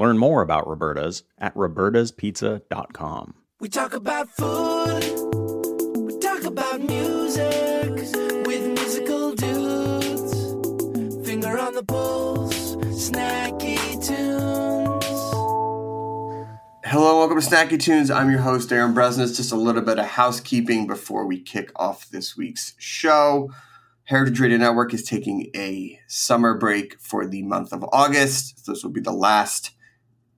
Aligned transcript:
Learn 0.00 0.16
more 0.16 0.40
about 0.40 0.66
Roberta's 0.66 1.24
at 1.36 1.54
robertaspizza.com. 1.54 3.34
We 3.60 3.68
talk 3.68 3.92
about 3.92 4.30
food, 4.30 5.04
we 5.94 6.18
talk 6.18 6.44
about 6.44 6.80
music 6.80 7.90
with 8.46 8.66
musical 8.66 9.34
dudes. 9.34 11.28
Finger 11.28 11.58
on 11.58 11.74
the 11.74 11.84
pulse, 11.86 12.76
snacky 12.76 13.76
tunes. 14.02 15.04
Hello, 16.86 17.18
welcome 17.18 17.38
to 17.38 17.46
Snacky 17.46 17.78
Tunes. 17.78 18.10
I'm 18.10 18.30
your 18.30 18.40
host, 18.40 18.70
Darin 18.70 18.94
Bresnitz. 18.94 19.36
Just 19.36 19.52
a 19.52 19.56
little 19.56 19.82
bit 19.82 19.98
of 19.98 20.06
housekeeping 20.06 20.86
before 20.86 21.26
we 21.26 21.42
kick 21.42 21.70
off 21.76 22.08
this 22.08 22.38
week's 22.38 22.74
show. 22.78 23.50
Heritage 24.04 24.40
Radio 24.40 24.56
Network 24.56 24.94
is 24.94 25.04
taking 25.04 25.50
a 25.54 26.00
summer 26.06 26.56
break 26.56 26.98
for 26.98 27.26
the 27.26 27.42
month 27.42 27.74
of 27.74 27.84
August. 27.92 28.66
This 28.66 28.82
will 28.82 28.90
be 28.90 29.02
the 29.02 29.12
last 29.12 29.72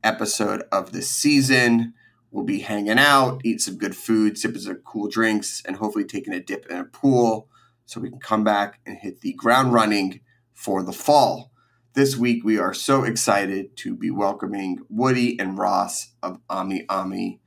episode 0.04 0.62
of 0.72 0.92
the 0.92 1.02
season. 1.02 1.94
We'll 2.30 2.44
be 2.44 2.60
hanging 2.60 2.98
out, 2.98 3.42
eat 3.44 3.60
some 3.60 3.76
good 3.76 3.96
food, 3.96 4.38
sipping 4.38 4.62
some 4.62 4.76
cool 4.84 5.08
drinks, 5.08 5.62
and 5.66 5.76
hopefully 5.76 6.04
taking 6.04 6.32
a 6.32 6.40
dip 6.40 6.66
in 6.66 6.76
a 6.76 6.84
pool 6.84 7.48
so 7.84 8.00
we 8.00 8.08
can 8.10 8.20
come 8.20 8.42
back 8.42 8.80
and 8.86 8.96
hit 8.96 9.20
the 9.20 9.34
ground 9.34 9.72
running 9.72 10.20
for 10.54 10.82
the 10.82 10.92
fall. 10.92 11.52
This 11.94 12.16
week, 12.16 12.42
we 12.42 12.58
are 12.58 12.72
so 12.72 13.04
excited 13.04 13.76
to 13.76 13.94
be 13.94 14.10
welcoming 14.10 14.78
Woody 14.88 15.38
and 15.38 15.58
Ross 15.58 16.14
of 16.22 16.38
Ami 16.48 16.86
Ami. 16.88 17.40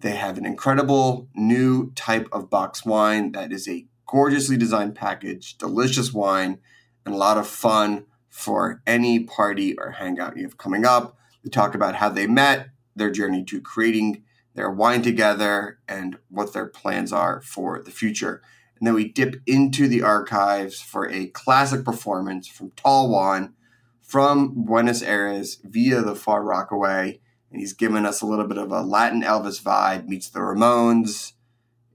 They 0.00 0.14
have 0.14 0.38
an 0.38 0.46
incredible 0.46 1.28
new 1.34 1.90
type 1.96 2.28
of 2.30 2.48
box 2.48 2.84
wine 2.84 3.32
that 3.32 3.52
is 3.52 3.66
a 3.66 3.86
gorgeously 4.06 4.56
designed 4.56 4.94
package, 4.94 5.58
delicious 5.58 6.12
wine, 6.12 6.60
and 7.04 7.12
a 7.12 7.18
lot 7.18 7.38
of 7.38 7.48
fun 7.48 8.06
for 8.28 8.80
any 8.86 9.24
party 9.24 9.76
or 9.76 9.90
hangout 9.90 10.36
you 10.36 10.44
have 10.44 10.56
coming 10.56 10.84
up. 10.84 11.17
They 11.42 11.50
talk 11.50 11.74
about 11.74 11.96
how 11.96 12.08
they 12.08 12.26
met, 12.26 12.68
their 12.96 13.10
journey 13.10 13.44
to 13.44 13.60
creating 13.60 14.24
their 14.54 14.70
wine 14.70 15.02
together, 15.02 15.78
and 15.88 16.18
what 16.28 16.52
their 16.52 16.66
plans 16.66 17.12
are 17.12 17.40
for 17.40 17.80
the 17.82 17.90
future. 17.90 18.42
And 18.78 18.86
then 18.86 18.94
we 18.94 19.08
dip 19.08 19.36
into 19.46 19.88
the 19.88 20.02
archives 20.02 20.80
for 20.80 21.08
a 21.08 21.26
classic 21.26 21.84
performance 21.84 22.46
from 22.48 22.70
Tall 22.72 23.10
Juan 23.10 23.54
from 24.02 24.64
Buenos 24.64 25.02
Aires 25.02 25.58
via 25.64 26.00
the 26.00 26.14
Far 26.14 26.42
Rockaway. 26.42 27.20
And 27.50 27.60
he's 27.60 27.72
given 27.72 28.06
us 28.06 28.20
a 28.20 28.26
little 28.26 28.46
bit 28.46 28.58
of 28.58 28.72
a 28.72 28.82
Latin 28.82 29.22
Elvis 29.22 29.62
vibe, 29.62 30.06
meets 30.06 30.28
the 30.28 30.40
Ramones. 30.40 31.32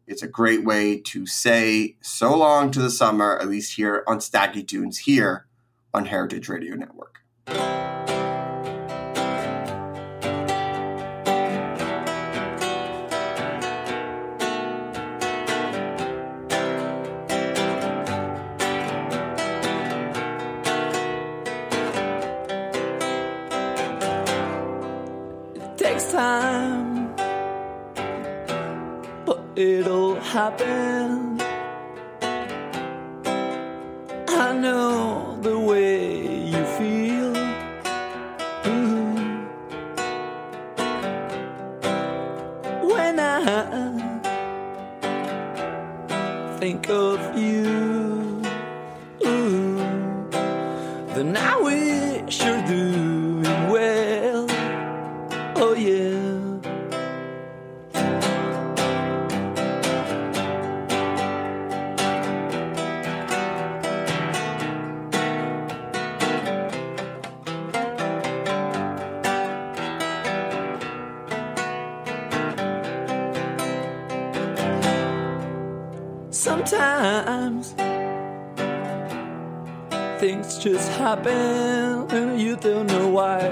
It's 0.05 0.23
a 0.23 0.27
great 0.27 0.63
way 0.63 0.99
to 0.99 1.25
say 1.25 1.95
so 2.01 2.37
long 2.37 2.71
to 2.71 2.81
the 2.81 2.89
summer, 2.89 3.37
at 3.39 3.47
least 3.47 3.77
here 3.77 4.03
on 4.07 4.19
Snacky 4.19 4.67
Tunes, 4.67 4.99
here 4.99 5.47
on 5.93 6.05
Heritage 6.05 6.49
Radio 6.49 6.75
Network. 6.75 7.22
Happen. 30.43 31.02
Things 80.19 80.57
just 80.57 80.89
happen 80.91 82.07
and 82.11 82.39
you 82.39 82.55
don't 82.55 82.87
know 82.87 83.07
why. 83.09 83.49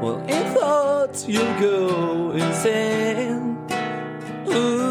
Well, 0.00 0.18
in 0.26 0.54
thoughts 0.54 1.26
you'll 1.28 1.60
go 1.60 2.32
insane. 2.32 3.58
Ooh, 4.48 4.87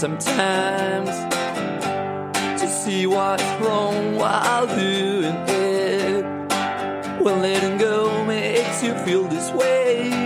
sometimes 0.00 1.10
to 2.58 2.66
see 2.66 3.06
what's 3.06 3.44
wrong 3.60 4.16
while 4.16 4.66
doing 4.66 5.36
it. 5.46 6.24
When 7.20 7.42
letting 7.42 7.76
go 7.76 8.24
makes 8.24 8.82
you 8.82 8.94
feel 9.04 9.24
this 9.24 9.50
way. 9.50 10.19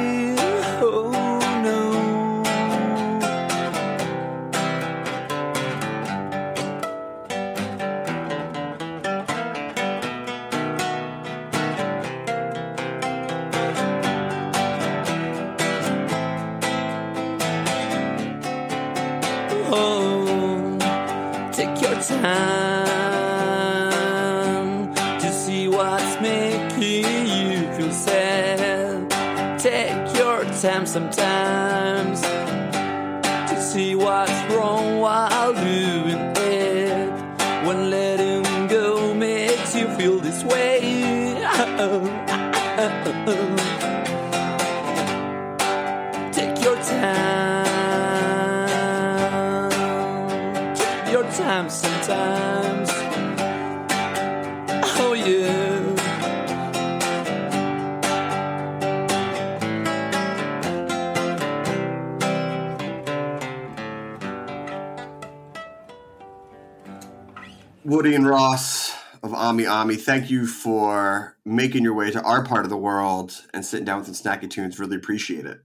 Woody 67.95 68.17
and 68.17 68.29
Ross 68.29 68.93
of 69.23 69.33
Ami 69.33 69.67
Ami, 69.67 69.95
thank 69.95 70.29
you 70.29 70.49
for 70.49 71.37
making 71.45 71.85
your 71.85 71.95
way 71.95 72.11
to 72.11 72.21
our 72.23 72.45
part 72.45 72.65
of 72.65 72.69
the 72.69 72.77
world 72.77 73.41
and 73.55 73.65
sitting 73.65 73.85
down 73.85 73.99
with 73.99 74.13
some 74.13 74.33
snacky 74.33 74.51
tunes. 74.51 74.81
Really 74.81 74.97
appreciate 74.97 75.47
it. 75.47 75.61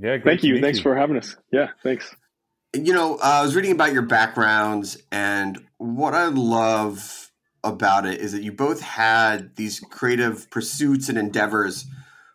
Yeah, 0.00 0.16
great 0.16 0.24
Thank 0.24 0.44
you. 0.44 0.54
meet 0.54 0.62
Thanks 0.62 0.80
for 0.80 0.96
having 0.96 1.18
us. 1.18 1.36
Yeah, 1.52 1.72
thanks. 1.82 2.16
You 2.72 2.94
know, 2.94 3.16
uh, 3.16 3.18
I 3.22 3.42
was 3.42 3.54
reading 3.54 3.72
about 3.72 3.92
your 3.92 4.00
backgrounds, 4.00 4.96
and 5.12 5.58
what 5.76 6.14
I 6.14 6.28
love 6.28 7.30
about 7.62 8.06
it 8.06 8.18
is 8.18 8.32
that 8.32 8.42
you 8.42 8.52
both 8.52 8.80
had 8.80 9.56
these 9.56 9.78
creative 9.78 10.50
pursuits 10.50 11.10
and 11.10 11.18
endeavors 11.18 11.84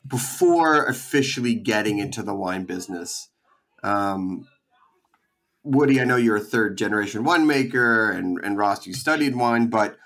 before 0.05 0.85
officially 0.85 1.55
getting 1.55 1.97
into 1.97 2.21
the 2.21 2.35
wine 2.35 2.65
business. 2.65 3.29
Um, 3.81 4.47
Woody, 5.63 6.01
I 6.01 6.03
know 6.03 6.17
you're 6.17 6.35
a 6.35 6.41
third 6.41 6.77
generation 6.77 7.23
winemaker, 7.23 8.13
and, 8.15 8.37
and 8.43 8.57
Ross, 8.57 8.85
you 8.85 8.93
studied 8.93 9.35
wine, 9.35 9.67
but 9.67 9.97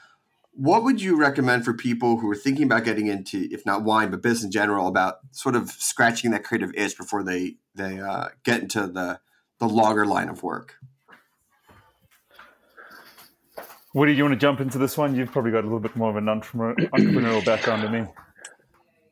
what 0.53 0.83
would 0.83 1.01
you 1.01 1.15
recommend 1.17 1.65
for 1.65 1.73
people 1.73 2.17
who 2.17 2.29
are 2.29 2.35
thinking 2.35 2.65
about 2.65 2.83
getting 2.83 3.07
into, 3.07 3.47
if 3.51 3.65
not 3.65 3.83
wine, 3.83 4.09
but 4.09 4.21
business 4.21 4.45
in 4.45 4.51
general, 4.51 4.87
about 4.87 5.19
sort 5.31 5.55
of 5.55 5.69
scratching 5.69 6.31
that 6.31 6.43
creative 6.43 6.71
itch 6.75 6.97
before 6.97 7.23
they 7.23 7.57
they 7.75 7.99
uh, 7.99 8.29
get 8.43 8.61
into 8.61 8.87
the 8.87 9.19
the 9.59 9.67
longer 9.67 10.05
line 10.05 10.29
of 10.29 10.41
work? 10.41 10.75
Woody, 13.93 14.13
you 14.13 14.23
want 14.23 14.33
to 14.33 14.39
jump 14.39 14.59
into 14.59 14.77
this 14.77 14.97
one? 14.97 15.15
You've 15.15 15.31
probably 15.31 15.51
got 15.51 15.61
a 15.61 15.67
little 15.67 15.79
bit 15.79 15.95
more 15.95 16.09
of 16.09 16.15
an 16.15 16.25
entrepreneurial 16.25 17.45
background 17.45 17.83
than 17.83 17.91
me. 17.91 18.07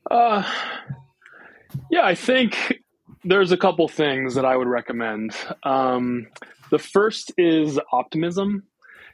Uh, 0.09 0.43
yeah, 1.89 2.05
I 2.05 2.15
think 2.15 2.81
there's 3.25 3.51
a 3.51 3.57
couple 3.57 3.87
things 3.87 4.35
that 4.35 4.45
I 4.45 4.55
would 4.55 4.67
recommend. 4.67 5.35
Um, 5.63 6.27
the 6.69 6.79
first 6.79 7.33
is 7.37 7.79
optimism. 7.91 8.63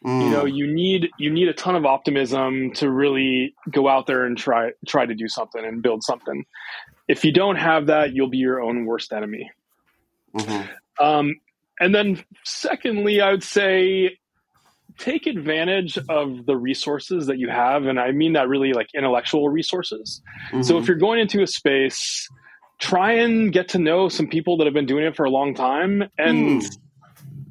Mm. 0.06 0.24
You 0.24 0.30
know, 0.32 0.46
you 0.46 0.68
need 0.68 1.10
you 1.18 1.30
need 1.30 1.48
a 1.48 1.54
ton 1.54 1.76
of 1.76 1.86
optimism 1.86 2.72
to 2.74 2.90
really 2.90 3.54
go 3.70 3.88
out 3.88 4.08
there 4.08 4.26
and 4.26 4.38
try 4.38 4.72
try 4.88 5.06
to 5.06 5.14
do 5.14 5.28
something 5.28 5.64
and 5.64 5.82
build 5.82 6.04
something. 6.04 6.44
If 7.08 7.24
you 7.24 7.32
don't 7.32 7.58
have 7.58 7.88
that, 7.88 8.14
you'll 8.14 8.30
be 8.30 8.38
your 8.38 8.62
own 8.62 8.86
worst 8.86 9.14
enemy. 9.14 9.52
Mhm. 10.36 10.70
Um, 11.00 11.36
and 11.80 11.94
then, 11.94 12.24
secondly, 12.44 13.22
I 13.22 13.32
would 13.32 13.44
say 13.44 14.18
take 14.98 15.26
advantage 15.26 15.98
of 16.10 16.46
the 16.46 16.56
resources 16.56 17.28
that 17.28 17.38
you 17.38 17.50
have. 17.50 17.86
And 17.86 18.00
I 18.00 18.12
mean 18.12 18.34
that 18.34 18.48
really 18.48 18.74
like 18.74 18.88
intellectual 18.94 19.50
resources. 19.50 20.22
So 20.52 20.58
Mhm. 20.58 20.82
if 20.82 20.88
you're 20.88 20.98
going 20.98 21.20
into 21.20 21.42
a 21.42 21.48
space, 21.48 22.28
try 22.82 23.14
and 23.14 23.54
get 23.54 23.70
to 23.70 23.78
know 23.80 24.10
some 24.10 24.28
people 24.28 24.58
that 24.58 24.66
have 24.66 24.74
been 24.74 24.88
doing 24.88 25.06
it 25.06 25.16
for 25.16 25.24
a 25.24 25.30
long 25.30 25.54
time 25.54 26.04
and 26.18 26.62
Mm. 26.62 26.78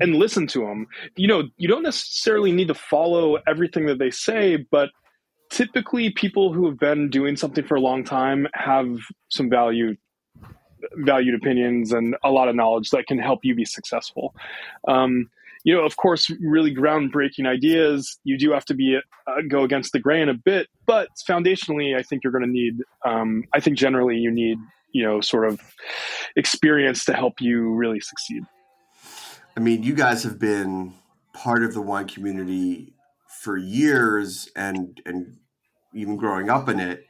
and 0.01 0.17
listen 0.17 0.47
to 0.49 0.61
them. 0.61 0.87
You 1.17 1.29
know, 1.29 1.45
you 1.57 1.69
don't 1.69 1.83
necessarily 1.83 2.53
need 2.53 2.69
to 2.69 2.75
follow 2.75 3.39
everything 3.47 3.87
that 3.87 3.99
they 3.99 4.11
say, 4.11 4.57
but 4.71 4.91
typically 5.51 6.11
people 6.11 6.53
who 6.53 6.67
have 6.67 6.79
been 6.79 7.11
doing 7.11 7.37
something 7.37 7.65
for 7.65 7.77
a 7.77 7.81
long 7.81 8.03
time 8.05 8.47
have 8.55 8.89
some 9.29 9.49
value 9.49 9.97
valued 10.97 11.35
opinions 11.35 11.93
and 11.93 12.17
a 12.25 12.31
lot 12.31 12.49
of 12.49 12.57
knowledge 12.57 12.91
that 12.91 13.07
can 13.07 13.19
help 13.19 13.41
you 13.43 13.55
be 13.55 13.67
successful. 13.67 14.35
Um, 14.89 15.31
you 15.63 15.75
know, 15.75 15.85
of 15.85 15.97
course, 15.97 16.31
really 16.41 16.75
groundbreaking 16.75 17.47
ideas, 17.47 18.19
you 18.25 18.39
do 18.39 18.51
have 18.53 18.65
to 18.65 18.75
be 18.75 18.99
uh, 19.27 19.43
go 19.47 19.63
against 19.63 19.93
the 19.93 19.99
grain 19.99 20.31
a 20.31 20.35
bit, 20.35 20.69
but 20.87 21.09
foundationally, 21.29 21.95
I 21.95 22.03
think 22.03 22.25
you're 22.25 22.33
going 22.33 22.45
to 22.45 22.51
need. 22.51 22.77
Um, 23.05 23.45
I 23.53 23.61
think 23.61 23.77
generally 23.77 24.17
you 24.17 24.31
need, 24.31 24.57
you 24.93 25.05
know, 25.05 25.21
sort 25.21 25.49
of 25.49 25.61
experience 26.37 27.05
to 27.05 27.15
help 27.15 27.41
you 27.41 27.75
really 27.75 28.01
succeed. 28.01 28.43
I 29.57 29.61
mean, 29.61 29.83
you 29.83 29.95
guys 29.95 30.23
have 30.23 30.39
been 30.39 30.95
part 31.33 31.63
of 31.63 31.75
the 31.75 31.81
wine 31.81 32.09
community 32.09 32.95
for 33.41 33.57
years 33.57 34.49
and 34.55 35.01
and 35.07 35.39
even 35.95 36.17
growing 36.17 36.51
up 36.51 36.69
in 36.69 36.79
it. 36.79 37.07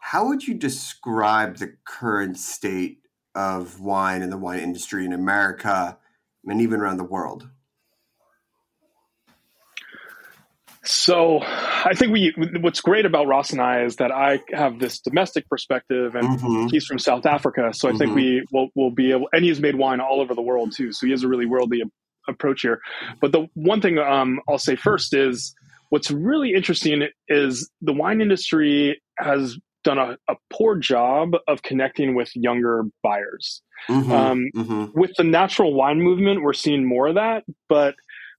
How 0.00 0.26
would 0.26 0.46
you 0.46 0.54
describe 0.54 1.56
the 1.56 1.74
current 1.84 2.38
state 2.38 2.98
of 3.34 3.80
wine 3.80 4.22
and 4.22 4.32
the 4.32 4.38
wine 4.38 4.60
industry 4.60 5.04
in 5.04 5.12
America 5.12 5.98
and 6.44 6.60
even 6.60 6.80
around 6.80 6.96
the 6.96 7.04
world? 7.04 7.48
So, 10.84 11.40
I 11.42 11.92
think 11.94 12.12
we. 12.12 12.34
What's 12.60 12.80
great 12.80 13.06
about 13.06 13.28
Ross 13.28 13.50
and 13.52 13.60
I 13.60 13.84
is 13.84 13.96
that 13.96 14.10
I 14.10 14.40
have 14.52 14.80
this 14.80 14.98
domestic 15.00 15.48
perspective, 15.48 16.16
and 16.16 16.28
Mhm. 16.40 16.70
he's 16.72 16.86
from 16.86 16.98
South 16.98 17.24
Africa. 17.24 17.72
So 17.72 17.88
I 17.88 17.92
think 17.92 18.10
Mhm. 18.10 18.14
we 18.16 18.42
will 18.52 18.68
will 18.74 18.90
be 18.90 19.12
able, 19.12 19.28
and 19.32 19.44
he's 19.44 19.60
made 19.60 19.76
wine 19.76 20.00
all 20.00 20.20
over 20.20 20.34
the 20.34 20.42
world 20.42 20.72
too. 20.72 20.90
So 20.92 21.06
he 21.06 21.12
has 21.12 21.22
a 21.22 21.28
really 21.28 21.46
worldly 21.46 21.82
approach 22.28 22.62
here. 22.62 22.80
But 23.20 23.30
the 23.32 23.46
one 23.54 23.80
thing 23.80 23.98
um, 23.98 24.40
I'll 24.48 24.58
say 24.58 24.74
first 24.74 25.14
is 25.14 25.54
what's 25.90 26.10
really 26.10 26.52
interesting 26.54 27.06
is 27.28 27.70
the 27.80 27.92
wine 27.92 28.20
industry 28.20 29.00
has 29.18 29.58
done 29.84 29.98
a, 29.98 30.16
a 30.28 30.36
poor 30.52 30.76
job 30.76 31.36
of 31.48 31.62
connecting 31.62 32.14
with 32.14 32.30
younger 32.34 32.84
buyers. 33.02 33.62
Mhm. 33.88 34.12
Um, 34.12 34.50
Mhm. 34.54 34.94
with 34.94 35.12
the 35.16 35.24
natural 35.24 35.74
wine 35.74 36.00
movement, 36.00 36.42
we're 36.42 36.52
seeing 36.52 36.84
more 36.84 37.08
of 37.08 37.16
that, 37.16 37.44
but 37.68 37.94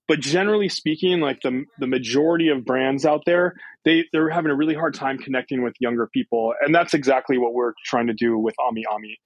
but 0.07 0.19
generally 0.19 0.69
speaking, 0.69 1.19
like 1.19 1.41
the 1.41 1.63
the 1.79 1.88
majority 1.88 2.50
of 2.50 2.65
brands 2.65 3.05
out 3.05 3.24
there, 3.25 3.55
they 3.86 4.05
they're 4.12 4.29
having 4.29 4.51
a 4.51 4.55
really 4.55 4.75
hard 4.75 4.93
time 4.93 5.17
connecting 5.17 5.63
with 5.63 5.75
younger 5.79 6.07
people, 6.07 6.53
and 6.62 6.74
that's 6.75 6.93
exactly 6.93 7.38
what 7.38 7.53
we're 7.53 7.74
trying 7.86 8.07
to 8.07 8.13
do 8.13 8.38
with 8.38 8.55
Ami 8.60 8.86
Ami. 8.86 9.19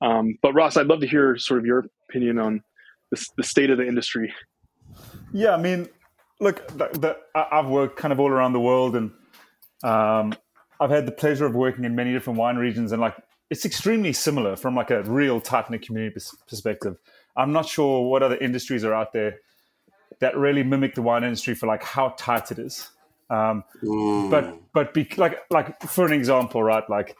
Um, 0.00 0.38
but 0.42 0.54
Ross, 0.54 0.76
I'd 0.76 0.86
love 0.86 1.00
to 1.00 1.06
hear 1.06 1.36
sort 1.36 1.60
of 1.60 1.66
your 1.66 1.84
opinion 2.08 2.38
on 2.38 2.62
the, 3.10 3.24
the 3.36 3.42
state 3.44 3.70
of 3.70 3.78
the 3.78 3.86
industry. 3.86 4.32
Yeah, 5.32 5.54
I 5.54 5.58
mean, 5.58 5.88
look, 6.40 6.66
the, 6.68 6.88
the, 6.98 7.16
I've 7.34 7.68
worked 7.68 7.96
kind 7.96 8.12
of 8.12 8.18
all 8.18 8.28
around 8.28 8.52
the 8.52 8.60
world, 8.60 8.96
and 8.96 9.12
um, 9.84 10.34
I've 10.80 10.90
had 10.90 11.06
the 11.06 11.12
pleasure 11.12 11.46
of 11.46 11.54
working 11.54 11.84
in 11.84 11.94
many 11.94 12.12
different 12.12 12.38
wine 12.38 12.56
regions, 12.56 12.92
and 12.92 13.00
like 13.00 13.16
it's 13.50 13.66
extremely 13.66 14.14
similar 14.14 14.56
from 14.56 14.74
like 14.74 14.90
a 14.90 15.02
real 15.02 15.40
tight 15.40 15.70
knit 15.70 15.82
community 15.82 16.16
perspective. 16.48 16.96
I'm 17.36 17.52
not 17.52 17.66
sure 17.66 18.08
what 18.08 18.22
other 18.22 18.36
industries 18.36 18.82
are 18.82 18.94
out 18.94 19.12
there 19.12 19.36
that 20.22 20.36
really 20.36 20.62
mimic 20.62 20.94
the 20.94 21.02
wine 21.02 21.24
industry 21.24 21.52
for 21.54 21.66
like 21.66 21.82
how 21.82 22.14
tight 22.16 22.50
it 22.52 22.58
is. 22.58 22.88
Um, 23.28 23.64
Mm. 23.82 24.30
but 24.30 24.54
but 24.72 24.94
be, 24.94 25.08
like 25.16 25.38
like 25.50 25.80
for 25.82 26.06
an 26.06 26.12
example, 26.12 26.62
right? 26.62 26.88
Like 26.88 27.16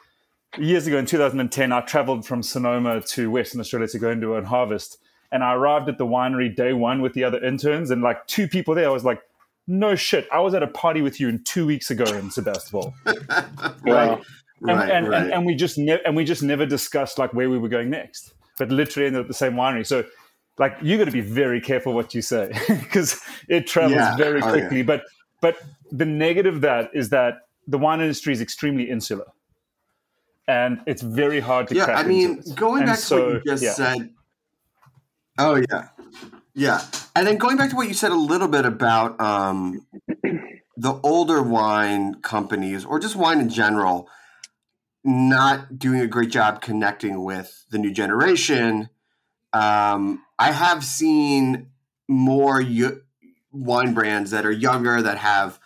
years 0.58 0.86
ago 0.86 0.98
in 0.98 1.06
2010, 1.06 1.72
I 1.72 1.80
traveled 1.80 2.24
from 2.26 2.42
Sonoma 2.42 3.00
to 3.00 3.30
Western 3.30 3.60
Australia 3.60 3.88
to 3.88 3.98
go 3.98 4.10
and 4.10 4.20
do 4.20 4.34
a 4.34 4.44
harvest, 4.44 4.98
and 5.32 5.42
I 5.42 5.54
arrived 5.54 5.88
at 5.88 5.98
the 5.98 6.06
winery 6.06 6.54
day 6.54 6.72
one 6.74 7.02
with 7.02 7.14
the 7.14 7.24
other 7.24 7.42
interns, 7.44 7.90
and 7.90 8.02
like 8.02 8.26
two 8.26 8.46
people 8.46 8.74
there. 8.74 8.86
I 8.86 8.92
was 8.92 9.04
like, 9.04 9.20
no 9.66 9.94
shit, 9.96 10.28
I 10.30 10.40
was 10.40 10.54
at 10.54 10.62
a 10.62 10.66
party 10.68 11.02
with 11.02 11.18
you 11.18 11.28
in 11.28 11.42
two 11.44 11.66
weeks 11.66 11.90
ago 11.90 12.04
in 12.04 12.30
Sebastopol, 12.30 12.94
right, 13.06 13.16
and, 13.84 14.20
right, 14.60 14.90
and, 14.90 15.08
right. 15.08 15.22
and 15.22 15.32
and 15.32 15.46
we 15.46 15.54
just 15.56 15.76
ne- 15.78 16.02
and 16.04 16.14
we 16.14 16.24
just 16.24 16.42
never 16.42 16.66
discussed 16.66 17.18
like 17.18 17.32
where 17.34 17.48
we 17.50 17.58
were 17.58 17.70
going 17.70 17.90
next, 17.90 18.34
but 18.58 18.68
literally 18.70 19.06
ended 19.06 19.20
up 19.20 19.24
at 19.24 19.28
the 19.28 19.34
same 19.34 19.54
winery. 19.54 19.84
So. 19.86 20.04
Like 20.58 20.76
you 20.82 20.98
got 20.98 21.04
to 21.06 21.10
be 21.10 21.20
very 21.22 21.60
careful 21.60 21.94
what 21.94 22.14
you 22.14 22.22
say 22.22 22.52
because 22.68 23.20
it 23.48 23.66
travels 23.66 23.94
Yeah. 23.96 24.16
very 24.16 24.42
Oh, 24.42 24.46
yeah. 24.46 24.50
quickly. 24.52 24.82
But 24.82 25.04
but 25.40 25.56
the 25.90 26.04
negative 26.06 26.56
of 26.56 26.60
that 26.62 26.90
is 26.94 27.10
that 27.10 27.46
the 27.66 27.78
wine 27.78 28.00
industry 28.00 28.32
is 28.32 28.40
extremely 28.40 28.88
insular, 28.90 29.26
and 30.48 30.80
it's 30.86 31.02
very 31.02 31.40
hard 31.40 31.68
to 31.68 31.74
yeah, 31.74 31.84
crack 31.84 32.04
I 32.04 32.08
mean, 32.08 32.42
going 32.54 32.82
And 32.82 32.86
back 32.86 32.98
to 33.00 33.14
what 33.14 33.34
you 33.34 33.40
just 33.46 33.62
yeah. 33.62 33.72
said. 33.72 34.10
Oh 35.38 35.54
yeah, 35.56 35.88
yeah, 36.54 36.82
and 37.16 37.26
then 37.26 37.38
going 37.38 37.56
back 37.56 37.70
to 37.70 37.76
what 37.76 37.88
you 37.88 37.94
said 37.94 38.12
a 38.12 38.16
little 38.16 38.48
bit 38.48 38.66
about 38.66 39.18
um, 39.20 39.86
the 40.76 41.00
older 41.02 41.42
wine 41.42 42.16
companies 42.22 42.84
or 42.84 42.98
just 42.98 43.16
wine 43.16 43.40
in 43.40 43.48
general 43.48 44.08
not 45.04 45.78
doing 45.78 46.00
a 46.00 46.06
great 46.06 46.30
job 46.30 46.60
connecting 46.62 47.24
with 47.24 47.64
the 47.70 47.78
new 47.78 47.90
generation. 47.92 48.88
um, 49.52 50.22
I 50.42 50.50
have 50.50 50.84
seen 50.84 51.68
more 52.08 52.60
y- 52.60 52.96
wine 53.52 53.94
brands 53.94 54.32
that 54.32 54.44
are 54.44 54.50
younger 54.50 55.00
that 55.00 55.18
have 55.18 55.60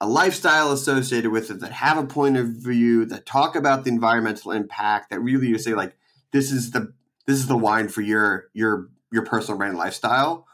a 0.00 0.06
lifestyle 0.06 0.70
associated 0.70 1.32
with 1.32 1.50
it, 1.50 1.58
that 1.58 1.72
have 1.72 1.98
a 1.98 2.06
point 2.06 2.36
of 2.36 2.46
view, 2.46 3.04
that 3.06 3.26
talk 3.26 3.56
about 3.56 3.82
the 3.82 3.90
environmental 3.90 4.52
impact, 4.52 5.10
that 5.10 5.18
really 5.18 5.48
you 5.48 5.58
say 5.58 5.74
like 5.74 5.96
this 6.30 6.52
is 6.52 6.70
the 6.70 6.92
this 7.26 7.36
is 7.36 7.48
the 7.48 7.56
wine 7.56 7.88
for 7.88 8.00
your 8.00 8.46
your 8.52 8.90
your 9.10 9.24
personal 9.24 9.58
brand 9.58 9.76
lifestyle. 9.76 10.46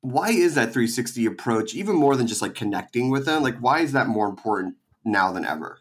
Why 0.00 0.30
is 0.30 0.56
that 0.56 0.72
360 0.72 1.26
approach 1.26 1.76
even 1.76 1.94
more 1.94 2.16
than 2.16 2.26
just 2.26 2.42
like 2.42 2.56
connecting 2.56 3.08
with 3.08 3.24
them? 3.24 3.44
Like 3.44 3.58
why 3.58 3.82
is 3.82 3.92
that 3.92 4.08
more 4.08 4.28
important 4.28 4.74
now 5.04 5.30
than 5.30 5.44
ever? 5.44 5.78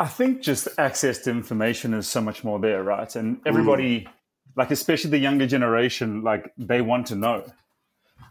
I 0.00 0.06
think 0.06 0.42
just 0.42 0.66
access 0.76 1.18
to 1.20 1.30
information 1.30 1.94
is 1.94 2.08
so 2.08 2.20
much 2.20 2.42
more 2.42 2.58
there, 2.58 2.82
right? 2.82 3.14
And 3.14 3.40
everybody, 3.46 4.00
mm. 4.00 4.08
Like 4.56 4.70
especially 4.70 5.10
the 5.10 5.18
younger 5.18 5.46
generation, 5.46 6.22
like 6.22 6.52
they 6.56 6.80
want 6.80 7.06
to 7.08 7.14
know. 7.14 7.44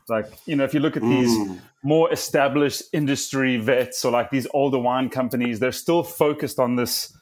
Like 0.10 0.28
you 0.46 0.56
know, 0.56 0.64
if 0.64 0.74
you 0.74 0.80
look 0.80 0.98
at 0.98 1.04
these 1.04 1.30
mm. 1.30 1.60
more 1.84 2.12
established 2.12 2.84
industry 2.92 3.58
vets 3.58 4.04
or 4.04 4.12
like 4.12 4.30
these 4.30 4.48
older 4.54 4.80
wine 4.80 5.10
companies, 5.10 5.60
they're 5.60 5.72
still 5.72 6.04
focused 6.04 6.60
on 6.60 6.76
this 6.76 7.16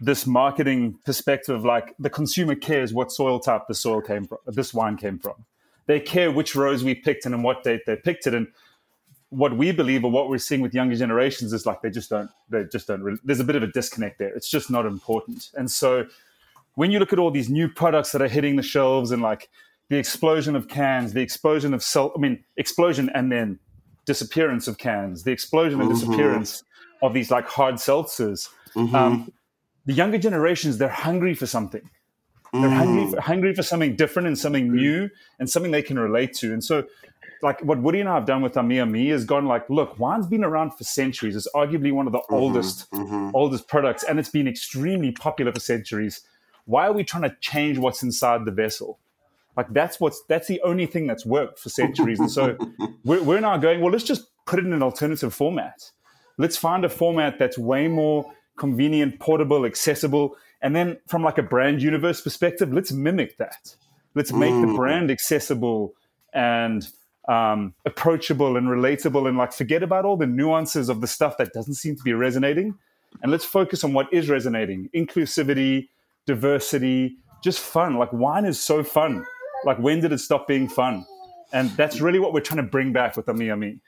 this 0.00 0.26
marketing 0.26 0.98
perspective. 1.04 1.64
Like 1.64 1.94
the 1.98 2.10
consumer 2.10 2.54
cares 2.54 2.92
what 2.92 3.12
soil 3.12 3.38
type 3.38 3.62
the 3.68 3.74
soil 3.74 4.00
came 4.00 4.24
from, 4.24 4.38
this 4.46 4.74
wine 4.74 4.96
came 4.96 5.18
from. 5.18 5.44
They 5.86 6.00
care 6.00 6.32
which 6.32 6.56
rows 6.56 6.82
we 6.82 6.94
picked 6.94 7.26
and 7.26 7.34
on 7.34 7.42
what 7.42 7.62
date 7.62 7.82
they 7.86 7.96
picked 7.96 8.26
it. 8.26 8.34
And 8.34 8.48
what 9.34 9.56
we 9.56 9.72
believe 9.72 10.04
or 10.04 10.10
what 10.10 10.28
we're 10.28 10.38
seeing 10.38 10.60
with 10.60 10.74
younger 10.74 10.94
generations 10.94 11.52
is 11.52 11.66
like 11.66 11.82
they 11.82 11.90
just 11.90 12.08
don't 12.08 12.30
they 12.48 12.64
just 12.64 12.86
don't 12.86 13.02
really, 13.02 13.18
there's 13.24 13.40
a 13.40 13.44
bit 13.44 13.56
of 13.56 13.62
a 13.62 13.66
disconnect 13.66 14.18
there 14.18 14.28
it's 14.28 14.48
just 14.48 14.70
not 14.70 14.86
important 14.86 15.50
and 15.54 15.70
so 15.70 16.06
when 16.74 16.90
you 16.90 16.98
look 16.98 17.12
at 17.12 17.18
all 17.18 17.30
these 17.30 17.48
new 17.48 17.68
products 17.68 18.12
that 18.12 18.22
are 18.22 18.28
hitting 18.28 18.56
the 18.56 18.62
shelves 18.62 19.10
and 19.10 19.22
like 19.22 19.48
the 19.88 19.96
explosion 19.96 20.56
of 20.56 20.68
cans 20.68 21.12
the 21.12 21.20
explosion 21.20 21.74
of 21.74 21.82
self 21.82 22.12
i 22.16 22.20
mean 22.20 22.42
explosion 22.56 23.10
and 23.14 23.30
then 23.30 23.58
disappearance 24.06 24.68
of 24.68 24.78
cans 24.78 25.22
the 25.24 25.30
explosion 25.30 25.80
and 25.80 25.90
mm-hmm. 25.90 25.98
disappearance 25.98 26.62
of 27.02 27.14
these 27.14 27.30
like 27.30 27.46
hard 27.46 27.76
seltzers 27.76 28.48
mm-hmm. 28.74 28.94
um, 28.94 29.32
the 29.86 29.92
younger 29.92 30.18
generations 30.18 30.78
they're 30.78 30.88
hungry 30.88 31.34
for 31.34 31.46
something 31.46 31.88
they're 32.52 32.70
mm. 32.70 32.76
hungry, 32.76 33.10
for, 33.10 33.20
hungry 33.20 33.52
for 33.52 33.64
something 33.64 33.96
different 33.96 34.28
and 34.28 34.38
something 34.38 34.72
new 34.72 35.10
and 35.40 35.50
something 35.50 35.72
they 35.72 35.82
can 35.82 35.98
relate 35.98 36.34
to. 36.34 36.52
And 36.52 36.62
so 36.62 36.84
like 37.42 37.60
what 37.62 37.80
Woody 37.82 38.00
and 38.00 38.08
I 38.08 38.14
have 38.14 38.26
done 38.26 38.42
with 38.42 38.56
Ami 38.56 38.82
Me 38.84 39.10
is 39.10 39.24
gone 39.24 39.46
like, 39.46 39.68
look, 39.68 39.98
wine's 39.98 40.26
been 40.26 40.44
around 40.44 40.70
for 40.70 40.84
centuries. 40.84 41.34
It's 41.34 41.48
arguably 41.54 41.92
one 41.92 42.06
of 42.06 42.12
the 42.12 42.20
mm-hmm, 42.20 42.34
oldest, 42.34 42.90
mm-hmm. 42.92 43.30
oldest 43.34 43.66
products, 43.66 44.04
and 44.04 44.18
it's 44.18 44.28
been 44.28 44.46
extremely 44.46 45.10
popular 45.10 45.52
for 45.52 45.60
centuries. 45.60 46.20
Why 46.66 46.86
are 46.86 46.92
we 46.92 47.04
trying 47.04 47.24
to 47.24 47.36
change 47.40 47.78
what's 47.78 48.02
inside 48.02 48.44
the 48.44 48.50
vessel? 48.50 48.98
Like 49.56 49.72
that's 49.72 50.00
what's 50.00 50.22
that's 50.28 50.48
the 50.48 50.60
only 50.62 50.86
thing 50.86 51.06
that's 51.06 51.24
worked 51.24 51.58
for 51.58 51.68
centuries. 51.68 52.18
and 52.18 52.30
so 52.30 52.56
we're, 53.04 53.22
we're 53.22 53.40
now 53.40 53.56
going, 53.56 53.80
well, 53.80 53.92
let's 53.92 54.04
just 54.04 54.26
put 54.46 54.58
it 54.58 54.64
in 54.64 54.72
an 54.72 54.82
alternative 54.82 55.32
format. 55.32 55.90
Let's 56.36 56.56
find 56.56 56.84
a 56.84 56.88
format 56.88 57.38
that's 57.38 57.56
way 57.56 57.86
more 57.86 58.32
convenient, 58.56 59.20
portable, 59.20 59.64
accessible. 59.64 60.36
And 60.62 60.74
then 60.74 60.98
from 61.06 61.22
like 61.22 61.38
a 61.38 61.42
brand 61.42 61.82
universe 61.82 62.20
perspective, 62.20 62.72
let's 62.72 62.90
mimic 62.90 63.36
that. 63.38 63.76
Let's 64.14 64.32
make 64.32 64.52
mm. 64.52 64.66
the 64.66 64.74
brand 64.74 65.10
accessible 65.10 65.94
and 66.32 66.88
um, 67.28 67.74
approachable 67.84 68.56
and 68.56 68.68
relatable 68.68 69.28
and 69.28 69.38
like 69.38 69.52
forget 69.52 69.82
about 69.82 70.04
all 70.04 70.16
the 70.16 70.26
nuances 70.26 70.88
of 70.88 71.00
the 71.00 71.06
stuff 71.06 71.36
that 71.38 71.52
doesn't 71.52 71.74
seem 71.74 71.96
to 71.96 72.02
be 72.02 72.12
resonating 72.12 72.74
and 73.22 73.32
let's 73.32 73.44
focus 73.44 73.84
on 73.84 73.92
what 73.92 74.12
is 74.12 74.28
resonating 74.28 74.90
inclusivity 74.94 75.88
diversity 76.26 77.16
just 77.42 77.60
fun 77.60 77.96
like 77.96 78.12
wine 78.12 78.44
is 78.44 78.60
so 78.60 78.82
fun 78.82 79.24
like 79.64 79.78
when 79.78 80.00
did 80.00 80.12
it 80.12 80.18
stop 80.18 80.46
being 80.46 80.68
fun 80.68 81.04
and 81.54 81.70
that's 81.70 82.00
really 82.00 82.18
what 82.18 82.32
we're 82.32 82.40
trying 82.40 82.58
to 82.58 82.68
bring 82.68 82.92
back 82.92 83.16
with 83.16 83.28
Ami 83.28 83.48
Ami. 83.48 83.80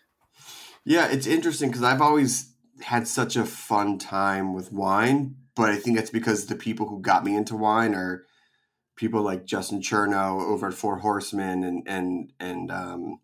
Yeah, 0.85 1.09
it's 1.11 1.27
interesting 1.27 1.69
because 1.69 1.83
I've 1.83 2.01
always 2.01 2.55
had 2.81 3.09
such 3.09 3.35
a 3.35 3.45
fun 3.45 3.99
time 3.99 4.55
with 4.55 4.73
wine, 4.73 5.35
but 5.57 5.71
I 5.71 5.77
think 5.77 5.99
it's 5.99 6.11
because 6.11 6.47
the 6.47 6.55
people 6.55 6.89
who 6.89 7.01
got 7.01 7.25
me 7.25 7.35
into 7.35 7.57
wine 7.57 7.93
are 7.95 8.25
people 8.95 9.21
like 9.21 9.47
Justin 9.47 9.83
Chearno 9.83 10.41
over 10.41 10.69
at 10.69 10.75
Four 10.75 10.99
Horsemen 10.99 11.65
and 11.65 11.83
and 11.87 12.33
and 12.39 12.71
um, 12.71 13.21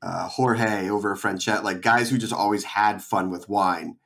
uh, 0.00 0.26
Jorge 0.28 0.88
over 0.88 1.12
at 1.12 1.18
Frenchette, 1.18 1.62
like 1.62 1.82
guys 1.82 2.08
who 2.08 2.16
just 2.16 2.32
always 2.32 2.64
had 2.64 3.02
fun 3.02 3.30
with 3.30 3.46
wine. 3.46 3.98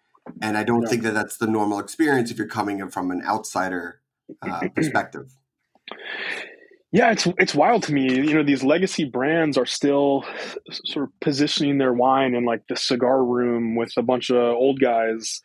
And 0.42 0.58
I 0.58 0.64
don't 0.64 0.82
yeah. 0.82 0.88
think 0.88 1.02
that 1.04 1.14
that's 1.14 1.36
the 1.36 1.46
normal 1.46 1.78
experience 1.78 2.32
if 2.32 2.38
you're 2.38 2.46
coming 2.48 2.80
in 2.80 2.90
from 2.90 3.12
an 3.12 3.22
outsider 3.24 3.99
uh, 4.42 4.68
perspective. 4.74 5.32
Yeah, 6.92 7.12
it's 7.12 7.26
it's 7.38 7.54
wild 7.54 7.84
to 7.84 7.92
me. 7.92 8.12
You 8.12 8.34
know, 8.34 8.42
these 8.42 8.64
legacy 8.64 9.04
brands 9.04 9.56
are 9.56 9.66
still 9.66 10.24
sort 10.86 11.04
of 11.04 11.20
positioning 11.20 11.78
their 11.78 11.92
wine 11.92 12.34
in 12.34 12.44
like 12.44 12.62
the 12.68 12.76
cigar 12.76 13.24
room 13.24 13.76
with 13.76 13.92
a 13.96 14.02
bunch 14.02 14.30
of 14.30 14.36
old 14.36 14.80
guys 14.80 15.40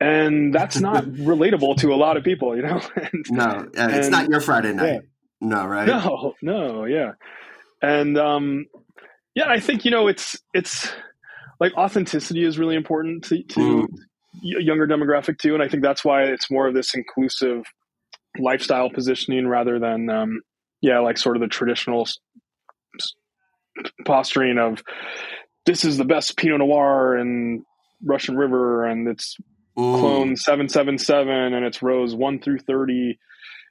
and 0.00 0.54
that's 0.54 0.80
not 0.80 1.04
relatable 1.04 1.76
to 1.78 1.92
a 1.92 1.96
lot 1.96 2.16
of 2.16 2.24
people, 2.24 2.56
you 2.56 2.62
know. 2.62 2.80
and, 2.96 3.24
no, 3.30 3.68
it's 3.74 4.06
and, 4.06 4.10
not 4.10 4.28
your 4.28 4.40
Friday 4.40 4.72
night. 4.72 4.92
Yeah. 4.92 5.00
No, 5.40 5.66
right? 5.66 5.86
No, 5.86 6.34
no, 6.42 6.84
yeah, 6.84 7.12
and 7.80 8.18
um, 8.18 8.66
yeah, 9.36 9.48
I 9.48 9.60
think 9.60 9.84
you 9.84 9.90
know 9.92 10.08
it's 10.08 10.36
it's 10.52 10.90
like 11.60 11.72
authenticity 11.76 12.44
is 12.44 12.58
really 12.58 12.74
important 12.74 13.24
to, 13.24 13.42
to 13.42 13.60
mm. 13.60 13.88
younger 14.42 14.86
demographic 14.86 15.38
too, 15.38 15.54
and 15.54 15.62
I 15.62 15.68
think 15.68 15.84
that's 15.84 16.04
why 16.04 16.24
it's 16.24 16.50
more 16.50 16.66
of 16.66 16.74
this 16.74 16.92
inclusive 16.94 17.62
lifestyle 18.38 18.90
positioning 18.90 19.46
rather 19.46 19.78
than 19.78 20.08
um, 20.10 20.40
yeah, 20.80 21.00
like 21.00 21.18
sort 21.18 21.36
of 21.36 21.40
the 21.40 21.48
traditional 21.48 22.08
posturing 24.04 24.58
of 24.58 24.82
this 25.66 25.84
is 25.84 25.98
the 25.98 26.04
best 26.04 26.36
Pinot 26.36 26.58
Noir 26.58 27.16
and 27.16 27.62
Russian 28.04 28.36
River, 28.36 28.86
and 28.86 29.08
it's 29.08 29.36
clone 29.76 30.34
777 30.34 31.28
and 31.28 31.64
it's 31.64 31.82
rows 31.82 32.12
1 32.12 32.40
through 32.40 32.58
30 32.58 33.16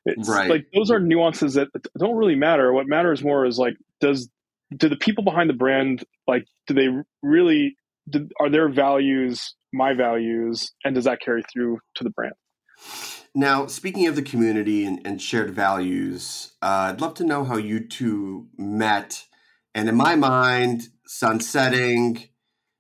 it's 0.08 0.30
right. 0.30 0.50
like 0.50 0.68
those 0.74 0.90
are 0.90 1.02
nuances 1.02 1.56
that 1.56 1.68
don't 2.00 2.16
really 2.16 2.36
matter. 2.36 2.72
What 2.72 2.88
matters 2.88 3.22
more 3.22 3.46
is 3.46 3.58
like 3.58 3.76
does 4.00 4.30
do 4.76 4.90
the 4.90 4.96
people 4.96 5.24
behind 5.24 5.50
the 5.50 5.54
brand 5.54 6.04
like 6.28 6.46
do 6.66 6.74
they 6.74 6.88
really 7.22 7.76
do, 8.10 8.30
are 8.40 8.50
their 8.50 8.70
values 8.70 9.54
my 9.74 9.94
values 9.94 10.72
and 10.84 10.96
does 10.96 11.06
that 11.06 11.20
carry 11.22 11.44
through 11.52 11.80
to 11.96 12.04
the 12.04 12.10
brand 12.10 12.34
now 13.38 13.68
speaking 13.68 14.08
of 14.08 14.16
the 14.16 14.22
community 14.22 14.86
and, 14.86 15.00
and 15.06 15.22
shared 15.22 15.54
values 15.54 16.54
uh, 16.62 16.90
i'd 16.90 17.02
love 17.02 17.14
to 17.14 17.24
know 17.24 17.44
how 17.44 17.58
you 17.58 17.80
two 17.80 18.48
met 18.58 19.26
and 19.74 19.88
in 19.88 19.96
my 19.96 20.16
mind 20.16 20.90
sunsetting 21.06 22.30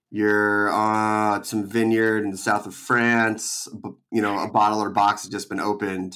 you're 0.09 0.71
on 0.71 1.43
some 1.43 1.67
vineyard 1.67 2.23
in 2.23 2.31
the 2.31 2.37
south 2.37 2.65
of 2.65 2.73
France. 2.73 3.67
You 4.09 4.21
know, 4.21 4.39
a 4.39 4.49
bottle 4.49 4.79
or 4.79 4.89
box 4.89 5.23
has 5.23 5.29
just 5.29 5.49
been 5.49 5.59
opened. 5.59 6.15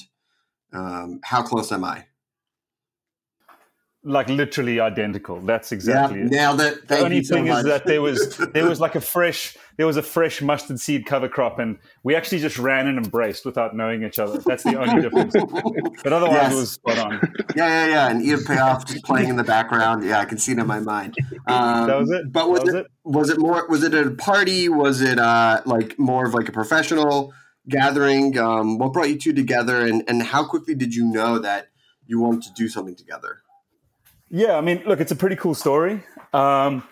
Um, 0.72 1.20
how 1.22 1.42
close 1.42 1.70
am 1.70 1.84
I? 1.84 2.06
like 4.04 4.28
literally 4.28 4.80
identical. 4.80 5.40
That's 5.40 5.72
exactly 5.72 6.20
yeah, 6.20 6.24
it. 6.24 6.30
Nailed 6.30 6.60
it. 6.60 6.74
Thank 6.86 6.88
the 6.88 7.04
only 7.04 7.24
so 7.24 7.34
thing 7.36 7.48
much. 7.48 7.58
is 7.58 7.64
that 7.64 7.86
there 7.86 8.02
was 8.02 8.36
there 8.52 8.68
was 8.68 8.80
like 8.80 8.94
a 8.94 9.00
fresh 9.00 9.56
there 9.76 9.86
was 9.86 9.96
a 9.96 10.02
fresh 10.02 10.42
mustard 10.42 10.80
seed 10.80 11.06
cover 11.06 11.28
crop, 11.28 11.58
and 11.58 11.78
we 12.02 12.14
actually 12.14 12.38
just 12.38 12.58
ran 12.58 12.86
and 12.86 12.98
embraced 12.98 13.44
without 13.44 13.74
knowing 13.74 14.04
each 14.04 14.18
other. 14.18 14.38
That's 14.38 14.62
the 14.62 14.78
only 14.78 15.02
difference. 15.02 15.34
But 16.02 16.12
otherwise, 16.12 16.34
yes. 16.34 16.52
it 16.52 16.56
was 16.56 16.72
spot 16.72 16.98
on. 16.98 17.12
Yeah, 17.54 17.68
yeah, 17.68 17.86
yeah. 17.86 18.10
And 18.10 18.22
Edith 18.22 18.46
Piaf 18.46 18.86
just 18.86 19.04
playing 19.04 19.28
in 19.28 19.36
the 19.36 19.44
background. 19.44 20.04
Yeah, 20.04 20.18
I 20.18 20.24
can 20.24 20.38
see 20.38 20.52
it 20.52 20.58
in 20.58 20.66
my 20.66 20.80
mind. 20.80 21.14
Um, 21.46 21.86
that 21.86 21.98
was 21.98 22.10
it. 22.10 22.32
But 22.32 22.48
was, 22.48 22.60
was 22.60 22.74
it, 22.74 22.76
it, 22.76 22.86
was 23.04 23.30
it 23.30 23.38
more? 23.38 23.66
Was 23.68 23.82
it 23.82 23.94
a 23.94 24.10
party? 24.10 24.68
Was 24.68 25.00
it 25.00 25.18
uh, 25.18 25.62
like 25.64 25.98
more 25.98 26.26
of 26.26 26.34
like 26.34 26.48
a 26.48 26.52
professional 26.52 27.32
gathering? 27.68 28.36
Um, 28.38 28.78
what 28.78 28.92
brought 28.92 29.08
you 29.08 29.18
two 29.18 29.32
together, 29.32 29.80
and 29.86 30.02
and 30.08 30.22
how 30.22 30.44
quickly 30.44 30.74
did 30.74 30.94
you 30.94 31.04
know 31.04 31.38
that 31.38 31.68
you 32.06 32.20
wanted 32.20 32.42
to 32.42 32.52
do 32.54 32.68
something 32.68 32.96
together? 32.96 33.42
Yeah, 34.30 34.56
I 34.56 34.60
mean, 34.60 34.82
look, 34.86 35.00
it's 35.00 35.12
a 35.12 35.16
pretty 35.16 35.36
cool 35.36 35.54
story. 35.54 36.02
Um, 36.32 36.82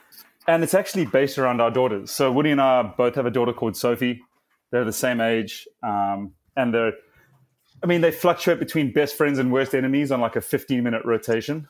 and 0.54 0.64
it's 0.64 0.75
actually 0.75 1.07
based 1.07 1.38
around 1.38 1.61
our 1.61 1.71
daughters. 1.71 2.11
So 2.11 2.30
Woody 2.33 2.50
and 2.50 2.61
I 2.61 2.83
both 2.83 3.14
have 3.14 3.26
a 3.26 3.30
daughter 3.30 3.52
called 3.52 3.76
Sophie. 3.76 4.23
They're 4.71 4.85
the 4.85 4.92
same 4.92 5.21
age. 5.21 5.66
Um, 5.83 6.33
and 6.57 6.73
they're, 6.75 6.92
I 7.83 7.87
mean, 7.87 8.00
they 8.00 8.11
fluctuate 8.11 8.59
between 8.59 8.92
best 8.92 9.16
friends 9.16 9.38
and 9.38 9.52
worst 9.52 9.75
enemies 9.75 10.12
on 10.12 10.21
like 10.21 10.37
a 10.37 10.40
15 10.40 10.83
minute 10.83 11.02
rotation. 11.04 11.69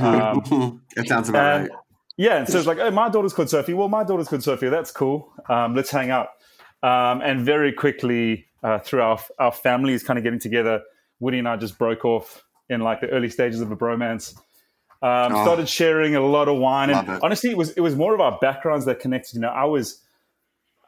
um, 0.00 0.82
that 0.96 1.06
sounds 1.06 1.28
about 1.28 1.60
and, 1.60 1.68
right. 1.68 1.78
Yeah. 2.16 2.38
And 2.38 2.48
so 2.48 2.58
it's 2.58 2.66
like, 2.66 2.78
oh, 2.78 2.90
my 2.90 3.08
daughter's 3.08 3.32
called 3.32 3.50
Sophie. 3.50 3.74
Well, 3.74 3.88
my 3.88 4.04
daughter's 4.04 4.28
called 4.28 4.42
Sophie. 4.42 4.68
That's 4.68 4.90
cool. 4.90 5.32
Um, 5.48 5.74
let's 5.74 5.90
hang 5.90 6.10
out. 6.10 6.28
Um, 6.82 7.20
and 7.22 7.40
very 7.44 7.72
quickly, 7.72 8.46
uh, 8.62 8.78
through 8.80 9.02
our, 9.02 9.20
our 9.38 9.52
families 9.52 10.02
kind 10.02 10.18
of 10.18 10.24
getting 10.24 10.40
together, 10.40 10.82
Woody 11.20 11.38
and 11.38 11.48
I 11.48 11.56
just 11.56 11.78
broke 11.78 12.04
off 12.04 12.44
in 12.68 12.80
like 12.80 13.00
the 13.00 13.08
early 13.08 13.30
stages 13.30 13.60
of 13.60 13.70
a 13.70 13.76
bromance. 13.76 14.34
Um, 15.00 15.32
oh, 15.32 15.44
started 15.44 15.68
sharing 15.68 16.16
a 16.16 16.20
lot 16.20 16.48
of 16.48 16.58
wine, 16.58 16.90
and 16.90 17.08
it. 17.08 17.20
honestly, 17.22 17.50
it 17.50 17.56
was 17.56 17.70
it 17.70 17.80
was 17.80 17.94
more 17.94 18.14
of 18.14 18.20
our 18.20 18.36
backgrounds 18.40 18.84
that 18.86 18.98
connected. 18.98 19.34
You 19.34 19.40
know, 19.42 19.48
I 19.48 19.64
was 19.64 20.02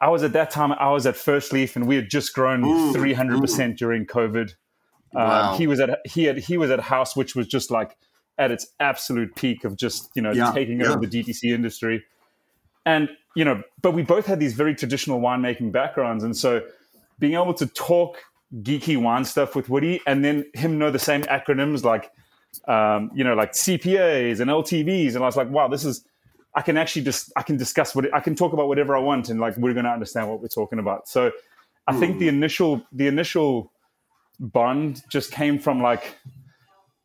I 0.01 0.09
was 0.09 0.23
at 0.23 0.33
that 0.33 0.51
time 0.51 0.73
I 0.73 0.91
was 0.91 1.05
at 1.05 1.15
Firstleaf, 1.15 1.75
and 1.75 1.87
we 1.87 1.95
had 1.95 2.09
just 2.09 2.33
grown 2.33 2.91
three 2.91 3.13
hundred 3.13 3.39
percent 3.39 3.77
during 3.77 4.05
COVID. 4.05 4.53
Um, 5.15 5.27
Wow. 5.27 5.55
He 5.57 5.67
was 5.67 5.79
at 5.79 5.99
he 6.05 6.25
had 6.25 6.37
he 6.37 6.57
was 6.57 6.71
at 6.71 6.79
house 6.79 7.15
which 7.15 7.35
was 7.35 7.47
just 7.47 7.69
like 7.69 7.97
at 8.37 8.49
its 8.49 8.67
absolute 8.79 9.35
peak 9.35 9.63
of 9.63 9.75
just 9.75 10.09
you 10.15 10.21
know 10.21 10.31
Yeah, 10.31 10.51
taking 10.53 10.79
yeah. 10.79 10.87
over 10.87 11.05
the 11.05 11.23
DTC 11.23 11.53
industry, 11.53 12.03
and 12.85 13.09
you 13.35 13.45
know, 13.45 13.61
but 13.81 13.91
we 13.91 14.03
both 14.03 14.25
had 14.25 14.39
these 14.39 14.53
very 14.53 14.75
traditional 14.75 15.21
winemaking 15.21 15.71
backgrounds, 15.71 16.23
and 16.23 16.35
so 16.35 16.61
being 17.19 17.33
able 17.33 17.53
to 17.53 17.67
talk 17.67 18.17
geeky 18.61 18.97
wine 19.01 19.23
stuff 19.23 19.55
with 19.55 19.69
Woody, 19.69 20.01
and 20.05 20.25
then 20.25 20.45
him 20.53 20.77
know 20.77 20.91
the 20.91 20.99
same 20.99 21.21
acronyms 21.23 21.83
like 21.83 22.11
um, 22.67 23.11
you 23.13 23.23
know 23.23 23.33
like 23.33 23.53
CPAs 23.53 24.39
and 24.39 24.49
LTVs, 24.49 25.15
and 25.15 25.23
I 25.23 25.27
was 25.27 25.37
like, 25.37 25.49
wow, 25.49 25.67
this 25.67 25.85
is 25.85 26.05
I 26.55 26.61
can 26.61 26.77
actually 26.77 27.03
just 27.03 27.31
I 27.35 27.43
can 27.43 27.57
discuss 27.57 27.95
what 27.95 28.13
I 28.13 28.19
can 28.19 28.35
talk 28.35 28.53
about 28.53 28.67
whatever 28.67 28.95
I 28.95 28.99
want, 28.99 29.29
and 29.29 29.39
like 29.39 29.55
we're 29.57 29.73
going 29.73 29.85
to 29.85 29.91
understand 29.91 30.29
what 30.29 30.41
we're 30.41 30.47
talking 30.47 30.79
about. 30.79 31.07
So 31.07 31.31
I 31.87 31.97
think 31.97 32.19
the 32.19 32.27
initial 32.27 32.81
the 32.91 33.07
initial 33.07 33.71
bond 34.39 35.03
just 35.09 35.31
came 35.31 35.59
from 35.59 35.81
like 35.81 36.17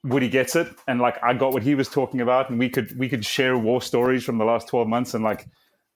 Woody 0.03 0.29
gets 0.29 0.57
it, 0.57 0.69
and 0.87 1.00
like 1.00 1.23
I 1.23 1.35
got 1.35 1.53
what 1.53 1.62
he 1.62 1.75
was 1.75 1.88
talking 1.88 2.21
about, 2.21 2.50
and 2.50 2.59
we 2.59 2.69
could 2.69 2.99
we 2.99 3.09
could 3.09 3.25
share 3.25 3.57
war 3.57 3.81
stories 3.81 4.25
from 4.25 4.38
the 4.38 4.45
last 4.45 4.69
twelve 4.69 4.88
months, 4.88 5.15
and 5.15 5.23
like 5.23 5.47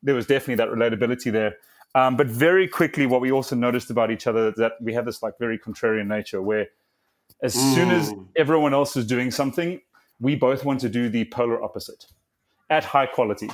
there 0.03 0.15
was 0.15 0.27
definitely 0.27 0.57
that 0.57 0.69
relatability 0.69 1.33
there. 1.33 1.57
Um, 1.95 2.17
but 2.17 2.29
very 2.29 2.69
quickly, 2.69 3.07
what 3.07 3.21
we 3.21 3.33
also 3.33 3.57
noticed 3.57 3.91
about 3.91 4.11
each 4.13 4.27
other 4.27 4.49
is 4.49 4.55
that 4.57 4.73
we 4.81 4.95
have 4.95 5.05
this 5.05 5.23
like 5.23 5.39
very 5.39 5.59
contrarian 5.59 6.07
nature, 6.07 6.41
where 6.41 6.69
as 7.43 7.55
soon 7.55 7.91
as 7.91 8.13
everyone 8.37 8.75
else 8.75 8.97
is 8.97 9.07
doing 9.07 9.31
something, 9.31 9.81
we 10.21 10.35
both 10.37 10.65
want 10.65 10.81
to 10.81 10.89
do 10.89 11.09
the 11.09 11.25
polar 11.27 11.63
opposite 11.63 12.07
at 12.69 12.85
high 12.85 13.07
quality. 13.07 13.51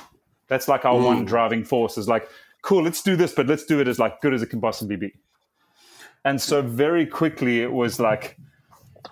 That's 0.49 0.69
like 0.69 0.85
our 0.85 1.01
one 1.01 1.25
driving 1.25 1.65
force. 1.65 1.97
Is 1.99 2.09
like, 2.09 2.29
cool, 2.63 2.83
let's 2.83 3.03
do 3.03 3.17
this, 3.17 3.33
but 3.33 3.47
let's 3.47 3.65
do 3.65 3.81
it 3.81 3.89
as 3.89 3.99
like 3.99 4.21
good 4.21 4.35
as 4.35 4.43
it 4.43 4.47
can 4.47 4.61
possibly 4.61 4.97
be. 4.97 5.13
And 6.25 6.41
so 6.41 6.63
very 6.63 7.07
quickly, 7.07 7.61
it 7.63 7.73
was 7.73 8.01
like 8.01 8.37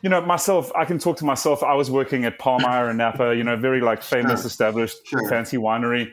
you 0.02 0.10
know, 0.10 0.20
myself, 0.20 0.70
I 0.74 0.84
can 0.84 0.98
talk 0.98 1.16
to 1.18 1.24
myself. 1.24 1.62
I 1.62 1.74
was 1.74 1.90
working 1.90 2.24
at 2.24 2.38
Palmyra 2.38 2.88
and 2.88 2.98
Napa, 2.98 3.34
you 3.34 3.44
know, 3.44 3.56
very 3.56 3.80
like 3.80 4.02
famous, 4.02 4.40
Sure. 4.40 4.46
established, 4.48 4.96
Sure. 5.06 5.28
fancy 5.28 5.56
winery. 5.56 6.10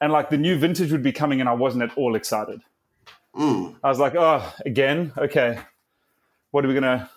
And 0.00 0.12
like 0.12 0.30
the 0.30 0.36
new 0.38 0.56
vintage 0.58 0.92
would 0.92 1.02
be 1.02 1.12
coming, 1.12 1.40
and 1.40 1.48
I 1.48 1.52
wasn't 1.52 1.82
at 1.82 1.96
all 1.96 2.14
excited. 2.14 2.60
Mm. 3.36 3.76
I 3.82 3.88
was 3.88 3.98
like, 3.98 4.14
oh, 4.14 4.42
again, 4.64 5.12
okay. 5.16 5.58
What 6.50 6.64
are 6.64 6.68
we 6.68 6.74
gonna 6.74 7.10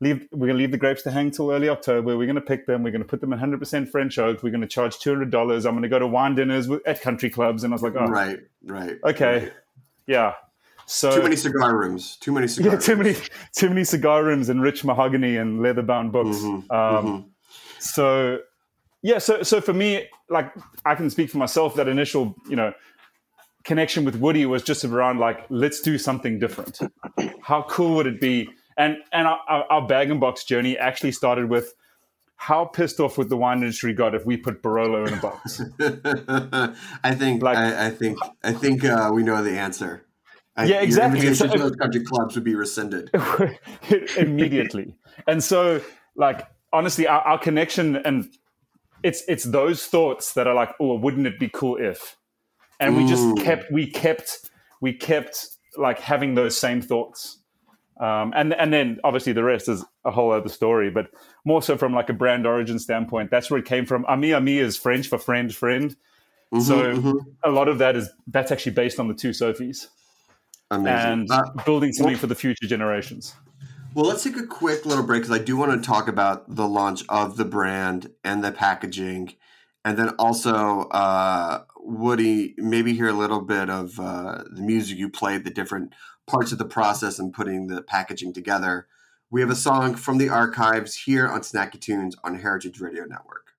leave? 0.00 0.26
We're 0.32 0.46
gonna 0.48 0.58
leave 0.58 0.70
the 0.70 0.78
grapes 0.78 1.02
to 1.02 1.10
hang 1.10 1.30
till 1.30 1.50
early 1.50 1.68
October. 1.68 2.16
We're 2.16 2.26
gonna 2.26 2.40
pick 2.40 2.66
them. 2.66 2.82
We're 2.82 2.90
gonna 2.92 3.04
put 3.04 3.20
them 3.20 3.32
in 3.32 3.38
100% 3.38 3.88
French 3.90 4.18
oak. 4.18 4.42
We're 4.42 4.50
gonna 4.50 4.66
charge 4.66 4.98
$200. 4.98 5.66
I'm 5.66 5.74
gonna 5.74 5.88
go 5.88 5.98
to 5.98 6.06
wine 6.06 6.34
dinners 6.34 6.68
at 6.86 7.00
country 7.02 7.30
clubs, 7.30 7.64
and 7.64 7.72
I 7.72 7.74
was 7.74 7.82
like, 7.82 7.94
oh, 7.96 8.06
Right, 8.06 8.38
right. 8.64 8.96
okay, 9.04 9.38
right. 9.38 9.52
yeah. 10.06 10.32
So 10.88 11.16
Too 11.16 11.22
many 11.22 11.36
cigar 11.36 11.76
rooms. 11.76 12.16
Too 12.16 12.30
many 12.32 12.46
cigar 12.48 12.74
yeah, 12.74 12.78
too 12.78 12.96
many, 12.96 13.10
rooms. 13.12 13.30
too 13.56 13.68
many 13.68 13.84
cigar 13.84 14.22
rooms 14.22 14.48
and 14.48 14.62
rich 14.62 14.84
mahogany 14.84 15.36
and 15.36 15.60
leather 15.60 15.82
bound 15.82 16.12
books. 16.12 16.36
Mhm, 16.38 16.70
um, 16.70 17.06
mhm. 17.06 17.24
So, 17.80 18.38
yeah, 19.02 19.18
so 19.18 19.42
so 19.42 19.60
for 19.60 19.72
me, 19.72 20.08
like 20.30 20.52
I 20.84 20.94
can 20.94 21.10
speak 21.10 21.30
for 21.30 21.38
myself. 21.38 21.74
That 21.74 21.88
initial, 21.88 22.34
you 22.48 22.56
know, 22.56 22.72
connection 23.64 24.04
with 24.04 24.16
Woody 24.16 24.46
was 24.46 24.62
just 24.62 24.84
around 24.84 25.18
like, 25.18 25.44
let's 25.50 25.80
do 25.80 25.98
something 25.98 26.38
different. 26.38 26.78
How 27.42 27.62
cool 27.68 27.96
would 27.96 28.06
it 28.06 28.20
be? 28.20 28.48
And 28.76 28.98
and 29.12 29.26
our, 29.26 29.40
our 29.70 29.86
bag 29.86 30.10
and 30.10 30.20
box 30.20 30.44
journey 30.44 30.76
actually 30.76 31.12
started 31.12 31.48
with 31.48 31.74
how 32.36 32.66
pissed 32.66 33.00
off 33.00 33.16
would 33.16 33.30
the 33.30 33.36
wine 33.36 33.58
industry 33.58 33.94
got 33.94 34.14
if 34.14 34.26
we 34.26 34.36
put 34.36 34.62
Barolo 34.62 35.06
in 35.08 35.14
a 35.14 35.20
box? 35.20 35.62
I 37.02 37.14
think 37.14 37.42
Like- 37.42 37.56
I, 37.56 37.86
I 37.86 37.90
think 37.90 38.18
I 38.44 38.52
think 38.52 38.84
uh, 38.84 39.10
we 39.14 39.22
know 39.22 39.42
the 39.42 39.58
answer. 39.58 40.04
I, 40.56 40.66
Yeah, 40.66 40.80
exactly. 40.82 41.20
Your 41.20 41.28
invitation 41.30 41.48
So- 41.50 41.56
to 41.56 41.70
those 41.70 41.76
country 41.76 42.04
clubs 42.04 42.34
would 42.34 42.44
be 42.44 42.54
rescinded. 42.54 43.10
immediately. 44.18 44.94
and 45.26 45.42
so, 45.42 45.80
like, 46.14 46.46
honestly, 46.72 47.06
our, 47.06 47.20
our 47.22 47.38
connection 47.38 47.96
and 47.96 48.28
it's 49.02 49.22
it's 49.28 49.44
those 49.44 49.86
thoughts 49.86 50.34
that 50.34 50.46
are 50.46 50.54
like, 50.54 50.70
oh, 50.80 50.96
wouldn't 50.98 51.26
it 51.26 51.38
be 51.38 51.48
cool 51.48 51.76
if? 51.78 52.16
And 52.80 52.96
we 52.96 53.06
just 53.06 53.38
kept 53.38 53.70
we 53.72 53.90
kept 53.90 54.50
we 54.82 54.92
kept 54.92 55.46
like 55.78 55.98
having 55.98 56.34
those 56.34 56.56
same 56.56 56.82
thoughts. 56.82 57.38
Um, 57.98 58.32
and 58.36 58.52
and 58.54 58.72
then 58.72 58.98
obviously 59.04 59.32
the 59.32 59.42
rest 59.44 59.68
is 59.68 59.84
a 60.04 60.10
whole 60.10 60.30
other 60.32 60.50
story, 60.50 60.90
but 60.90 61.06
more 61.44 61.62
so 61.62 61.78
from 61.78 61.94
like 61.94 62.10
a 62.10 62.12
brand 62.12 62.46
origin 62.46 62.78
standpoint, 62.78 63.30
that's 63.30 63.50
where 63.50 63.58
it 63.58 63.64
came 63.64 63.86
from. 63.86 64.04
Ami 64.06 64.34
Ami 64.34 64.58
is 64.58 64.76
French 64.76 65.08
for 65.08 65.18
friend 65.18 65.54
friend, 65.54 65.96
Mhm, 66.52 66.62
so 66.62 66.94
mhm. 66.94 67.20
a 67.42 67.50
lot 67.50 67.68
of 67.68 67.78
that 67.78 67.96
is 67.96 68.10
that's 68.26 68.52
actually 68.52 68.72
based 68.72 69.00
on 69.00 69.08
the 69.08 69.14
two 69.14 69.30
Sophies 69.30 69.88
amazing. 70.70 71.10
and 71.10 71.30
Uh, 71.30 71.42
building 71.64 71.92
something 71.92 72.16
for 72.16 72.26
the 72.26 72.34
future 72.34 72.66
generations. 72.66 73.34
Well, 73.94 74.04
let's 74.04 74.22
take 74.22 74.36
a 74.36 74.46
quick 74.46 74.84
little 74.84 75.04
break 75.04 75.22
because 75.22 75.34
I 75.34 75.42
do 75.42 75.56
want 75.56 75.72
to 75.72 75.86
talk 75.86 76.06
about 76.06 76.54
the 76.54 76.68
launch 76.68 77.02
of 77.08 77.38
the 77.38 77.46
brand 77.46 78.10
and 78.24 78.44
the 78.44 78.52
packaging, 78.52 79.32
and 79.86 79.96
then 79.96 80.10
also 80.18 80.82
uh, 80.90 81.62
Woody, 81.80 82.54
maybe 82.58 82.92
hear 82.92 83.08
a 83.08 83.12
little 83.14 83.40
bit 83.40 83.70
of 83.70 83.98
uh, 83.98 84.42
the 84.50 84.60
music 84.60 84.98
you 84.98 85.08
played, 85.08 85.44
the 85.44 85.50
different 85.50 85.94
parts 86.26 86.52
of 86.52 86.58
the 86.58 86.64
process 86.64 87.18
and 87.18 87.32
putting 87.32 87.68
the 87.68 87.82
packaging 87.82 88.32
together. 88.32 88.86
We 89.30 89.40
have 89.40 89.50
a 89.50 89.56
song 89.56 89.94
from 89.94 90.18
the 90.18 90.28
archives 90.28 90.94
here 90.94 91.26
on 91.26 91.40
Snacky 91.40 91.80
Tunes 91.80 92.16
on 92.22 92.38
Heritage 92.38 92.80
Radio 92.80 93.04
Network. 93.04 93.52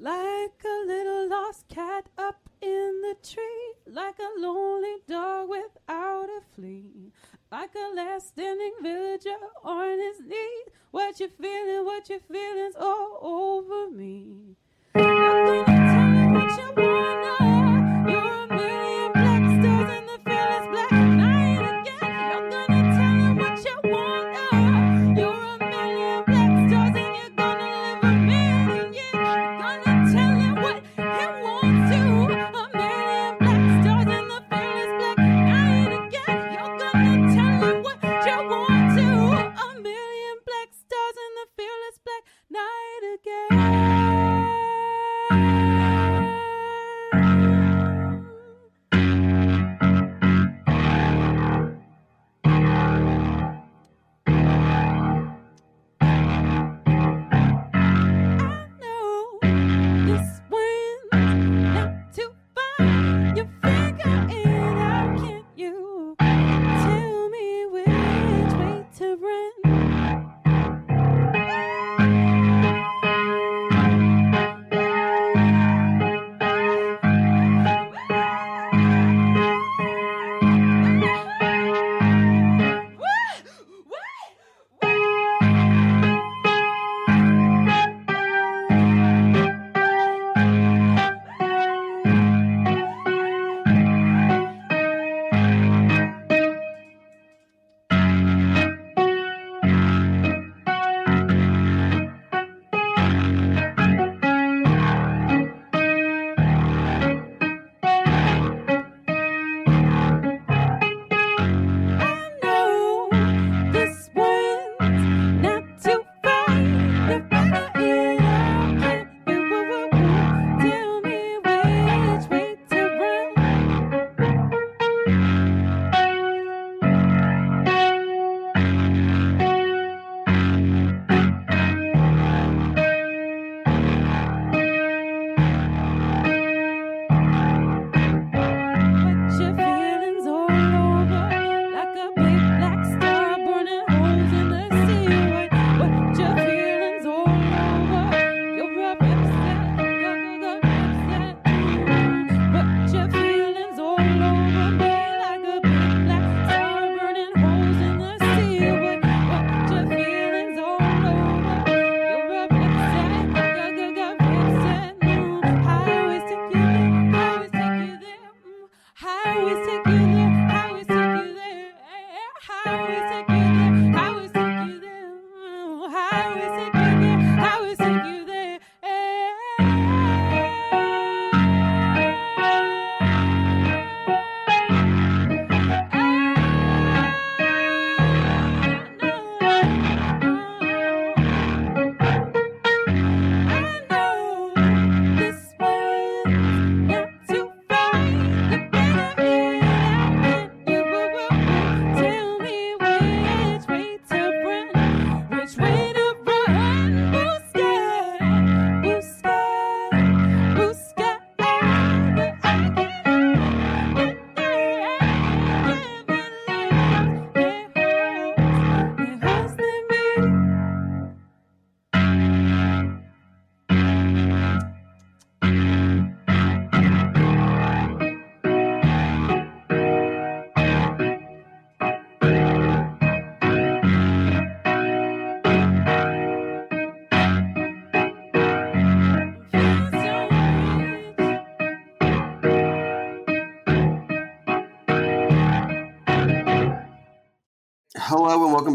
Like 0.00 0.62
a 0.64 0.86
little 0.86 1.28
lost 1.28 1.68
cat 1.68 2.08
up 2.16 2.48
in 2.60 3.02
the 3.02 3.16
tree, 3.22 3.74
like 3.86 4.18
a 4.18 4.40
lonely 4.40 4.96
dog 5.06 5.48
without 5.48 6.28
a 6.28 6.40
flea, 6.54 7.12
like 7.50 7.74
a 7.74 7.94
last 7.94 8.28
standing 8.28 8.72
villager 8.82 9.36
on 9.64 9.98
his 9.98 10.20
knees. 10.20 10.68
What 10.90 11.20
you 11.20 11.28
feeling? 11.28 11.84
What 11.84 12.08
you 12.08 12.20
feeling's 12.20 12.76
all 12.76 13.18
over 13.22 13.90
me. 13.90 14.56
Tell 14.94 15.04
me 15.04 16.32
what 16.32 16.58
you 16.58 16.72
wanna. 16.76 17.07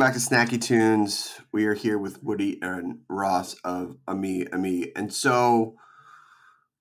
Back 0.03 0.13
to 0.15 0.19
Snacky 0.19 0.61
Tunes. 0.61 1.39
We 1.53 1.65
are 1.65 1.75
here 1.75 1.97
with 1.97 2.21
Woody 2.21 2.59
and 2.61 2.99
Ross 3.07 3.55
of 3.63 3.95
Ami 4.05 4.45
Ami. 4.51 4.91
And 4.97 5.13
so, 5.13 5.77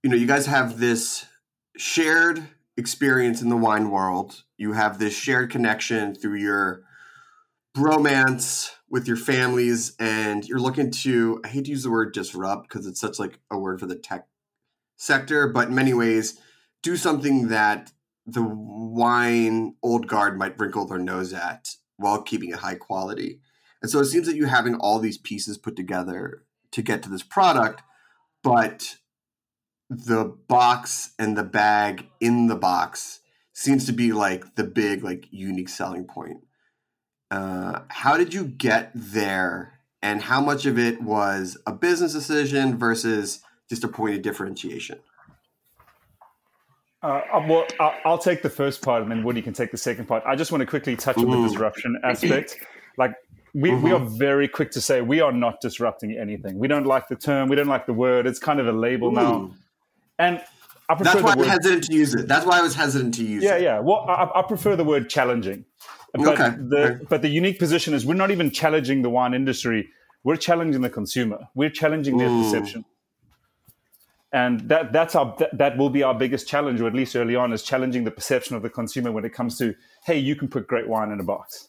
you 0.02 0.11
know, 0.11 0.16
you 0.16 0.26
guys 0.26 0.46
have 0.46 0.80
this 0.80 1.26
shared 1.76 2.48
experience 2.76 3.40
in 3.40 3.48
the 3.48 3.56
wine 3.56 3.90
world. 3.90 4.42
You 4.56 4.72
have 4.72 4.98
this 4.98 5.14
shared 5.14 5.52
connection 5.52 6.16
through 6.16 6.38
your 6.38 6.82
bromance 7.76 8.70
with 8.90 9.06
your 9.06 9.16
families 9.16 9.94
and 10.00 10.44
you're 10.44 10.58
looking 10.58 10.90
to 10.90 11.40
I 11.44 11.48
hate 11.48 11.66
to 11.66 11.70
use 11.70 11.85
the 11.85 11.92
word 11.92 12.12
disrupt 12.12 12.68
because 12.68 12.88
it's 12.88 13.00
such 13.00 13.20
like 13.20 13.38
a 13.52 13.56
word 13.56 13.78
for 13.78 13.87
the 13.87 13.94
tech 13.94 14.26
sector, 14.96 15.46
but 15.46 15.68
in 15.68 15.76
many 15.76 15.94
ways 15.94 16.40
do 16.82 16.96
something 16.96 17.46
that 17.50 17.92
the 18.26 18.42
wine 18.42 19.76
old 19.80 20.08
guard 20.08 20.37
might 20.37 20.58
wrinkle 20.58 20.88
their 20.88 20.98
nose 20.98 21.32
at 21.32 21.76
while 22.02 22.22
keeping 22.22 22.50
it 22.50 22.56
high 22.56 22.74
quality. 22.74 23.40
And 23.80 23.90
so 23.90 24.00
it 24.00 24.06
seems 24.06 24.26
that 24.26 24.36
you 24.36 24.46
having 24.46 24.74
all 24.74 24.98
these 24.98 25.18
pieces 25.18 25.58
put 25.58 25.76
together 25.76 26.44
to 26.72 26.82
get 26.82 27.02
to 27.02 27.08
this 27.08 27.22
product, 27.22 27.82
but 28.42 28.96
the 29.88 30.24
box 30.24 31.12
and 31.18 31.36
the 31.36 31.44
bag 31.44 32.06
in 32.20 32.46
the 32.46 32.56
box 32.56 33.20
seems 33.52 33.84
to 33.86 33.92
be 33.92 34.12
like 34.12 34.54
the 34.54 34.64
big 34.64 35.04
like 35.04 35.26
unique 35.30 35.68
selling 35.68 36.04
point. 36.04 36.38
Uh, 37.30 37.80
how 37.88 38.16
did 38.16 38.34
you 38.34 38.44
get 38.44 38.90
there, 38.94 39.80
and 40.02 40.22
how 40.22 40.40
much 40.40 40.66
of 40.66 40.78
it 40.78 41.02
was 41.02 41.56
a 41.66 41.72
business 41.72 42.12
decision 42.12 42.76
versus 42.76 43.40
just 43.68 43.84
a 43.84 43.88
point 43.88 44.14
of 44.14 44.22
differentiation? 44.22 44.98
Uh, 47.02 47.20
well, 47.48 47.66
I'll 48.04 48.18
take 48.18 48.42
the 48.42 48.50
first 48.50 48.80
part, 48.80 49.02
and 49.02 49.10
then 49.10 49.24
Woody 49.24 49.42
can 49.42 49.52
take 49.52 49.72
the 49.72 49.76
second 49.76 50.06
part. 50.06 50.22
I 50.24 50.36
just 50.36 50.52
want 50.52 50.60
to 50.60 50.66
quickly 50.66 50.94
touch 50.94 51.18
on 51.18 51.28
the 51.28 51.48
disruption 51.48 52.00
aspect. 52.02 52.56
Like 52.98 53.14
we, 53.54 53.70
mm-hmm. 53.70 53.82
we 53.82 53.92
are 53.92 54.00
very 54.00 54.46
quick 54.46 54.70
to 54.72 54.80
say 54.82 55.00
we 55.00 55.22
are 55.22 55.32
not 55.32 55.62
disrupting 55.62 56.12
anything. 56.18 56.58
We 56.58 56.68
don't 56.68 56.84
like 56.84 57.08
the 57.08 57.16
term. 57.16 57.48
We 57.48 57.56
don't 57.56 57.66
like 57.66 57.86
the 57.86 57.94
word. 57.94 58.26
It's 58.26 58.38
kind 58.38 58.60
of 58.60 58.68
a 58.68 58.72
label 58.72 59.08
Ooh. 59.08 59.12
now. 59.12 59.54
And 60.18 60.42
I 60.90 60.94
prefer 60.94 61.22
That's 61.22 61.22
why 61.22 61.32
I'm 61.32 61.48
hesitant 61.48 61.84
to 61.84 61.94
use 61.94 62.14
it. 62.14 62.28
That's 62.28 62.44
why 62.44 62.58
I 62.58 62.60
was 62.60 62.74
hesitant 62.74 63.14
to 63.14 63.24
use 63.24 63.42
yeah, 63.42 63.54
it. 63.54 63.62
Yeah, 63.62 63.76
yeah. 63.76 63.80
Well, 63.80 64.04
I, 64.06 64.28
I, 64.34 64.42
prefer 64.42 64.76
the 64.76 64.84
word 64.84 65.08
challenging. 65.08 65.64
But 66.12 66.38
okay. 66.38 66.50
the 66.58 67.06
but 67.08 67.22
the 67.22 67.30
unique 67.30 67.58
position 67.58 67.94
is 67.94 68.04
we're 68.04 68.12
not 68.12 68.30
even 68.30 68.50
challenging 68.50 69.00
the 69.00 69.08
wine 69.08 69.32
industry. 69.32 69.88
We're 70.22 70.36
challenging 70.36 70.82
the 70.82 70.90
consumer. 70.90 71.48
We're 71.54 71.70
challenging 71.70 72.18
their 72.18 72.28
mm. 72.28 72.42
perception 72.42 72.84
and 74.32 74.60
that 74.68 74.92
that's 74.92 75.14
our 75.14 75.34
that, 75.38 75.56
that 75.56 75.76
will 75.76 75.90
be 75.90 76.02
our 76.02 76.14
biggest 76.14 76.48
challenge 76.48 76.80
or 76.80 76.86
at 76.86 76.94
least 76.94 77.14
early 77.14 77.36
on 77.36 77.52
is 77.52 77.62
challenging 77.62 78.04
the 78.04 78.10
perception 78.10 78.56
of 78.56 78.62
the 78.62 78.70
consumer 78.70 79.12
when 79.12 79.24
it 79.24 79.32
comes 79.32 79.58
to 79.58 79.74
hey 80.04 80.18
you 80.18 80.34
can 80.34 80.48
put 80.48 80.66
great 80.66 80.88
wine 80.88 81.10
in 81.10 81.20
a 81.20 81.24
box. 81.24 81.68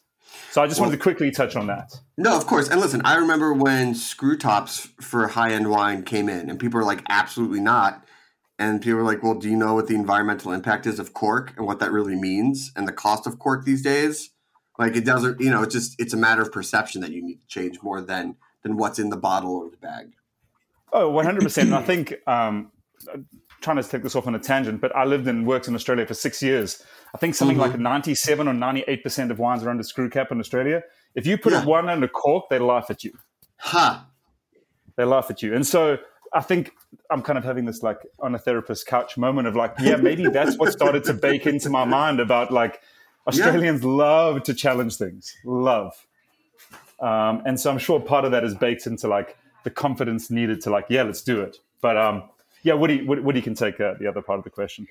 So 0.50 0.62
i 0.62 0.66
just 0.66 0.80
well, 0.80 0.88
wanted 0.88 0.98
to 0.98 1.02
quickly 1.02 1.30
touch 1.30 1.54
on 1.54 1.66
that. 1.68 1.92
No 2.16 2.36
of 2.36 2.46
course. 2.46 2.68
And 2.68 2.80
listen 2.80 3.02
i 3.04 3.16
remember 3.16 3.52
when 3.52 3.94
screw 3.94 4.36
tops 4.36 4.88
for 5.00 5.28
high-end 5.28 5.70
wine 5.70 6.02
came 6.02 6.28
in 6.28 6.50
and 6.50 6.58
people 6.58 6.78
were 6.78 6.86
like 6.86 7.02
absolutely 7.08 7.60
not. 7.60 8.04
And 8.58 8.80
people 8.80 8.98
were 8.98 9.04
like 9.04 9.22
well 9.22 9.34
do 9.34 9.50
you 9.50 9.56
know 9.56 9.74
what 9.74 9.86
the 9.86 9.94
environmental 9.94 10.52
impact 10.52 10.86
is 10.86 10.98
of 10.98 11.12
cork 11.12 11.52
and 11.56 11.66
what 11.66 11.80
that 11.80 11.92
really 11.92 12.16
means 12.16 12.72
and 12.74 12.88
the 12.88 12.92
cost 12.92 13.26
of 13.26 13.38
cork 13.38 13.64
these 13.64 13.82
days? 13.82 14.30
Like 14.78 14.96
it 14.96 15.04
doesn't 15.04 15.40
you 15.40 15.50
know 15.50 15.62
it's 15.62 15.74
just 15.74 16.00
it's 16.00 16.14
a 16.14 16.18
matter 16.18 16.42
of 16.42 16.50
perception 16.50 17.02
that 17.02 17.10
you 17.10 17.22
need 17.22 17.40
to 17.40 17.46
change 17.46 17.82
more 17.82 18.00
than 18.00 18.36
than 18.62 18.76
what's 18.78 18.98
in 18.98 19.10
the 19.10 19.16
bottle 19.16 19.54
or 19.54 19.70
the 19.70 19.76
bag 19.76 20.14
Oh, 20.94 21.10
100%. 21.10 21.58
and 21.58 21.74
I 21.74 21.82
think, 21.82 22.14
um, 22.26 22.70
trying 23.60 23.76
to 23.76 23.82
take 23.82 24.02
this 24.02 24.14
off 24.14 24.26
on 24.26 24.34
a 24.34 24.38
tangent, 24.38 24.80
but 24.80 24.94
I 24.94 25.04
lived 25.04 25.26
and 25.26 25.46
worked 25.46 25.68
in 25.68 25.74
Australia 25.74 26.06
for 26.06 26.14
six 26.14 26.42
years. 26.42 26.82
I 27.14 27.18
think 27.18 27.34
something 27.34 27.56
mm-hmm. 27.56 27.72
like 27.72 27.80
97 27.80 28.46
or 28.46 28.54
98% 28.54 29.30
of 29.30 29.38
wines 29.38 29.64
are 29.64 29.70
under 29.70 29.82
screw 29.82 30.08
cap 30.08 30.30
in 30.30 30.38
Australia. 30.38 30.82
If 31.14 31.26
you 31.26 31.36
put 31.36 31.52
yeah. 31.52 31.64
one 31.64 31.88
under 31.88 32.06
cork, 32.06 32.48
they 32.48 32.58
laugh 32.58 32.90
at 32.90 33.02
you. 33.02 33.12
Ha! 33.58 34.04
Huh. 34.04 34.60
They 34.96 35.04
laugh 35.04 35.30
at 35.30 35.42
you. 35.42 35.54
And 35.54 35.66
so 35.66 35.98
I 36.32 36.40
think 36.40 36.72
I'm 37.10 37.22
kind 37.22 37.38
of 37.38 37.44
having 37.44 37.64
this 37.64 37.82
like 37.82 37.98
on 38.20 38.34
a 38.34 38.38
therapist 38.38 38.86
couch 38.86 39.16
moment 39.16 39.48
of 39.48 39.56
like, 39.56 39.74
yeah, 39.80 39.96
maybe 39.96 40.28
that's 40.28 40.56
what 40.58 40.72
started 40.72 41.04
to 41.04 41.14
bake 41.14 41.46
into 41.46 41.70
my 41.70 41.84
mind 41.84 42.20
about 42.20 42.52
like 42.52 42.80
Australians 43.26 43.82
yeah. 43.82 43.88
love 43.88 44.42
to 44.44 44.54
challenge 44.54 44.96
things, 44.96 45.34
love. 45.44 46.06
Um, 47.00 47.42
and 47.46 47.58
so 47.58 47.70
I'm 47.70 47.78
sure 47.78 47.98
part 47.98 48.24
of 48.24 48.30
that 48.32 48.44
is 48.44 48.54
baked 48.54 48.86
into 48.86 49.08
like 49.08 49.36
the 49.64 49.70
confidence 49.70 50.30
needed 50.30 50.60
to 50.62 50.70
like, 50.70 50.86
yeah, 50.88 51.02
let's 51.02 51.22
do 51.22 51.40
it. 51.40 51.58
But 51.80 51.96
um, 51.96 52.24
yeah, 52.62 52.74
Woody, 52.74 53.04
what 53.04 53.22
Woody 53.22 53.42
can 53.42 53.54
take 53.54 53.80
uh, 53.80 53.94
the 53.98 54.06
other 54.06 54.22
part 54.22 54.38
of 54.38 54.44
the 54.44 54.50
question. 54.50 54.86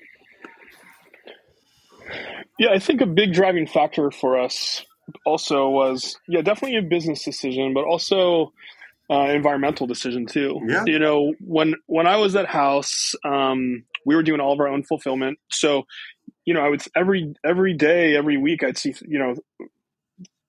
Yeah, 2.58 2.70
I 2.70 2.78
think 2.78 3.00
a 3.00 3.06
big 3.06 3.32
driving 3.32 3.66
factor 3.66 4.10
for 4.10 4.38
us 4.38 4.84
also 5.26 5.68
was 5.68 6.16
yeah, 6.28 6.42
definitely 6.42 6.78
a 6.78 6.82
business 6.82 7.24
decision, 7.24 7.74
but 7.74 7.84
also 7.84 8.52
uh, 9.10 9.28
environmental 9.30 9.86
decision 9.86 10.26
too. 10.26 10.60
Yeah. 10.66 10.84
You 10.86 10.98
know, 10.98 11.34
when 11.40 11.74
when 11.86 12.06
I 12.06 12.16
was 12.16 12.36
at 12.36 12.46
House, 12.46 13.14
um, 13.24 13.84
we 14.06 14.14
were 14.14 14.22
doing 14.22 14.40
all 14.40 14.52
of 14.52 14.60
our 14.60 14.68
own 14.68 14.82
fulfillment. 14.82 15.38
So, 15.50 15.86
you 16.44 16.54
know, 16.54 16.60
I 16.60 16.68
would 16.68 16.82
every 16.96 17.34
every 17.44 17.74
day, 17.74 18.16
every 18.16 18.36
week, 18.36 18.62
I'd 18.62 18.78
see 18.78 18.94
you 19.06 19.18
know, 19.18 19.34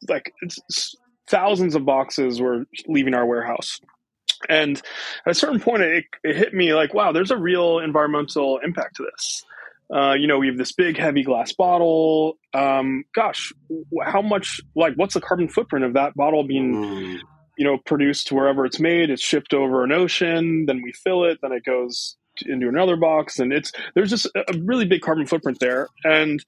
like 0.08 0.32
thousands 1.28 1.76
of 1.76 1.86
boxes 1.86 2.40
were 2.40 2.66
leaving 2.88 3.14
our 3.14 3.26
warehouse. 3.26 3.80
And 4.50 4.82
at 5.26 5.32
a 5.32 5.34
certain 5.34 5.60
point, 5.60 5.84
it, 5.84 6.06
it 6.24 6.36
hit 6.36 6.54
me 6.54 6.74
like, 6.74 6.94
wow, 6.94 7.12
there's 7.12 7.32
a 7.32 7.38
real 7.38 7.80
environmental 7.80 8.60
impact 8.64 8.98
to 8.98 9.04
this. 9.04 9.44
Uh, 9.94 10.14
you 10.14 10.28
know, 10.28 10.40
we 10.40 10.48
have 10.48 10.58
this 10.58 10.72
big, 10.72 10.98
heavy 10.98 11.24
glass 11.24 11.52
bottle. 11.54 12.38
Um, 12.54 13.04
gosh, 13.14 13.54
how 14.04 14.22
much, 14.22 14.60
like, 14.76 14.96
what's 14.96 15.14
the 15.14 15.22
carbon 15.22 15.48
footprint 15.48 15.86
of 15.86 15.94
that 15.94 16.16
bottle 16.16 16.44
being, 16.44 16.74
mm. 16.74 17.20
you 17.58 17.66
know, 17.66 17.78
produced 17.78 18.32
wherever 18.32 18.66
it's 18.66 18.80
made? 18.80 19.10
It's 19.10 19.24
shipped 19.24 19.54
over 19.54 19.84
an 19.84 19.92
ocean, 19.92 20.66
then 20.66 20.82
we 20.82 20.92
fill 20.92 21.26
it, 21.26 21.38
then 21.42 21.52
it 21.52 21.64
goes 21.64 22.18
into 22.48 22.68
another 22.68 22.98
box, 22.98 23.40
and 23.40 23.54
it's 23.54 23.72
there's 23.94 24.10
just 24.10 24.26
a 24.36 24.58
really 24.64 24.86
big 24.86 25.02
carbon 25.02 25.26
footprint 25.26 25.60
there. 25.60 25.88
And 26.04 26.44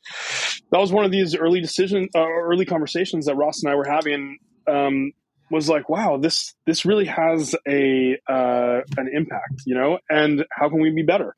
that 0.71 0.79
was 0.79 0.91
one 0.91 1.05
of 1.05 1.11
these 1.11 1.35
early 1.35 1.61
decision, 1.61 2.09
uh, 2.15 2.27
early 2.27 2.65
conversations 2.65 3.27
that 3.27 3.35
Ross 3.35 3.63
and 3.63 3.71
I 3.71 3.75
were 3.75 3.87
having. 3.87 4.39
Um, 4.67 5.13
was 5.49 5.69
like, 5.69 5.89
wow, 5.89 6.17
this 6.17 6.53
this 6.65 6.85
really 6.85 7.05
has 7.05 7.55
a 7.67 8.17
uh, 8.27 8.81
an 8.97 9.09
impact, 9.13 9.63
you 9.65 9.75
know, 9.75 9.99
and 10.09 10.45
how 10.51 10.69
can 10.69 10.79
we 10.79 10.89
be 10.89 11.03
better? 11.03 11.35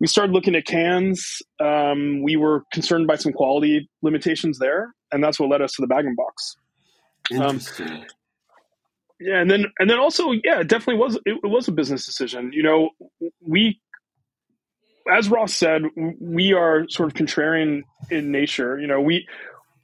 We 0.00 0.06
started 0.06 0.32
looking 0.32 0.54
at 0.54 0.64
cans. 0.64 1.42
Um, 1.60 2.22
we 2.22 2.36
were 2.36 2.64
concerned 2.72 3.06
by 3.06 3.16
some 3.16 3.32
quality 3.32 3.90
limitations 4.02 4.58
there, 4.58 4.94
and 5.10 5.22
that's 5.22 5.40
what 5.40 5.48
led 5.48 5.62
us 5.62 5.72
to 5.72 5.82
the 5.82 5.88
bag 5.88 6.04
and 6.04 6.16
box. 6.16 6.56
Um, 7.32 7.42
Interesting. 7.42 7.88
Um, 7.88 8.04
yeah, 9.20 9.40
and 9.40 9.50
then 9.50 9.66
and 9.78 9.90
then 9.90 9.98
also, 9.98 10.30
yeah, 10.30 10.60
it 10.60 10.68
definitely 10.68 11.00
was 11.00 11.16
it, 11.26 11.38
it 11.42 11.48
was 11.48 11.66
a 11.66 11.72
business 11.72 12.06
decision. 12.06 12.52
You 12.52 12.62
know, 12.62 12.90
we 13.40 13.80
as 15.10 15.28
Ross 15.28 15.54
said, 15.54 15.82
we 16.20 16.52
are 16.52 16.86
sort 16.88 17.08
of 17.08 17.14
contrarian 17.14 17.82
in 18.10 18.30
nature. 18.30 18.78
You 18.78 18.86
know, 18.86 19.00
we 19.00 19.26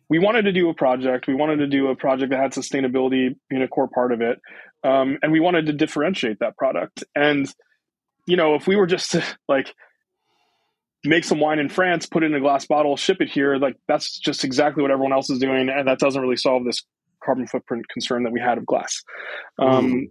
we 0.08 0.18
wanted 0.18 0.42
to 0.42 0.52
do 0.52 0.68
a 0.68 0.74
project. 0.74 1.26
We 1.26 1.34
wanted 1.34 1.56
to 1.56 1.66
do 1.66 1.88
a 1.88 1.96
project 1.96 2.30
that 2.30 2.40
had 2.40 2.52
sustainability 2.52 3.36
being 3.48 3.62
a 3.62 3.68
core 3.68 3.88
part 3.88 4.12
of 4.12 4.20
it, 4.20 4.40
um, 4.82 5.18
and 5.22 5.32
we 5.32 5.40
wanted 5.40 5.66
to 5.66 5.72
differentiate 5.72 6.40
that 6.40 6.56
product. 6.56 7.04
And 7.14 7.52
you 8.26 8.36
know, 8.36 8.54
if 8.54 8.66
we 8.66 8.76
were 8.76 8.86
just 8.86 9.12
to 9.12 9.24
like 9.48 9.74
make 11.04 11.24
some 11.24 11.40
wine 11.40 11.58
in 11.58 11.68
France, 11.68 12.06
put 12.06 12.22
it 12.22 12.26
in 12.26 12.34
a 12.34 12.40
glass 12.40 12.66
bottle, 12.66 12.96
ship 12.96 13.18
it 13.20 13.28
here, 13.28 13.56
like 13.56 13.76
that's 13.88 14.18
just 14.18 14.44
exactly 14.44 14.82
what 14.82 14.90
everyone 14.90 15.12
else 15.12 15.30
is 15.30 15.38
doing, 15.38 15.68
and 15.68 15.88
that 15.88 15.98
doesn't 15.98 16.20
really 16.20 16.36
solve 16.36 16.64
this 16.64 16.82
carbon 17.22 17.46
footprint 17.46 17.88
concern 17.88 18.24
that 18.24 18.32
we 18.32 18.40
had 18.40 18.58
of 18.58 18.66
glass. 18.66 19.02
Um, 19.58 19.92
mm. 19.92 20.10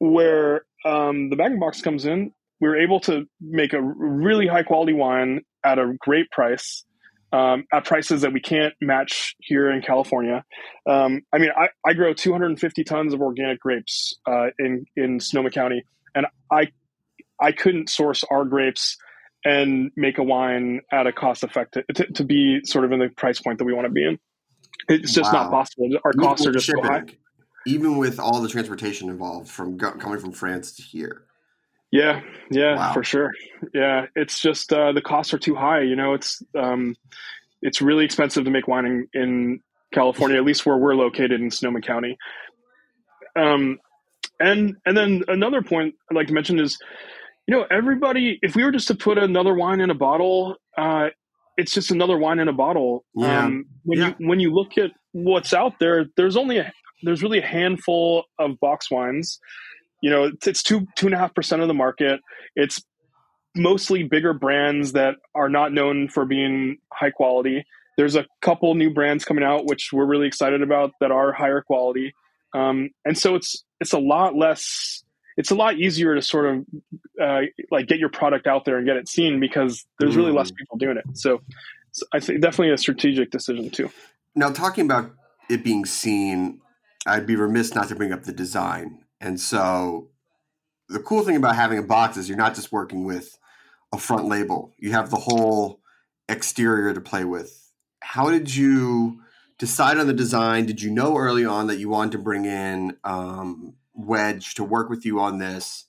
Where 0.00 0.64
um, 0.84 1.30
the 1.30 1.36
bag 1.36 1.58
box 1.58 1.80
comes 1.80 2.04
in, 2.04 2.32
we 2.60 2.68
were 2.68 2.76
able 2.76 3.00
to 3.00 3.24
make 3.40 3.72
a 3.72 3.80
really 3.80 4.46
high 4.46 4.62
quality 4.62 4.92
wine 4.92 5.42
at 5.64 5.78
a 5.78 5.94
great 5.98 6.30
price 6.30 6.84
um, 7.34 7.64
at 7.72 7.84
prices 7.84 8.20
that 8.20 8.32
we 8.32 8.40
can't 8.40 8.74
match 8.80 9.34
here 9.40 9.68
in 9.70 9.82
California. 9.82 10.44
Um, 10.88 11.22
I 11.32 11.38
mean, 11.38 11.50
I, 11.56 11.68
I, 11.84 11.92
grow 11.94 12.14
250 12.14 12.84
tons 12.84 13.12
of 13.12 13.20
organic 13.20 13.58
grapes 13.58 14.14
uh, 14.24 14.48
in 14.58 14.84
in 14.96 15.18
Sonoma 15.18 15.50
County, 15.50 15.82
and 16.14 16.26
I 16.52 16.68
I 17.40 17.50
couldn't 17.50 17.90
source 17.90 18.22
our 18.30 18.44
grapes 18.44 18.96
and 19.44 19.90
make 19.96 20.18
a 20.18 20.22
wine 20.22 20.80
at 20.92 21.08
a 21.08 21.12
cost 21.12 21.42
effective 21.42 21.84
to, 21.96 22.06
to 22.12 22.24
be 22.24 22.60
sort 22.64 22.84
of 22.84 22.92
in 22.92 23.00
the 23.00 23.08
price 23.08 23.40
point 23.40 23.58
that 23.58 23.64
we 23.64 23.72
want 23.72 23.86
to 23.86 23.92
be 23.92 24.06
in. 24.06 24.18
It's 24.88 25.12
just 25.12 25.32
wow. 25.32 25.42
not 25.42 25.50
possible. 25.50 25.90
Our 26.04 26.12
costs 26.12 26.46
are 26.46 26.52
just 26.52 26.66
shipping, 26.66 26.84
so 26.84 26.88
high. 26.88 27.02
Even 27.66 27.98
with 27.98 28.20
all 28.20 28.40
the 28.42 28.48
transportation 28.48 29.08
involved 29.08 29.50
from 29.50 29.76
coming 29.76 30.20
from 30.20 30.30
France 30.30 30.72
to 30.76 30.82
here. 30.82 31.24
Yeah, 31.94 32.22
yeah, 32.50 32.74
wow. 32.76 32.92
for 32.92 33.04
sure. 33.04 33.30
Yeah, 33.72 34.06
it's 34.16 34.40
just 34.40 34.72
uh, 34.72 34.90
the 34.90 35.00
costs 35.00 35.32
are 35.32 35.38
too 35.38 35.54
high. 35.54 35.82
You 35.82 35.94
know, 35.94 36.14
it's 36.14 36.42
um, 36.58 36.96
it's 37.62 37.80
really 37.80 38.04
expensive 38.04 38.44
to 38.44 38.50
make 38.50 38.66
wine 38.66 38.84
in, 38.84 39.08
in 39.22 39.60
California, 39.92 40.36
at 40.36 40.44
least 40.44 40.66
where 40.66 40.76
we're 40.76 40.96
located 40.96 41.40
in 41.40 41.52
Sonoma 41.52 41.80
County. 41.80 42.18
Um, 43.36 43.78
and 44.40 44.76
and 44.84 44.96
then 44.96 45.22
another 45.28 45.62
point 45.62 45.94
I'd 46.10 46.16
like 46.16 46.26
to 46.26 46.32
mention 46.32 46.58
is, 46.58 46.78
you 47.46 47.54
know, 47.56 47.64
everybody. 47.70 48.40
If 48.42 48.56
we 48.56 48.64
were 48.64 48.72
just 48.72 48.88
to 48.88 48.96
put 48.96 49.16
another 49.16 49.54
wine 49.54 49.80
in 49.80 49.90
a 49.90 49.94
bottle, 49.94 50.56
uh, 50.76 51.10
it's 51.56 51.72
just 51.72 51.92
another 51.92 52.18
wine 52.18 52.40
in 52.40 52.48
a 52.48 52.52
bottle. 52.52 53.04
Yeah. 53.14 53.44
Um, 53.44 53.66
when 53.84 53.98
Yeah. 54.00 54.14
you 54.18 54.26
when 54.26 54.40
you 54.40 54.52
look 54.52 54.76
at 54.78 54.90
what's 55.12 55.54
out 55.54 55.74
there, 55.78 56.06
there's 56.16 56.36
only 56.36 56.58
a, 56.58 56.72
there's 57.04 57.22
really 57.22 57.38
a 57.38 57.46
handful 57.46 58.24
of 58.40 58.58
box 58.58 58.90
wines. 58.90 59.38
You 60.04 60.10
know, 60.10 60.24
it's, 60.24 60.46
it's 60.46 60.62
two 60.62 60.86
two 60.96 61.06
and 61.06 61.14
a 61.14 61.18
half 61.18 61.34
percent 61.34 61.62
of 61.62 61.68
the 61.68 61.72
market. 61.72 62.20
It's 62.54 62.82
mostly 63.56 64.02
bigger 64.02 64.34
brands 64.34 64.92
that 64.92 65.14
are 65.34 65.48
not 65.48 65.72
known 65.72 66.08
for 66.10 66.26
being 66.26 66.76
high 66.92 67.10
quality. 67.10 67.64
There's 67.96 68.14
a 68.14 68.26
couple 68.42 68.74
new 68.74 68.92
brands 68.92 69.24
coming 69.24 69.42
out 69.42 69.64
which 69.64 69.94
we're 69.94 70.04
really 70.04 70.26
excited 70.26 70.60
about 70.60 70.90
that 71.00 71.10
are 71.10 71.32
higher 71.32 71.62
quality, 71.62 72.12
um, 72.52 72.90
and 73.06 73.16
so 73.16 73.34
it's 73.34 73.64
it's 73.80 73.94
a 73.94 73.98
lot 73.98 74.36
less. 74.36 75.02
It's 75.38 75.50
a 75.50 75.54
lot 75.54 75.78
easier 75.78 76.14
to 76.14 76.20
sort 76.20 76.46
of 76.50 76.66
uh, 77.18 77.40
like 77.70 77.86
get 77.86 77.98
your 77.98 78.10
product 78.10 78.46
out 78.46 78.66
there 78.66 78.76
and 78.76 78.86
get 78.86 78.96
it 78.96 79.08
seen 79.08 79.40
because 79.40 79.86
there's 79.98 80.16
really 80.16 80.32
less 80.32 80.50
people 80.50 80.76
doing 80.76 80.98
it. 80.98 81.16
So, 81.16 81.40
so 81.92 82.04
I 82.12 82.20
think 82.20 82.42
definitely 82.42 82.74
a 82.74 82.78
strategic 82.78 83.30
decision 83.30 83.70
too. 83.70 83.90
Now, 84.34 84.50
talking 84.50 84.84
about 84.84 85.12
it 85.48 85.64
being 85.64 85.86
seen, 85.86 86.60
I'd 87.06 87.26
be 87.26 87.36
remiss 87.36 87.74
not 87.74 87.88
to 87.88 87.94
bring 87.94 88.12
up 88.12 88.24
the 88.24 88.32
design. 88.32 89.03
And 89.24 89.40
so, 89.40 90.10
the 90.90 90.98
cool 90.98 91.22
thing 91.22 91.36
about 91.36 91.56
having 91.56 91.78
a 91.78 91.82
box 91.82 92.18
is 92.18 92.28
you're 92.28 92.36
not 92.36 92.54
just 92.54 92.70
working 92.70 93.04
with 93.04 93.38
a 93.90 93.96
front 93.96 94.26
label, 94.26 94.74
you 94.76 94.92
have 94.92 95.08
the 95.08 95.16
whole 95.16 95.80
exterior 96.28 96.92
to 96.92 97.00
play 97.00 97.24
with. 97.24 97.72
How 98.00 98.28
did 98.28 98.54
you 98.54 99.22
decide 99.58 99.96
on 99.96 100.08
the 100.08 100.12
design? 100.12 100.66
Did 100.66 100.82
you 100.82 100.90
know 100.90 101.16
early 101.16 101.46
on 101.46 101.68
that 101.68 101.78
you 101.78 101.88
wanted 101.88 102.12
to 102.12 102.18
bring 102.18 102.44
in 102.44 102.98
um, 103.02 103.76
Wedge 103.94 104.56
to 104.56 104.64
work 104.64 104.90
with 104.90 105.06
you 105.06 105.20
on 105.20 105.38
this? 105.38 105.86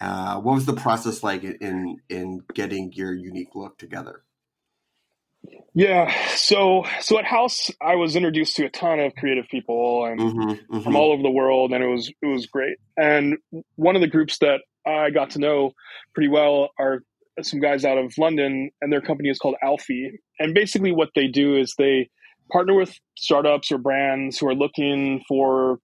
Uh, 0.00 0.40
what 0.40 0.54
was 0.54 0.66
the 0.66 0.72
process 0.72 1.22
like 1.22 1.44
in 1.44 1.98
in 2.08 2.42
getting 2.54 2.92
your 2.92 3.14
unique 3.14 3.54
look 3.54 3.78
together? 3.78 4.24
Yeah. 5.74 6.12
So 6.36 6.84
so 7.00 7.18
at 7.18 7.24
House, 7.24 7.70
I 7.82 7.96
was 7.96 8.16
introduced 8.16 8.56
to 8.56 8.64
a 8.66 8.70
ton 8.70 9.00
of 9.00 9.14
creative 9.16 9.46
people 9.50 10.04
and 10.06 10.20
Mm-hmm, 10.20 10.80
from 10.80 10.96
all 10.96 11.12
over 11.12 11.22
the 11.22 11.30
world, 11.30 11.72
and 11.72 11.82
it 11.82 11.88
was 11.88 12.08
it 12.22 12.26
was 12.26 12.46
great. 12.46 12.76
And 12.96 13.36
one 13.76 13.96
of 13.96 14.02
the 14.02 14.08
groups 14.08 14.38
that 14.38 14.60
I 14.86 15.10
got 15.10 15.30
to 15.30 15.38
know 15.38 15.72
pretty 16.14 16.28
well 16.28 16.70
are 16.78 17.00
some 17.42 17.58
guys 17.60 17.84
out 17.84 17.98
of 17.98 18.12
London, 18.18 18.70
and 18.80 18.92
their 18.92 19.00
company 19.00 19.28
is 19.28 19.38
called 19.38 19.56
Alfie. 19.62 20.12
And 20.38 20.54
basically, 20.54 20.92
what 20.92 21.10
they 21.16 21.26
do 21.26 21.56
is 21.56 21.74
they 21.76 22.08
partner 22.52 22.74
with 22.74 22.94
startups 23.16 23.72
or 23.72 23.78
brands 23.78 24.38
who 24.38 24.46
are 24.48 24.54
looking 24.54 25.22
for 25.26 25.78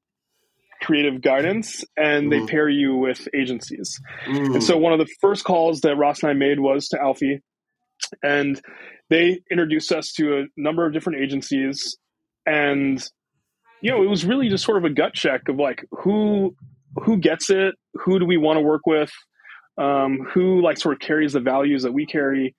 creative 0.82 1.20
guidance, 1.20 1.84
and 1.96 2.30
they 2.32 2.38
Mhm. 2.38 2.48
pair 2.48 2.68
you 2.68 2.94
with 2.96 3.26
agencies. 3.34 4.00
Mm-hmm. 4.26 4.54
And 4.54 4.62
so 4.62 4.78
one 4.78 4.92
of 4.92 4.98
the 4.98 5.08
first 5.20 5.44
calls 5.44 5.80
that 5.82 5.96
Ross 5.96 6.22
and 6.22 6.30
I 6.30 6.34
made 6.34 6.60
was 6.60 6.88
to 6.88 7.00
Alfie, 7.00 7.40
and 8.22 8.60
they 9.10 9.42
introduced 9.50 9.92
us 9.92 10.12
to 10.12 10.38
a 10.38 10.44
number 10.56 10.86
of 10.86 10.92
different 10.92 11.20
agencies, 11.20 11.98
and 12.46 13.04
you 13.82 13.90
know 13.90 14.02
it 14.02 14.08
was 14.08 14.24
really 14.24 14.48
just 14.48 14.64
sort 14.64 14.78
of 14.78 14.84
a 14.84 14.90
gut 14.90 15.12
check 15.12 15.48
of 15.48 15.56
like 15.56 15.84
who 15.90 16.56
who 17.02 17.18
gets 17.18 17.50
it, 17.50 17.74
who 17.94 18.18
do 18.18 18.24
we 18.24 18.36
want 18.36 18.56
to 18.56 18.62
work 18.62 18.86
with, 18.86 19.12
um, 19.76 20.26
who 20.32 20.62
like 20.62 20.78
sort 20.78 20.94
of 20.94 21.00
carries 21.00 21.34
the 21.34 21.40
values 21.40 21.82
that 21.82 21.92
we 21.92 22.06
carry, 22.06 22.54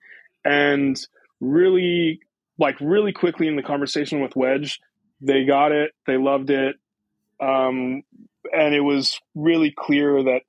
and 0.45 0.99
really 1.39 2.19
like 2.59 2.79
really 2.79 3.13
quickly 3.13 3.47
in 3.47 3.55
the 3.55 3.63
conversation 3.63 4.19
with 4.19 4.35
Wedge, 4.35 4.79
they 5.21 5.45
got 5.45 5.71
it, 5.71 5.91
they 6.05 6.17
loved 6.17 6.49
it, 6.49 6.75
um, 7.39 8.03
and 8.53 8.75
it 8.75 8.81
was 8.81 9.19
really 9.35 9.73
clear 9.75 10.21
that 10.21 10.41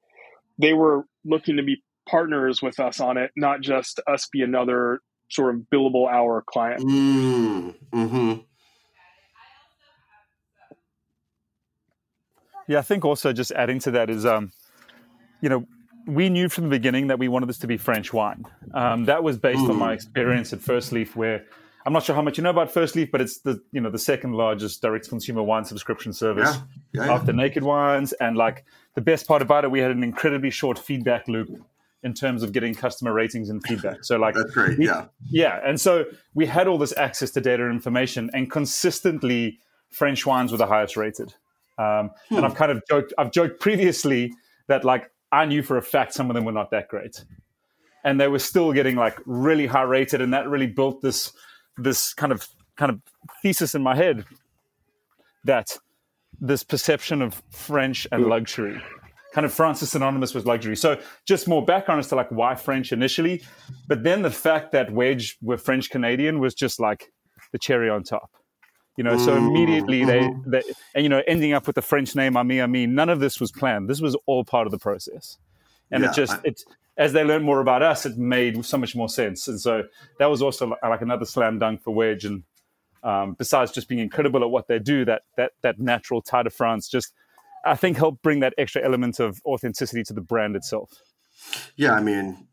they 0.58 0.72
were 0.72 1.04
looking 1.24 1.56
to 1.56 1.62
be 1.62 1.82
partners 2.08 2.60
with 2.60 2.80
us 2.80 3.00
on 3.00 3.16
it, 3.16 3.30
not 3.36 3.60
just 3.60 4.00
us 4.08 4.28
be 4.30 4.42
another 4.42 5.00
sort 5.32 5.54
of 5.54 5.62
billable 5.72 6.10
hour 6.10 6.42
client. 6.46 6.82
Mm, 6.82 7.74
hmm 7.92 8.32
Yeah, 12.68 12.78
I 12.78 12.82
think 12.82 13.04
also 13.04 13.32
just 13.32 13.50
adding 13.52 13.80
to 13.80 13.90
that 13.92 14.08
is, 14.08 14.24
um, 14.24 14.52
you 15.40 15.48
know, 15.48 15.66
we 16.06 16.28
knew 16.28 16.48
from 16.48 16.64
the 16.64 16.70
beginning 16.70 17.08
that 17.08 17.18
we 17.18 17.28
wanted 17.28 17.48
this 17.48 17.58
to 17.58 17.66
be 17.66 17.76
French 17.76 18.12
wine. 18.12 18.44
Um, 18.74 19.04
that 19.06 19.22
was 19.22 19.36
based 19.38 19.68
on 19.68 19.76
my 19.76 19.92
experience 19.92 20.52
at 20.52 20.60
Firstleaf, 20.60 21.14
where 21.14 21.44
I'm 21.84 21.92
not 21.92 22.04
sure 22.04 22.14
how 22.14 22.22
much 22.22 22.38
you 22.38 22.44
know 22.44 22.50
about 22.50 22.72
Firstleaf, 22.72 23.10
but 23.10 23.20
it's 23.20 23.40
the 23.40 23.60
you 23.72 23.80
know 23.80 23.90
the 23.90 23.98
second 23.98 24.32
largest 24.32 24.82
direct 24.82 25.08
consumer 25.08 25.42
wine 25.42 25.64
subscription 25.64 26.12
service 26.12 26.48
Yeah. 26.48 26.62
Yeah, 26.92 27.06
yeah. 27.06 27.14
after 27.14 27.32
Naked 27.32 27.62
Wines. 27.62 28.12
And 28.14 28.36
like 28.36 28.64
the 28.94 29.00
best 29.00 29.26
part 29.26 29.42
about 29.42 29.64
it, 29.64 29.70
we 29.70 29.80
had 29.80 29.90
an 29.90 30.02
incredibly 30.02 30.50
short 30.50 30.78
feedback 30.78 31.28
loop 31.28 31.50
in 32.02 32.12
terms 32.14 32.42
of 32.42 32.52
getting 32.52 32.74
customer 32.74 33.12
ratings 33.12 33.48
and 33.48 33.64
feedback. 33.66 34.02
So 34.04 34.16
like 34.16 34.34
That's 34.34 34.50
great. 34.52 34.78
we- 34.78 34.86
Yeah. 34.86 35.06
yeah, 35.30 35.60
and 35.64 35.80
so 35.80 36.04
we 36.34 36.46
had 36.46 36.66
all 36.68 36.78
this 36.78 36.96
access 36.96 37.30
to 37.32 37.40
data 37.40 37.64
and 37.64 37.72
information, 37.72 38.30
and 38.34 38.50
consistently, 38.50 39.58
French 39.90 40.24
wines 40.26 40.50
were 40.50 40.58
the 40.58 40.66
highest 40.66 40.96
rated. 40.96 41.34
Um, 41.78 42.10
And 42.30 42.44
I've 42.44 42.54
kind 42.54 42.70
of 42.72 42.82
joked, 42.88 43.12
I've 43.18 43.30
joked 43.30 43.60
previously 43.60 44.32
that 44.68 44.84
like 44.84 45.10
I 45.30 45.44
knew 45.46 45.62
for 45.62 45.76
a 45.76 45.82
fact 45.82 46.12
some 46.14 46.28
of 46.30 46.34
them 46.34 46.44
were 46.44 46.52
not 46.52 46.70
that 46.70 46.88
great, 46.88 47.24
and 48.04 48.20
they 48.20 48.28
were 48.28 48.38
still 48.38 48.72
getting 48.72 48.96
like 48.96 49.18
really 49.26 49.66
high 49.66 49.82
rated, 49.82 50.20
and 50.20 50.32
that 50.34 50.48
really 50.48 50.66
built 50.66 51.00
this 51.02 51.32
this 51.78 52.12
kind 52.14 52.32
of 52.32 52.46
kind 52.76 52.90
of 52.90 53.00
thesis 53.42 53.74
in 53.74 53.82
my 53.82 53.94
head 53.94 54.24
that 55.44 55.78
this 56.40 56.62
perception 56.62 57.22
of 57.22 57.42
French 57.50 58.06
and 58.12 58.26
luxury. 58.26 58.80
Kind 59.32 59.44
of 59.46 59.52
France 59.52 59.82
is 59.82 59.90
synonymous 59.90 60.34
with 60.34 60.44
luxury. 60.44 60.76
So 60.76 61.00
just 61.24 61.48
more 61.48 61.64
background 61.64 62.00
as 62.00 62.08
to 62.08 62.16
like 62.16 62.30
why 62.30 62.54
French 62.54 62.92
initially, 62.92 63.42
but 63.88 64.02
then 64.02 64.22
the 64.22 64.30
fact 64.30 64.72
that 64.72 64.92
Wedge 64.92 65.38
were 65.40 65.56
French 65.56 65.88
Canadian 65.90 66.38
was 66.38 66.54
just 66.54 66.78
like 66.78 67.10
the 67.50 67.58
cherry 67.58 67.88
on 67.88 68.02
top. 68.02 68.30
You 68.98 69.04
know, 69.04 69.16
so 69.16 69.36
immediately 69.36 70.04
they, 70.04 70.30
they 70.46 70.62
and 70.94 71.02
you 71.02 71.08
know 71.08 71.22
ending 71.26 71.54
up 71.54 71.66
with 71.66 71.76
the 71.76 71.82
French 71.82 72.14
name 72.14 72.36
Ami 72.36 72.60
Ami, 72.60 72.86
none 72.86 73.08
of 73.08 73.20
this 73.20 73.40
was 73.40 73.50
planned. 73.50 73.88
This 73.88 74.02
was 74.02 74.14
all 74.26 74.44
part 74.44 74.66
of 74.66 74.70
the 74.70 74.78
process, 74.78 75.38
and 75.90 76.02
Yeah, 76.02 76.10
it 76.10 76.14
just 76.14 76.34
I- 76.34 76.40
it 76.44 76.62
as 76.98 77.14
they 77.14 77.24
learned 77.24 77.44
more 77.46 77.60
about 77.60 77.82
us, 77.82 78.04
it 78.04 78.18
made 78.18 78.62
so 78.66 78.76
much 78.76 78.94
more 78.94 79.08
sense. 79.08 79.48
And 79.48 79.58
so 79.58 79.84
that 80.18 80.26
was 80.26 80.42
also 80.42 80.76
like 80.82 81.00
another 81.00 81.24
slam 81.24 81.58
dunk 81.58 81.82
for 81.82 81.94
Wedge. 81.94 82.26
And 82.26 82.42
um, 83.02 83.32
besides 83.38 83.72
just 83.72 83.88
being 83.88 84.00
incredible 84.00 84.42
at 84.42 84.50
what 84.50 84.68
they 84.68 84.78
do, 84.78 85.06
that 85.06 85.22
that 85.38 85.52
that 85.62 85.80
natural 85.80 86.20
tie 86.20 86.42
to 86.42 86.50
France 86.50 86.88
just 86.88 87.14
I 87.64 87.76
think 87.76 87.96
help 87.96 88.22
bring 88.22 88.40
that 88.40 88.54
extra 88.58 88.84
element 88.84 89.20
of 89.20 89.40
authenticity 89.44 90.02
to 90.04 90.12
the 90.12 90.20
brand 90.20 90.56
itself. 90.56 90.90
Yeah, 91.76 91.92
I 91.92 92.00
mean, 92.00 92.48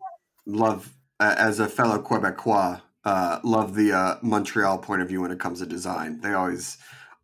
love 0.45 0.93
uh, 1.19 1.35
as 1.37 1.59
a 1.59 1.67
fellow 1.67 2.01
Quebecois, 2.01 2.81
uh, 3.05 3.39
love 3.43 3.75
the 3.75 3.91
uh, 3.91 4.15
Montreal 4.21 4.77
point 4.77 5.01
of 5.01 5.07
view 5.07 5.21
when 5.21 5.31
it 5.31 5.39
comes 5.39 5.59
to 5.59 5.65
design. 5.65 6.21
They 6.21 6.33
always 6.33 6.77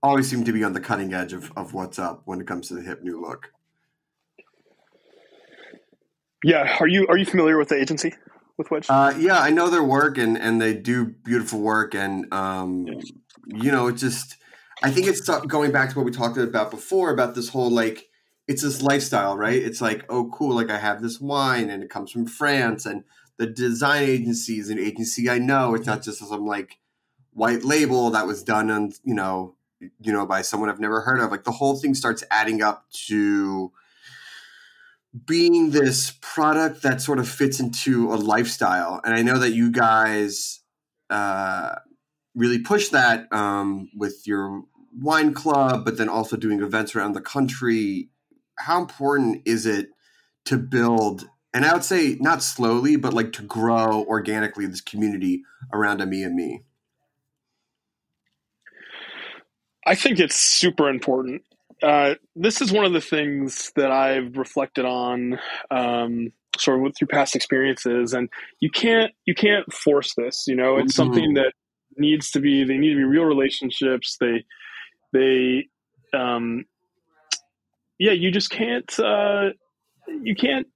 always 0.04 0.30
seem 0.30 0.43
to 0.45 0.52
be 0.52 0.63
on 0.63 0.74
the 0.74 0.80
cutting 0.80 1.13
edge 1.13 1.34
of, 1.34 1.52
of 1.58 1.74
what's 1.74 1.98
up 1.98 2.21
when 2.26 2.39
it 2.39 2.48
comes 2.48 2.67
to 2.67 2.76
the 2.76 2.82
hip 2.82 3.04
new 3.04 3.19
look. 3.19 3.52
Yeah, 6.43 6.78
are 6.80 6.88
you 6.88 7.08
are 7.08 7.17
you 7.17 7.26
familiar 7.26 7.58
with 7.58 7.69
the 7.69 7.76
agency 7.76 8.13
with 8.58 8.69
Wedge? 8.69 8.86
Uh, 8.88 9.13
yeah, 9.17 9.39
I 9.39 9.50
know 9.50 9.69
their 9.69 9.84
work 9.84 10.17
and 10.17 10.38
and 10.38 10.62
they 10.62 10.74
do 10.74 11.06
beautiful 11.06 11.60
work 11.60 11.95
and 11.95 12.32
um, 12.34 12.88
you 13.48 13.71
know, 13.71 13.88
it 13.88 13.93
just 13.93 14.38
I 14.84 14.92
think 14.92 15.08
it's 15.08 15.22
going 15.22 15.72
back 15.72 15.90
to 15.90 15.96
what 15.96 16.06
we 16.06 16.12
talked 16.12 16.38
about 16.38 16.72
before 16.72 17.12
about 17.12 17.36
this 17.36 17.50
whole 17.50 17.70
like 17.70 18.10
it's 18.48 18.62
this 18.62 18.82
lifestyle, 18.82 19.38
right? 19.38 19.62
It's 19.62 19.82
like, 19.82 20.06
oh, 20.08 20.30
cool, 20.30 20.56
like 20.56 20.70
I 20.70 20.78
have 20.78 21.02
this 21.02 21.20
wine 21.20 21.70
and 21.70 21.82
it 21.82 21.90
comes 21.90 22.12
from 22.12 22.28
France 22.28 22.86
and 22.86 23.04
the 23.38 23.48
design 23.48 24.04
agency 24.04 24.60
is 24.60 24.70
an 24.70 24.80
agency 24.80 25.30
I 25.30 25.40
know. 25.40 25.74
It's 25.76 25.88
not 25.88 26.04
just 26.04 26.20
some 26.20 26.46
like 26.46 26.78
white 27.34 27.64
label 27.64 28.12
that 28.12 28.28
was 28.28 28.44
done 28.44 28.70
on, 28.70 28.94
you 29.04 29.16
know, 29.16 29.56
you 29.80 30.14
know, 30.14 30.26
by 30.26 30.42
someone 30.42 30.70
I've 30.70 30.80
never 30.80 31.02
heard 31.02 31.20
of. 31.20 31.32
Like 31.32 31.44
the 31.44 31.52
whole 31.52 31.76
thing 31.76 31.96
starts 31.96 32.24
adding 32.30 32.62
up 32.62 32.86
to 33.08 33.72
being 35.26 35.72
this 35.72 36.14
product 36.22 36.82
that 36.84 37.02
sort 37.02 37.20
of 37.20 37.28
fits 37.28 37.60
into 37.60 38.14
a 38.14 38.16
lifestyle. 38.16 39.02
And 39.04 39.14
I 39.14 39.22
know 39.22 39.40
that 39.40 39.52
you 39.52 39.72
guys 39.72 40.62
uh, 41.10 41.76
really 42.36 42.60
push 42.60 42.89
that 42.89 43.32
um, 43.32 43.89
with 43.95 44.28
your 44.28 44.63
wine 44.98 45.34
club, 45.34 45.86
but 45.86 45.98
then 45.98 46.10
also 46.10 46.38
doing 46.38 46.62
events 46.62 46.95
around 46.95 47.13
the 47.13 47.21
country. 47.21 48.10
How 48.58 48.80
important 48.82 49.41
is 49.45 49.65
it 49.65 49.89
to 50.45 50.58
build, 50.58 51.28
and 51.54 51.65
I 51.65 51.74
would 51.74 51.84
say 51.84 52.17
not 52.19 52.43
slowly, 52.43 52.95
but 52.95 53.13
like 53.13 53.34
to 53.34 53.41
grow 53.41 54.04
organically 54.04 54.65
this 54.65 54.82
community 54.82 55.43
around 55.74 56.02
Ami 56.02 56.26
Ami? 56.26 56.63
I 59.86 59.95
think 59.95 60.19
it's 60.19 60.36
super 60.36 60.89
important. 60.89 61.43
Uh, 61.84 62.15
this 62.36 62.62
is 62.62 62.71
one 62.71 62.86
of 62.86 62.93
the 62.93 63.02
things 63.02 63.71
that 63.76 63.91
I've 63.91 64.38
reflected 64.38 64.86
on, 64.86 65.39
um, 65.69 66.32
sort 66.58 66.78
of 66.78 66.84
with 66.84 66.98
through 66.98 67.10
past 67.10 67.36
experiences, 67.36 68.13
and 68.13 68.30
you 68.60 68.69
can't 68.69 69.12
you 69.26 69.36
can't 69.36 69.71
force 69.71 70.13
this. 70.15 70.45
You 70.48 70.56
know, 70.56 70.78
it's 70.78 70.93
Mhm. 70.93 70.95
something 70.95 71.34
that 71.36 71.54
needs 71.97 72.31
to 72.31 72.39
be. 72.39 72.63
They 72.63 72.77
need 72.77 72.89
to 72.89 72.95
be 72.97 73.03
real 73.03 73.23
relationships. 73.25 74.17
They 74.19 74.45
they 75.13 75.67
um, 76.13 76.65
yeah, 77.99 78.12
you 78.13 78.31
just 78.31 78.49
can't 78.49 78.99
uh, 78.99 79.49
you 80.08 80.36
can't 80.36 80.67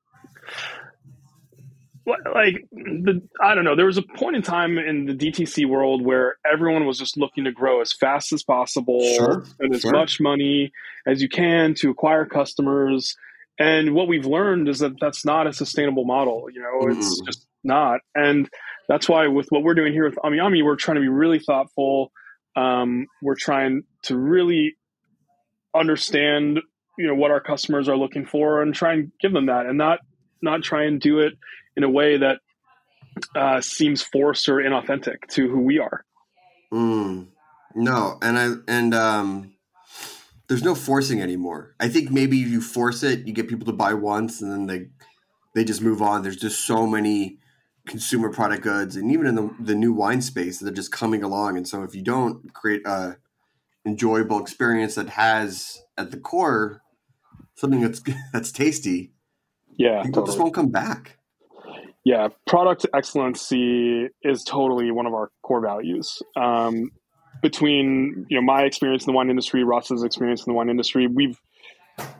like 2.33 2.55
the 2.71 3.21
I 3.41 3.53
don't 3.53 3.63
know. 3.65 3.75
There 3.75 3.85
was 3.85 3.97
a 3.97 4.01
point 4.01 4.35
in 4.35 4.41
time 4.41 4.77
in 4.77 5.05
the 5.05 5.13
DTC 5.13 5.67
world 5.67 6.03
where 6.03 6.37
everyone 6.51 6.85
was 6.85 6.97
just 6.97 7.17
looking 7.17 7.43
to 7.43 7.51
grow 7.51 7.81
as 7.81 7.93
fast 7.93 8.33
as 8.33 8.43
possible 8.43 9.01
Sure, 9.15 9.43
and 9.59 9.73
as 9.75 9.81
sure. 9.81 9.91
much 9.91 10.19
money 10.19 10.71
as 11.05 11.21
you 11.21 11.29
can 11.29 11.73
to 11.75 11.89
acquire 11.89 12.25
customers. 12.25 13.15
And 13.59 13.93
what 13.93 14.07
we've 14.07 14.25
learned 14.25 14.69
is 14.69 14.79
that 14.79 14.93
that's 15.01 15.25
not 15.25 15.45
a 15.45 15.53
sustainable 15.53 16.05
model. 16.05 16.47
You 16.51 16.61
know, 16.61 16.87
it's 16.89 17.21
Mm. 17.21 17.25
just 17.25 17.45
not. 17.63 17.99
And 18.15 18.49
that's 18.89 19.07
why 19.07 19.27
with 19.27 19.45
what 19.49 19.63
we're 19.63 19.75
doing 19.75 19.93
here 19.93 20.03
with 20.03 20.17
Ami 20.23 20.39
Ami, 20.39 20.63
we're 20.63 20.75
trying 20.75 20.95
to 20.95 21.01
be 21.01 21.07
really 21.07 21.39
thoughtful. 21.39 22.11
Um, 22.55 23.05
we're 23.21 23.35
trying 23.35 23.83
to 24.03 24.17
really 24.17 24.75
understand, 25.75 26.59
you 26.97 27.07
know, 27.07 27.13
what 27.13 27.29
our 27.29 27.39
customers 27.39 27.87
are 27.87 27.95
looking 27.95 28.25
for 28.25 28.63
and 28.63 28.73
try 28.73 28.93
and 28.93 29.11
give 29.21 29.31
them 29.31 29.45
that, 29.45 29.67
and 29.67 29.77
not 29.77 29.99
not 30.41 30.63
try 30.63 30.85
and 30.85 30.99
do 30.99 31.19
it 31.19 31.33
in 31.77 31.83
a 31.83 31.89
way 31.89 32.17
that 32.17 32.39
uh, 33.35 33.61
seems 33.61 34.01
forced 34.01 34.49
or 34.49 34.55
inauthentic 34.55 35.17
to 35.29 35.47
who 35.47 35.59
we 35.61 35.77
are. 35.77 36.03
Mm, 36.73 37.27
no, 37.75 38.17
and 38.23 38.39
I 38.39 38.53
and 38.67 38.95
um, 38.95 39.53
there's 40.47 40.63
no 40.63 40.73
forcing 40.73 41.21
anymore. 41.21 41.75
I 41.79 41.89
think 41.89 42.09
maybe 42.09 42.37
you 42.37 42.59
force 42.59 43.03
it, 43.03 43.27
you 43.27 43.33
get 43.33 43.47
people 43.47 43.67
to 43.67 43.73
buy 43.73 43.93
once, 43.93 44.41
and 44.41 44.51
then 44.51 44.65
they 44.65 44.87
they 45.53 45.63
just 45.63 45.83
move 45.83 46.01
on. 46.01 46.23
There's 46.23 46.37
just 46.37 46.65
so 46.65 46.87
many 46.87 47.37
consumer 47.89 48.29
product 48.29 48.63
goods, 48.63 48.95
and 48.95 49.11
even 49.11 49.27
in 49.27 49.35
the 49.35 49.53
the 49.59 49.75
new 49.75 49.91
wine 49.91 50.21
space, 50.21 50.59
they're 50.59 50.71
just 50.71 50.91
coming 50.91 51.23
along. 51.23 51.57
And 51.57 51.67
so, 51.67 51.83
if 51.83 51.93
you 51.95 52.01
don't 52.01 52.53
create 52.53 52.87
a 52.87 53.17
enjoyable 53.85 54.39
experience 54.39 54.95
that 54.95 55.09
has 55.09 55.81
at 55.97 56.11
the 56.11 56.17
core 56.17 56.81
something 57.55 57.81
that's 57.81 58.01
that's 58.33 58.51
tasty, 58.51 59.11
Yeah, 59.77 60.03
people 60.03 60.25
just 60.25 60.39
won't 60.39 60.53
come 60.53 60.69
back. 60.69 61.17
yeah. 62.05 62.29
Product 62.47 62.85
excellency 62.93 64.07
is 64.23 64.43
totally 64.43 64.91
one 64.91 65.05
of 65.05 65.13
our 65.13 65.31
core 65.41 65.61
values. 65.61 66.21
Um, 66.35 66.91
between 67.41 68.25
you 68.29 68.37
know 68.37 68.41
my 68.41 68.63
experience 68.63 69.03
in 69.05 69.11
the 69.11 69.15
wine 69.15 69.29
industry, 69.29 69.63
Ross's 69.63 70.03
experience 70.03 70.45
in 70.45 70.51
the 70.51 70.55
wine 70.57 70.69
industry, 70.69 71.07
we've 71.07 71.39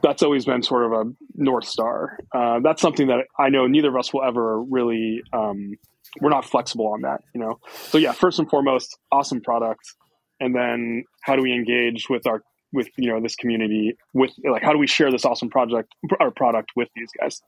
that's 0.02 0.22
always 0.22 0.44
been 0.44 0.62
sort 0.62 0.84
of 0.84 0.92
a 0.92 1.12
north 1.34 1.66
star. 1.66 2.18
Uh, 2.34 2.60
that's 2.60 2.82
something 2.82 3.08
that 3.08 3.26
I 3.38 3.48
know 3.48 3.66
neither 3.66 3.88
of 3.88 3.96
us 3.96 4.12
will 4.12 4.22
ever 4.22 4.62
really. 4.62 5.22
Um, 5.32 5.76
we're 6.20 6.30
not 6.30 6.44
flexible 6.44 6.88
on 6.88 7.02
that, 7.02 7.20
you 7.34 7.40
know. 7.40 7.60
So 7.68 7.98
yeah, 7.98 8.12
first 8.12 8.38
and 8.38 8.48
foremost, 8.50 8.98
awesome 9.12 9.40
product, 9.40 9.82
and 10.40 10.54
then 10.54 11.04
how 11.22 11.36
do 11.36 11.42
we 11.42 11.52
engage 11.52 12.08
with 12.08 12.26
our 12.26 12.42
with 12.72 12.88
you 12.96 13.10
know 13.10 13.20
this 13.20 13.36
community 13.36 13.96
with 14.14 14.32
like 14.48 14.62
how 14.62 14.72
do 14.72 14.78
we 14.78 14.86
share 14.86 15.10
this 15.10 15.24
awesome 15.24 15.50
project 15.50 15.92
our 16.20 16.30
product 16.30 16.70
with 16.76 16.88
these 16.96 17.10
guys? 17.20 17.40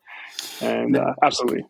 And 0.61 0.97
uh, 0.97 1.15
absolutely, 1.23 1.65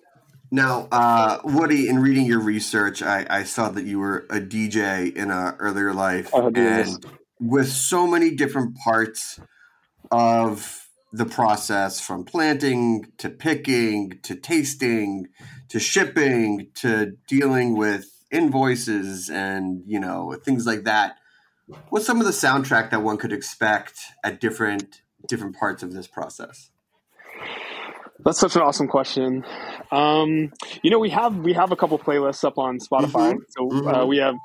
Now, 0.51 0.89
uh, 0.93 1.39
Woody, 1.45 1.89
in 1.89 1.99
reading 1.99 2.27
your 2.27 2.41
research, 2.41 3.03
I, 3.03 3.27
I 3.29 3.45
saw 3.45 3.71
that 3.71 3.85
you 3.85 3.99
were 3.99 4.27
a 4.29 4.41
DJ 4.41 5.15
in 5.15 5.31
a 5.31 5.57
earlier 5.59 5.95
life, 5.95 6.31
and 6.35 7.07
with 7.41 7.69
so 7.69 8.07
many 8.07 8.31
different 8.31 8.77
parts 8.77 9.41
of 10.11 10.89
the 11.13 11.27
process, 11.27 12.01
from 12.01 12.25
planting 12.25 13.13
to 13.19 13.29
picking 13.29 14.19
to 14.23 14.35
tasting 14.35 15.29
to 15.69 15.79
shipping 15.79 16.69
to 16.75 17.13
dealing 17.29 17.77
with 17.77 18.07
invoices 18.31 19.31
and 19.31 19.83
you 19.87 20.01
know 20.01 20.37
things 20.45 20.67
like 20.67 20.85
that. 20.85 21.17
What's 21.91 22.07
some 22.07 22.19
of 22.19 22.27
the 22.27 22.33
soundtrack 22.33 22.91
that 22.91 23.03
one 23.03 23.19
could 23.19 23.33
expect 23.33 24.01
at 24.25 24.41
different 24.41 25.03
different 25.29 25.57
parts 25.57 25.83
of 25.83 25.93
this 25.93 26.07
process? 26.07 26.72
That's 28.25 28.39
such 28.39 28.55
an 28.57 28.63
awesome 28.63 28.87
question. 28.87 29.45
Um, 29.91 30.53
you 30.83 30.91
know, 30.91 30.99
we 30.99 31.11
have 31.11 31.37
we 31.37 31.53
have 31.55 31.73
a 31.73 31.77
couple 31.77 31.99
playlists 31.99 32.45
up 32.45 32.57
on 32.57 32.79
Spotify. 32.79 33.35
Mhm. 33.35 33.39
So 33.49 33.89
uh, 33.89 34.07
we 34.07 34.19
have 34.19 34.37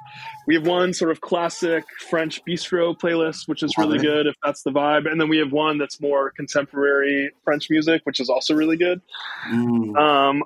we 0.48 0.56
have 0.56 0.66
one 0.66 0.94
sort 0.94 1.12
of 1.12 1.22
classic 1.22 1.84
French 2.10 2.44
bistro 2.44 2.98
playlist, 2.98 3.48
which 3.48 3.62
is 3.64 3.78
really 3.78 4.00
good 4.00 4.26
if 4.26 4.36
that's 4.44 4.64
the 4.64 4.72
vibe, 4.72 5.10
and 5.10 5.22
then 5.22 5.30
we 5.30 5.38
have 5.38 5.52
one 5.52 5.78
that's 5.78 6.02
more 6.02 6.32
contemporary 6.32 7.32
French 7.44 7.70
music, 7.70 8.02
which 8.06 8.20
is 8.20 8.30
also 8.30 8.56
really 8.56 8.78
good. 8.78 9.02
Mm. 9.50 9.96
Um, 9.98 10.44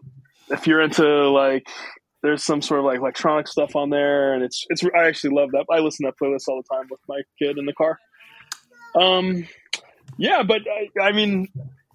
if 0.50 0.68
you're 0.68 0.82
into 0.82 1.30
like, 1.30 1.68
there's 2.24 2.44
some 2.44 2.62
sort 2.62 2.82
of 2.82 2.86
like 2.86 3.00
electronic 3.00 3.48
stuff 3.48 3.76
on 3.76 3.90
there, 3.90 4.34
and 4.34 4.44
it's 4.44 4.66
it's. 4.70 4.84
I 4.84 5.08
actually 5.08 5.36
love 5.36 5.52
that. 5.52 5.66
I 5.72 5.80
listen 5.80 6.06
to 6.06 6.12
that 6.12 6.24
playlist 6.24 6.50
all 6.50 6.62
the 6.62 6.76
time 6.76 6.88
with 6.90 7.00
my 7.08 7.22
kid 7.40 7.58
in 7.58 7.66
the 7.66 7.74
car. 7.74 7.98
Um, 8.94 9.48
yeah, 10.18 10.44
but 10.44 10.62
I, 10.68 11.02
I 11.02 11.12
mean, 11.14 11.48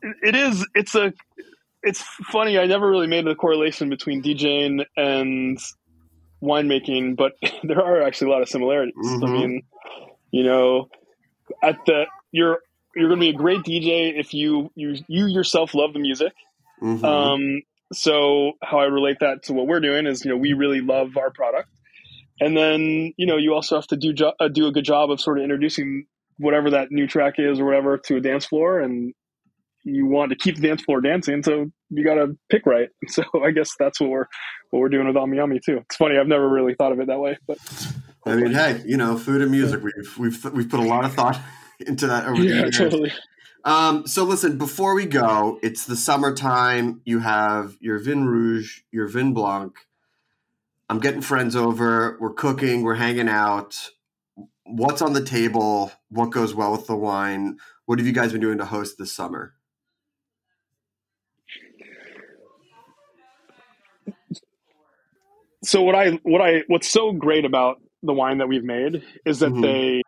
it- 0.02 0.36
is. 0.36 0.66
It's 0.74 0.94
a. 0.94 1.12
It's 1.82 2.02
funny. 2.32 2.58
I 2.58 2.66
never 2.66 2.90
really 2.90 3.06
made 3.06 3.26
the 3.26 3.34
correlation 3.34 3.88
between 3.90 4.22
DJing 4.22 4.84
and 4.96 5.58
winemaking, 6.42 7.16
but 7.16 7.32
there 7.62 7.80
are 7.80 8.02
actually 8.02 8.30
a 8.30 8.32
lot 8.34 8.42
of 8.42 8.48
similarities. 8.48 8.94
I 8.96 9.00
Mhm. 9.26 9.32
mean, 9.32 9.62
you 10.30 10.44
know, 10.44 10.88
at 11.62 11.78
the 11.86 12.04
you're 12.32 12.60
you're 12.94 13.08
going 13.08 13.20
to 13.20 13.24
be 13.26 13.30
a 13.30 13.34
great 13.38 13.60
DJ 13.60 14.18
if 14.18 14.34
you 14.34 14.70
you 14.74 14.96
you 15.08 15.26
yourself 15.26 15.74
love 15.74 15.92
the 15.92 15.98
music. 16.00 16.32
Mhm. 16.82 17.04
Um, 17.04 17.62
so 17.92 18.52
how 18.62 18.78
I 18.80 18.84
relate 18.86 19.18
that 19.20 19.44
to 19.44 19.52
what 19.52 19.66
we're 19.66 19.80
doing 19.80 20.06
is, 20.06 20.24
you 20.24 20.30
know, 20.30 20.36
we 20.36 20.52
really 20.54 20.80
love 20.80 21.16
our 21.16 21.30
product, 21.30 21.68
and 22.40 22.56
then 22.56 23.12
you 23.16 23.26
know 23.26 23.36
you 23.36 23.54
also 23.54 23.76
have 23.76 23.86
to 23.88 23.96
do 23.96 24.12
jo- 24.12 24.32
uh, 24.40 24.48
do 24.48 24.66
a 24.66 24.72
good 24.72 24.84
job 24.84 25.10
of 25.10 25.20
sort 25.20 25.38
of 25.38 25.44
introducing 25.44 26.06
whatever 26.38 26.70
that 26.70 26.90
new 26.90 27.06
track 27.06 27.34
is 27.38 27.60
or 27.60 27.64
whatever 27.64 27.96
to 27.98 28.16
a 28.16 28.20
dance 28.20 28.44
floor, 28.44 28.80
and 28.80 29.14
you 29.86 30.06
want 30.06 30.30
to 30.30 30.36
keep 30.36 30.56
the 30.56 30.62
dance 30.62 30.82
floor 30.82 31.00
dancing, 31.00 31.42
so 31.42 31.70
you 31.90 32.04
got 32.04 32.14
to 32.14 32.36
pick 32.50 32.66
right. 32.66 32.88
So 33.08 33.22
I 33.42 33.52
guess 33.52 33.70
that's 33.78 34.00
what 34.00 34.10
we're 34.10 34.26
what 34.70 34.80
we're 34.80 34.88
doing 34.88 35.06
with 35.06 35.16
Ami 35.16 35.38
Ami 35.38 35.60
too. 35.64 35.78
It's 35.78 35.96
funny, 35.96 36.18
I've 36.18 36.26
never 36.26 36.48
really 36.48 36.74
thought 36.74 36.92
of 36.92 37.00
it 37.00 37.06
that 37.06 37.20
way, 37.20 37.38
but 37.46 37.58
I 38.26 38.34
mean, 38.34 38.52
hey, 38.52 38.82
you 38.84 38.96
know, 38.96 39.16
food 39.16 39.40
and 39.40 39.50
music. 39.50 39.82
We've 39.82 40.18
we've 40.18 40.44
we've 40.52 40.68
put 40.68 40.80
a 40.80 40.84
lot 40.84 41.04
of 41.04 41.14
thought 41.14 41.40
into 41.86 42.08
that 42.08 42.26
over 42.26 42.42
the 42.42 42.48
yeah, 42.48 42.54
years. 42.62 42.76
totally. 42.76 43.12
Um, 43.64 44.06
so 44.06 44.24
listen, 44.24 44.58
before 44.58 44.94
we 44.94 45.06
go, 45.06 45.58
it's 45.62 45.86
the 45.86 45.96
summertime. 45.96 47.00
You 47.04 47.20
have 47.20 47.76
your 47.80 47.98
Vin 47.98 48.26
Rouge, 48.26 48.80
your 48.90 49.06
Vin 49.08 49.32
Blanc. 49.32 49.74
I'm 50.88 51.00
getting 51.00 51.20
friends 51.20 51.56
over. 51.56 52.16
We're 52.20 52.34
cooking. 52.34 52.82
We're 52.82 52.94
hanging 52.94 53.28
out. 53.28 53.90
What's 54.64 55.02
on 55.02 55.12
the 55.12 55.24
table? 55.24 55.92
What 56.10 56.30
goes 56.30 56.54
well 56.54 56.72
with 56.72 56.86
the 56.86 56.96
wine? 56.96 57.58
What 57.86 57.98
have 57.98 58.06
you 58.06 58.12
guys 58.12 58.32
been 58.32 58.40
doing 58.40 58.58
to 58.58 58.64
host 58.64 58.96
this 58.98 59.12
summer? 59.12 59.54
So 65.66 65.82
what 65.82 65.94
I 65.94 66.12
what 66.22 66.40
I 66.40 66.62
what's 66.68 66.88
so 66.88 67.12
great 67.12 67.44
about 67.44 67.76
the 68.02 68.12
wine 68.12 68.38
that 68.38 68.48
we've 68.48 68.64
made 68.64 69.02
is 69.24 69.40
that 69.40 69.50
Mhm. 69.50 69.62
they 69.62 70.02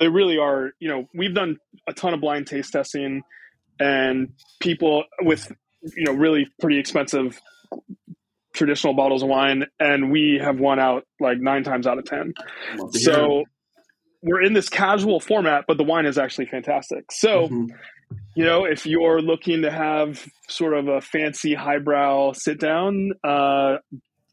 they 0.00 0.08
really 0.08 0.38
are 0.38 0.72
you 0.80 0.88
know 0.88 1.06
we've 1.14 1.34
done 1.34 1.56
a 1.86 1.92
ton 1.92 2.14
of 2.14 2.20
blind 2.20 2.46
taste 2.46 2.72
testing 2.72 3.22
and 3.78 4.32
people 4.60 5.04
with 5.20 5.50
you 5.96 6.04
know 6.04 6.12
really 6.12 6.46
pretty 6.60 6.78
expensive 6.78 7.40
traditional 8.54 8.94
bottles 8.94 9.22
of 9.22 9.28
wine 9.28 9.66
and 9.80 10.12
we 10.12 10.38
have 10.42 10.58
won 10.60 10.78
out 10.78 11.04
like 11.20 11.38
nine 11.38 11.64
times 11.64 11.86
out 11.86 11.98
of 11.98 12.04
ten 12.04 12.32
so 12.92 13.42
we're 14.22 14.42
in 14.42 14.52
this 14.52 14.68
casual 14.68 15.18
format 15.20 15.64
but 15.66 15.76
the 15.76 15.82
wine 15.84 16.06
is 16.06 16.18
actually 16.18 16.46
fantastic 16.46 17.04
so 17.10 17.48
Mhm. 17.48 17.66
you 18.36 18.44
know, 18.44 18.64
if 18.64 18.86
you're 18.86 19.20
looking 19.20 19.62
to 19.62 19.70
have 19.70 20.24
sort 20.48 20.74
of 20.74 20.86
a 20.88 21.00
fancy 21.00 21.54
highbrow 21.54 22.32
sit 22.32 22.60
down, 22.60 23.10
uh, 23.24 23.78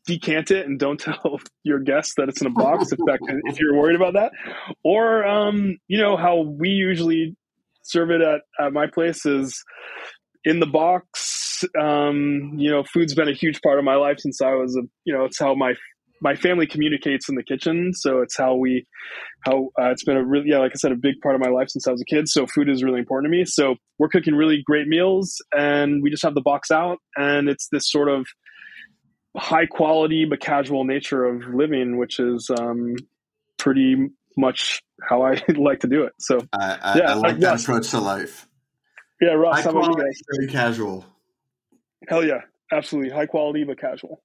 decant 0.06 0.52
it 0.52 0.66
and 0.66 0.80
don't 0.80 0.99
tell 0.99 1.39
your 1.64 1.80
guests 1.80 2.14
that 2.18 2.30
it's 2.30 2.41
in 2.41 2.47
a 2.47 2.52
box 2.52 2.91
if 2.91 2.99
that 2.99 3.20
if 3.45 3.60
you're 3.60 3.76
worried 3.76 3.95
about 3.95 4.14
that. 4.14 4.32
Or 4.84 5.26
um, 5.26 5.78
you 5.88 5.99
know, 5.99 6.18
how 6.18 6.41
we 6.41 6.70
usually 6.70 7.36
serve 7.84 8.12
it 8.12 8.22
at, 8.22 8.41
at 8.64 8.74
my 8.74 8.88
place 8.88 9.26
is 9.26 9.64
in 10.43 10.60
the 10.60 10.68
box. 10.68 11.64
Um, 11.80 12.54
you 12.58 12.72
know, 12.72 12.84
food's 12.84 13.14
been 13.14 13.28
a 13.28 13.34
huge 13.34 13.62
part 13.62 13.78
of 13.78 13.86
my 13.86 13.95
life 13.95 14.20
since 14.20 14.41
I 14.41 14.54
was 14.54 14.76
a 14.76 14.82
you 15.06 15.14
know, 15.14 15.26
it's 15.26 15.39
how 15.39 15.56
my 15.56 15.74
my 16.24 16.36
family 16.36 16.68
communicates 16.68 17.30
in 17.30 17.36
the 17.36 17.43
kitchen. 17.43 17.93
So 17.93 18.22
it's 18.22 18.38
how 18.38 18.56
we 18.56 18.86
how 19.45 19.70
uh, 19.80 19.91
it's 19.91 20.04
been 20.04 20.18
a 20.18 20.24
really 20.24 20.49
yeah 20.49 20.60
like 20.60 20.72
i 20.72 20.76
said 20.76 20.91
a 20.91 20.95
big 20.95 21.16
part 21.22 21.36
of 21.36 21.41
my 21.41 21.49
life 21.49 21.70
since 21.70 21.88
i 21.88 21.91
was 21.91 22.02
a 22.02 22.06
kid 22.06 22.28
so 22.28 22.45
food 22.45 22.70
is 22.70 22.84
really 22.84 22.99
important 22.99 23.32
to 23.32 23.38
me 23.38 23.45
so 23.45 23.76
we're 23.97 24.08
cooking 24.08 24.36
really 24.36 24.62
great 24.66 24.88
meals 24.88 25.41
and 25.52 26.04
we 26.04 26.10
just 26.10 26.24
have 26.24 26.36
the 26.36 26.41
box 26.41 26.72
out 26.72 26.99
and 27.16 27.49
it's 27.49 27.68
this 27.72 27.89
sort 27.89 28.10
of 28.10 28.28
high 29.38 29.66
quality 29.66 30.26
but 30.26 30.40
casual 30.42 30.84
nature 30.86 31.26
of 31.26 31.54
living 31.54 31.98
which 31.98 32.20
is 32.20 32.50
um, 32.60 32.96
pretty 33.58 33.96
much 34.38 34.82
how 35.08 35.24
i 35.24 35.42
like 35.58 35.82
to 35.82 35.88
do 35.88 36.04
it 36.04 36.14
so 36.20 36.40
I, 36.54 36.80
I, 36.82 36.94
Yeah, 36.94 37.12
I 37.12 37.14
like 37.16 37.36
uh, 37.36 37.40
that 37.42 37.54
yes. 37.54 37.64
approach 37.64 37.90
to 37.92 38.00
life. 38.00 38.48
yeah 39.22 39.32
ross 39.34 39.56
High 39.58 39.64
how 39.64 39.72
about 39.72 39.86
you 39.86 39.96
quality, 39.96 40.04
guys 40.04 40.22
very 40.36 40.48
casual. 40.48 41.06
hell 42.10 42.26
yeah 42.26 42.42
absolutely 42.72 43.12
high 43.12 43.26
quality 43.28 43.64
but 43.64 43.80
casual 43.80 44.22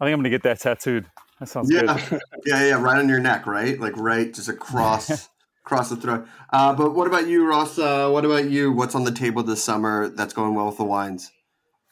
I 0.00 0.06
think 0.06 0.14
I'm 0.14 0.20
going 0.20 0.24
to 0.24 0.30
get 0.30 0.42
that 0.44 0.60
tattooed. 0.60 1.06
That 1.40 1.48
sounds 1.48 1.70
Yeah, 1.70 1.82
good. 2.10 2.20
yeah, 2.46 2.66
yeah, 2.68 2.82
right 2.82 2.98
on 2.98 3.08
your 3.08 3.20
neck, 3.20 3.46
right? 3.46 3.78
Like 3.80 3.96
right, 3.96 4.32
just 4.32 4.48
across 4.48 5.28
across 5.66 5.90
the 5.90 5.96
throat. 5.96 6.26
Uh, 6.52 6.74
but 6.74 6.94
what 6.94 7.06
about 7.06 7.28
you, 7.28 7.46
Ross? 7.46 7.78
Uh, 7.78 8.10
what 8.10 8.24
about 8.24 8.50
you? 8.50 8.72
What's 8.72 8.94
on 8.94 9.04
the 9.04 9.12
table 9.12 9.42
this 9.42 9.62
summer 9.64 10.08
that's 10.08 10.34
going 10.34 10.54
well 10.54 10.66
with 10.66 10.78
the 10.78 10.84
wines? 10.84 11.30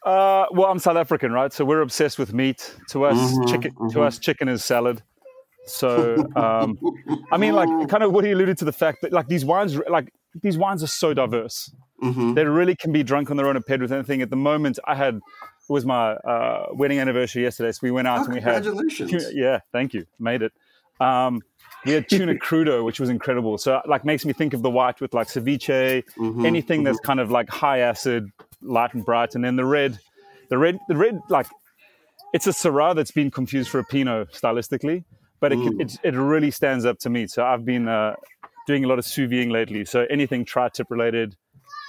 Uh, 0.04 0.46
well, 0.52 0.70
I'm 0.70 0.78
South 0.78 0.96
African, 0.96 1.32
right? 1.32 1.52
So 1.52 1.64
we're 1.64 1.82
obsessed 1.82 2.18
with 2.18 2.32
meat. 2.32 2.74
To 2.88 3.04
us, 3.04 3.18
Mhm, 3.38 3.48
chicken. 3.50 3.72
mhm. 3.72 3.92
To 3.92 4.02
us, 4.02 4.18
chicken 4.18 4.48
is 4.48 4.64
salad. 4.64 5.02
So, 5.66 6.16
um, 6.36 6.78
I 7.30 7.36
mean, 7.36 7.54
like, 7.54 7.68
kind 7.88 8.02
of 8.02 8.12
what 8.12 8.24
he 8.24 8.30
alluded 8.32 8.56
to 8.58 8.64
the 8.64 8.72
fact 8.72 9.02
that 9.02 9.12
like 9.12 9.28
these 9.28 9.44
wines, 9.44 9.76
like 9.88 10.12
these 10.42 10.56
wines 10.56 10.82
are 10.82 10.86
so 10.88 11.12
diverse. 11.12 11.72
Mhm. 12.02 12.34
They 12.34 12.44
really 12.46 12.74
can 12.74 12.92
be 12.92 13.02
drunk 13.02 13.30
on 13.30 13.36
their 13.36 13.46
own 13.46 13.56
and 13.56 13.64
paired 13.66 13.82
with 13.82 13.92
anything. 13.92 14.22
At 14.22 14.30
the 14.30 14.36
moment, 14.36 14.78
I 14.86 14.94
had 14.94 15.16
it 15.16 15.22
was 15.68 15.84
my 15.84 16.12
uh, 16.12 16.68
wedding 16.72 16.98
anniversary 16.98 17.42
yesterday, 17.42 17.70
so 17.72 17.80
we 17.82 17.90
went 17.90 18.08
out 18.08 18.20
Oh, 18.20 18.24
and 18.24 18.34
we 18.34 18.40
had 18.40 18.64
congratulations. 18.64 19.26
yeah, 19.34 19.60
thank 19.72 19.92
you, 19.92 20.06
made 20.18 20.40
it. 20.42 20.52
Um, 20.98 21.42
we 21.84 21.92
had 21.92 22.08
tuna 22.08 22.34
crudo, 22.46 22.84
which 22.84 23.00
was 23.00 23.10
incredible. 23.10 23.58
So 23.58 23.80
like 23.86 24.04
makes 24.04 24.24
me 24.24 24.32
think 24.32 24.54
of 24.54 24.62
the 24.62 24.70
white 24.70 25.00
with 25.00 25.12
like 25.12 25.28
ceviche, 25.28 26.02
Mhm, 26.16 26.46
anything 26.46 26.84
that's 26.84 27.00
kind 27.00 27.20
of 27.20 27.30
like 27.30 27.48
high 27.50 27.78
acid, 27.80 28.30
light 28.62 28.94
and 28.94 29.04
bright, 29.04 29.34
and 29.34 29.44
then 29.44 29.56
the 29.56 29.64
red, 29.64 29.98
the 30.48 30.58
red, 30.58 30.78
the 30.88 30.96
red 30.96 31.20
like 31.28 31.46
it's 32.32 32.46
a 32.46 32.50
Syrah 32.50 32.94
that's 32.94 33.10
been 33.10 33.30
confused 33.30 33.70
for 33.70 33.80
a 33.80 33.84
Pinot 33.84 34.32
stylistically, 34.32 35.04
but 35.40 35.52
it, 35.52 35.58
it, 35.80 35.98
it 36.02 36.14
really 36.14 36.50
stands 36.50 36.84
up 36.84 36.98
to 37.00 37.10
me. 37.10 37.26
So 37.26 37.44
I've 37.44 37.64
been 37.64 37.88
uh, 37.88 38.14
doing 38.66 38.84
a 38.84 38.88
lot 38.88 38.98
of 38.98 39.04
sous 39.04 39.30
lately. 39.30 39.84
So 39.84 40.06
anything 40.10 40.44
tri-tip 40.44 40.90
related, 40.90 41.36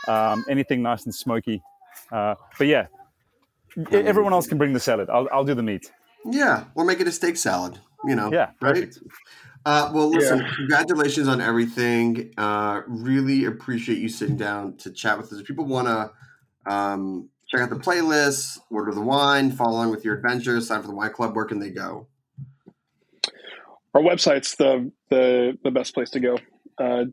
um, 0.08 0.44
anything 0.50 0.82
nice 0.82 1.06
and 1.06 1.14
smoky. 1.14 1.62
Uh, 2.12 2.36
but 2.58 2.68
yeah, 2.68 2.88
everyone 3.92 4.34
else 4.34 4.48
can 4.48 4.58
bring 4.58 4.74
the 4.74 4.80
salad. 4.80 5.10
I'll, 5.10 5.28
I'll 5.32 5.46
do 5.46 5.54
the 5.54 5.64
meat. 5.64 5.92
Yeah, 6.26 6.66
or 6.76 6.86
make 6.86 7.00
it 7.00 7.08
a 7.08 7.12
steak 7.12 7.38
salad. 7.38 7.80
You 8.06 8.16
know. 8.16 8.32
Yeah, 8.32 8.52
Right. 8.62 8.96
Uh, 9.64 9.92
well, 9.94 10.10
listen. 10.10 10.44
Congratulations 10.56 11.28
on 11.28 11.40
everything. 11.40 12.34
Uh, 12.36 12.82
really 12.88 13.46
appreciate 13.46 14.00
you 14.00 14.10
sitting 14.10 14.36
down 14.36 14.76
to 14.78 14.90
chat 14.90 15.20
with 15.20 15.32
us. 15.32 15.40
If 15.40 15.46
people 15.46 15.66
want 15.66 15.88
to 15.88 16.12
um, 16.66 17.30
check 17.48 17.62
out 17.62 17.70
the 17.70 17.76
playlist, 17.76 18.60
order 18.70 18.94
the 18.94 19.02
wine, 19.02 19.52
follow 19.52 19.74
along 19.74 19.92
with 19.92 20.06
your 20.06 20.16
adventures, 20.16 20.68
sign 20.68 20.78
up 20.78 20.84
for 20.84 20.90
the 20.90 20.96
wine 20.96 21.12
club, 21.12 21.36
where 21.36 21.46
can 21.46 21.60
they 21.60 21.70
go? 21.70 22.08
Our 23.94 24.02
website's 24.02 24.56
the 24.56 24.92
the 25.10 25.58
the 25.64 25.72
best 25.72 25.94
place 25.94 26.10
to 26.12 26.20
go. 26.20 26.38
Uh, 26.78 27.06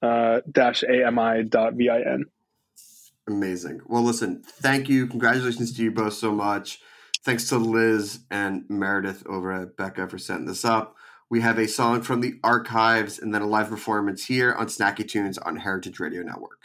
uh, 0.01 0.41
dash 0.51 0.83
A 0.83 1.05
M 1.05 1.19
I 1.19 1.43
dot 1.43 1.75
V 1.75 1.89
I 1.89 1.99
N. 1.99 2.25
Amazing. 3.27 3.81
Well, 3.87 4.03
listen, 4.03 4.41
thank 4.43 4.89
you. 4.89 5.07
Congratulations 5.07 5.73
to 5.73 5.83
you 5.83 5.91
both 5.91 6.13
so 6.13 6.31
much. 6.31 6.79
Thanks 7.23 7.49
to 7.49 7.57
Liz 7.57 8.19
and 8.29 8.65
Meredith 8.69 9.25
over 9.27 9.51
at 9.51 9.75
Becca 9.75 10.07
for 10.07 10.19
setting 10.19 10.45
this 10.45 10.63
up. 10.63 10.95
We 11.29 11.41
have 11.41 11.57
a 11.57 11.67
song 11.67 12.03
from 12.03 12.21
the 12.21 12.39
archives 12.43 13.17
and 13.17 13.33
then 13.33 13.41
a 13.41 13.47
live 13.47 13.69
performance 13.69 14.25
here 14.25 14.53
on 14.53 14.67
Snacky 14.67 15.07
Tunes 15.07 15.39
on 15.39 15.57
Heritage 15.57 15.99
Radio 15.99 16.21
Network. 16.21 16.64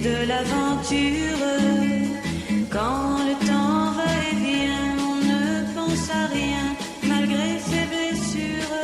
de 0.00 0.26
l'aventure. 0.28 1.44
Quand 2.70 3.18
le 3.28 3.34
temps 3.46 3.92
va 3.98 4.10
et 4.30 4.36
vient, 4.44 4.96
on 5.10 5.16
ne 5.30 5.74
pense 5.74 6.10
à 6.10 6.26
rien 6.26 6.66
malgré 7.02 7.48
ses 7.68 7.84
blessures. 7.92 8.76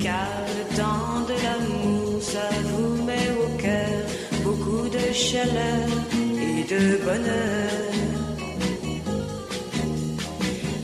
Car 0.00 0.28
le 0.58 0.76
temps 0.76 1.20
de 1.30 1.36
l'amour, 1.44 2.22
ça 2.22 2.48
vous 2.68 3.02
met 3.04 3.28
au 3.44 3.48
cœur 3.62 3.98
beaucoup 4.44 4.88
de 4.88 5.12
chaleur 5.12 5.88
et 6.48 6.64
de 6.72 6.82
bonheur. 7.04 7.72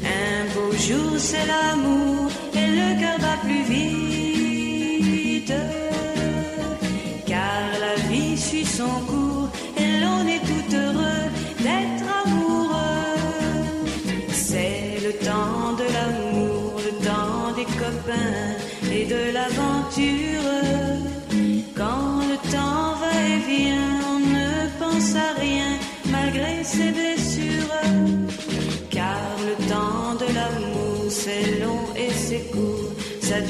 Un 0.04 0.54
beau 0.54 0.72
jour, 0.86 1.18
c'est 1.18 1.46
l'amour 1.46 2.29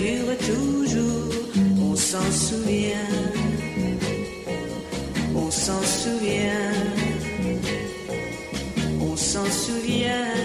dure 0.00 0.36
toujours, 0.38 1.34
on 1.78 1.94
s'en 1.94 2.30
souvient. 2.32 3.06
On 5.36 5.50
s'en 5.50 5.82
souvient. 5.82 6.74
On 8.98 9.16
s'en 9.16 9.44
souvient. 9.50 10.40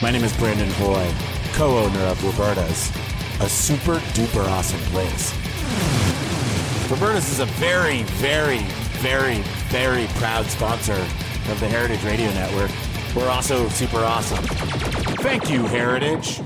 My 0.00 0.12
name 0.12 0.22
is 0.22 0.32
Brandon 0.36 0.70
Hoy, 0.78 1.12
co-owner 1.54 2.04
of 2.04 2.22
Roberta's, 2.22 2.92
a 3.40 3.48
super 3.48 3.98
duper 4.14 4.46
awesome 4.50 4.80
place. 4.92 5.34
Roberta's 6.88 7.28
is 7.28 7.40
a 7.40 7.46
very, 7.58 8.04
very, 8.22 8.60
very, 9.02 9.38
very 9.68 10.06
proud 10.20 10.46
sponsor 10.46 11.00
of 11.50 11.58
the 11.58 11.66
Heritage 11.66 12.04
Radio 12.04 12.30
Network. 12.34 12.70
We're 13.16 13.30
also 13.30 13.66
super 13.70 14.04
awesome. 14.04 14.75
Thank 15.26 15.50
you, 15.50 15.62
Heritage. 15.66 16.40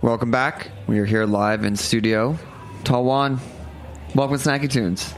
Welcome 0.00 0.30
back. 0.30 0.70
We 0.86 1.00
are 1.00 1.04
here 1.04 1.26
live 1.26 1.64
in 1.64 1.74
studio. 1.74 2.38
Tall 2.84 3.04
Juan, 3.04 3.40
welcome 4.14 4.38
to 4.38 4.48
Snacky 4.48 4.70
Tunes. 4.70 5.12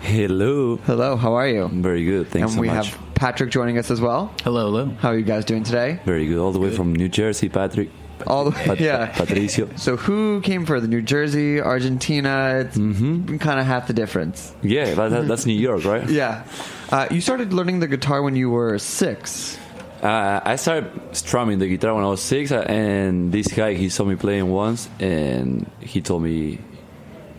Hello. 0.00 0.76
Hello, 0.78 1.16
how 1.16 1.34
are 1.34 1.46
you? 1.48 1.68
Very 1.68 2.04
good. 2.04 2.28
Thanks 2.28 2.46
and 2.48 2.54
so 2.56 2.60
we 2.60 2.66
much. 2.66 2.88
have 2.90 3.14
Patrick 3.14 3.50
joining 3.50 3.78
us 3.78 3.90
as 3.92 4.00
well. 4.00 4.34
hello, 4.42 4.64
hello. 4.66 4.86
How 4.98 5.10
are 5.10 5.16
you 5.18 5.24
guys 5.24 5.44
doing 5.44 5.62
today? 5.62 6.00
Very 6.04 6.26
good. 6.26 6.38
All 6.38 6.50
the 6.50 6.58
way 6.58 6.74
from 6.74 6.92
New 6.92 7.08
Jersey, 7.08 7.48
Patrick. 7.48 7.88
All 8.26 8.44
the 8.44 8.50
way, 8.50 8.64
Pat- 8.64 8.80
yeah. 8.80 9.06
Patricio. 9.16 9.68
So 9.76 9.96
who 9.96 10.40
came 10.40 10.66
for 10.66 10.80
the 10.80 10.88
New 10.88 11.02
Jersey, 11.02 11.60
Argentina? 11.60 12.64
It's 12.66 12.76
Mm-hmm. 12.76 13.36
kind 13.38 13.60
of 13.60 13.66
half 13.66 13.86
the 13.86 13.92
difference. 13.92 14.54
Yeah, 14.62 14.94
that, 14.94 15.28
that's 15.28 15.46
New 15.46 15.52
York, 15.58 15.84
right? 15.84 16.08
Yeah. 16.10 16.44
Uh, 16.90 17.06
you 17.12 17.20
started 17.20 17.52
learning 17.52 17.78
the 17.80 17.86
guitar 17.88 18.22
when 18.22 18.34
you 18.36 18.50
were 18.50 18.78
six. 18.78 19.56
Uh, 20.04 20.40
I 20.44 20.56
started 20.56 20.90
strumming 21.16 21.58
the 21.58 21.66
guitar 21.66 21.94
when 21.94 22.04
I 22.04 22.08
was 22.08 22.20
six, 22.20 22.52
uh, 22.52 22.60
and 22.60 23.32
this 23.32 23.48
guy 23.48 23.72
he 23.72 23.88
saw 23.88 24.04
me 24.04 24.16
playing 24.16 24.50
once, 24.50 24.88
and 25.00 25.64
he 25.80 26.02
told 26.02 26.22
me 26.22 26.58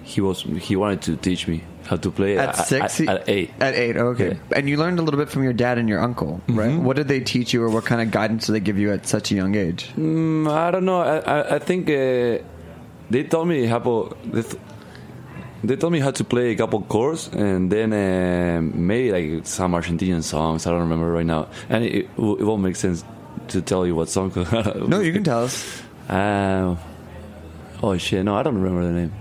he 0.03 0.20
was 0.20 0.41
he 0.41 0.76
wanted 0.76 1.03
to 1.03 1.16
teach 1.16 1.47
me 1.47 1.63
how 1.86 1.97
to 1.97 2.09
play 2.09 2.38
At 2.39 2.55
six? 2.57 2.99
At, 3.01 3.09
at 3.09 3.30
eight. 3.30 3.51
At 3.59 3.76
eight, 3.76 3.95
okay. 3.95 4.39
And 4.55 4.68
you 4.68 4.78
learned 4.78 4.97
a 4.97 5.03
little 5.03 5.20
bit 5.20 5.30
from 5.30 5.43
your 5.43 5.53
dad 5.53 5.78
and 5.78 5.88
your 5.88 5.99
uncle, 5.99 6.41
right? 6.47 6.72
Mhm. 6.72 6.82
What 6.82 6.95
did 6.95 7.07
they 7.07 7.20
teach 7.20 7.53
you, 7.53 7.61
or 7.61 7.70
what 7.70 7.86
kind 7.86 8.01
of 8.01 8.09
guidance 8.09 8.47
did 8.47 8.53
they 8.53 8.59
give 8.61 8.80
you 8.80 8.91
at 8.91 9.05
such 9.05 9.32
a 9.32 9.36
young 9.36 9.53
age? 9.53 9.91
Mm, 9.95 10.49
I 10.51 10.72
don't 10.72 10.86
know. 10.86 11.01
I, 11.01 11.18
I, 11.20 11.55
I 11.55 11.59
think 11.59 11.88
uh, 11.88 12.41
they 13.11 13.24
told 13.30 13.47
me 13.47 13.68
how. 13.68 13.78
They, 14.26 14.41
th- 14.41 14.57
they 15.68 15.76
told 15.76 15.93
me 15.93 15.99
how 15.99 16.11
to 16.11 16.24
play 16.24 16.51
a 16.51 16.55
couple 16.55 16.82
chords, 16.82 17.30
and 17.34 17.72
then 17.72 17.93
uh, 17.93 18.61
maybe 18.61 19.11
like 19.11 19.45
some 19.47 19.74
Argentinian 19.74 20.24
songs. 20.24 20.66
I 20.68 20.72
don't 20.72 20.82
remember 20.82 21.11
right 21.11 21.26
now, 21.26 21.47
and 21.70 21.84
it, 21.84 21.93
it, 21.95 22.05
it 22.18 22.43
won't 22.43 22.61
make 22.63 22.76
sense 22.76 23.03
to 23.49 23.61
tell 23.61 23.86
you 23.86 23.95
what 23.95 24.09
song. 24.09 24.32
No, 24.88 24.99
you 25.01 25.13
can 25.13 25.24
tell 25.24 25.43
us. 25.45 25.82
Uh, 26.09 26.76
oh 27.84 27.97
shit! 27.97 28.24
No, 28.26 28.36
I 28.36 28.43
don't 28.43 28.55
remember 28.55 28.86
the 28.86 28.93
name. 28.93 29.13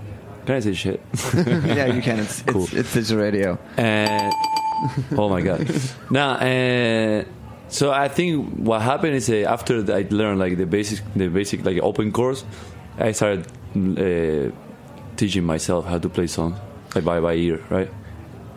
Can 0.45 0.55
I 0.55 0.59
say 0.59 0.73
shit? 0.73 1.01
yeah, 1.35 1.87
you 1.87 2.01
can. 2.01 2.19
It's 2.19 2.41
Cool. 2.43 2.63
it's, 2.65 2.73
it's 2.73 2.93
digital 2.93 3.17
radio. 3.23 3.57
And 3.77 4.33
oh 5.17 5.29
my 5.29 5.41
god! 5.41 5.67
Now, 6.11 6.33
uh, 6.33 7.23
so 7.67 7.91
I 7.91 8.07
think 8.07 8.49
what 8.57 8.81
happened 8.81 9.15
is 9.15 9.29
uh, 9.29 9.49
after 9.49 9.79
I 9.91 10.05
learned 10.09 10.39
like 10.39 10.57
the 10.57 10.65
basic, 10.65 10.99
the 11.15 11.27
basic 11.29 11.65
like 11.65 11.79
open 11.81 12.11
chords, 12.11 12.45
I 12.99 13.11
started 13.13 13.47
uh, 13.75 14.51
teaching 15.17 15.43
myself 15.43 15.85
how 15.85 15.97
to 15.97 16.09
play 16.09 16.27
songs 16.27 16.57
like 16.95 17.03
by 17.03 17.19
by 17.19 17.33
ear, 17.33 17.63
right? 17.69 17.91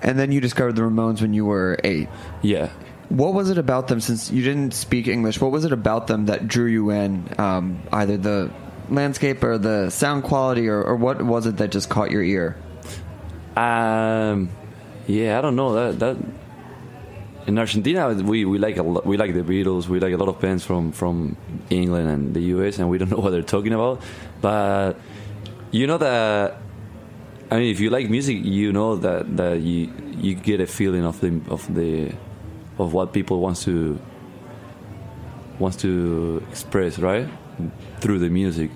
And 0.00 0.18
then 0.18 0.30
you 0.30 0.40
discovered 0.40 0.76
the 0.76 0.82
Ramones 0.82 1.20
when 1.20 1.34
you 1.34 1.44
were 1.44 1.78
eight. 1.82 2.08
Yeah. 2.42 2.70
What 3.08 3.34
was 3.34 3.50
it 3.50 3.58
about 3.58 3.88
them? 3.88 4.00
Since 4.00 4.30
you 4.30 4.44
didn't 4.44 4.72
speak 4.74 5.08
English, 5.08 5.40
what 5.40 5.50
was 5.50 5.64
it 5.64 5.72
about 5.72 6.06
them 6.06 6.26
that 6.26 6.46
drew 6.46 6.66
you 6.66 6.90
in? 6.90 7.28
Um, 7.38 7.82
either 7.92 8.16
the 8.16 8.50
landscape 8.90 9.42
or 9.42 9.58
the 9.58 9.90
sound 9.90 10.24
quality, 10.24 10.68
or, 10.68 10.82
or 10.82 10.96
what 10.96 11.20
was 11.22 11.46
it 11.46 11.56
that 11.56 11.70
just 11.70 11.88
caught 11.88 12.10
your 12.10 12.22
ear? 12.22 12.56
Um, 13.56 14.50
yeah, 15.06 15.38
I 15.38 15.40
don't 15.40 15.56
know 15.56 15.74
that 15.74 15.98
that. 15.98 16.16
In 17.46 17.58
Argentina, 17.58 18.12
we, 18.12 18.44
we 18.44 18.58
like 18.58 18.76
a 18.76 18.82
lot, 18.82 19.06
we 19.06 19.16
like 19.16 19.32
the 19.32 19.40
Beatles. 19.40 19.88
We 19.88 20.00
like 20.00 20.12
a 20.12 20.18
lot 20.18 20.28
of 20.28 20.38
bands 20.38 20.66
from, 20.66 20.92
from 20.92 21.34
England 21.70 22.10
and 22.10 22.34
the 22.34 22.42
US, 22.54 22.78
and 22.78 22.90
we 22.90 22.98
don't 22.98 23.10
know 23.10 23.16
what 23.16 23.30
they're 23.30 23.40
talking 23.40 23.72
about. 23.72 24.02
But 24.42 25.00
you 25.70 25.86
know 25.86 25.98
that 25.98 26.58
I 27.50 27.58
mean, 27.58 27.70
if 27.70 27.80
you 27.80 27.88
like 27.88 28.10
music, 28.10 28.38
you 28.42 28.72
know 28.72 28.96
that, 28.96 29.36
that 29.38 29.60
you 29.60 29.90
you 30.18 30.34
get 30.34 30.60
a 30.60 30.66
feeling 30.66 31.06
of 31.06 31.20
the 31.20 31.40
of 31.48 31.74
the 31.74 32.12
of 32.78 32.92
what 32.92 33.12
people 33.12 33.40
wants 33.40 33.64
to 33.64 33.98
wants 35.58 35.78
to 35.78 36.42
express, 36.50 36.98
right? 36.98 37.28
Through 38.00 38.18
the 38.18 38.28
music, 38.28 38.70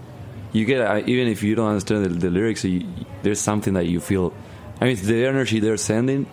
you 0.53 0.64
get 0.64 0.80
uh, 0.80 1.03
even 1.07 1.28
if 1.28 1.43
you 1.43 1.55
don't 1.55 1.68
understand 1.68 2.05
the, 2.07 2.09
the 2.09 2.30
lyrics, 2.30 2.64
you, 2.64 2.86
there's 3.22 3.40
something 3.40 3.74
that 3.74 3.86
you 3.86 4.01
feel. 4.01 4.32
I 4.80 4.86
mean, 4.86 4.97
the 4.97 5.26
energy 5.26 5.61
they're 5.61 5.76
sending 5.76 6.26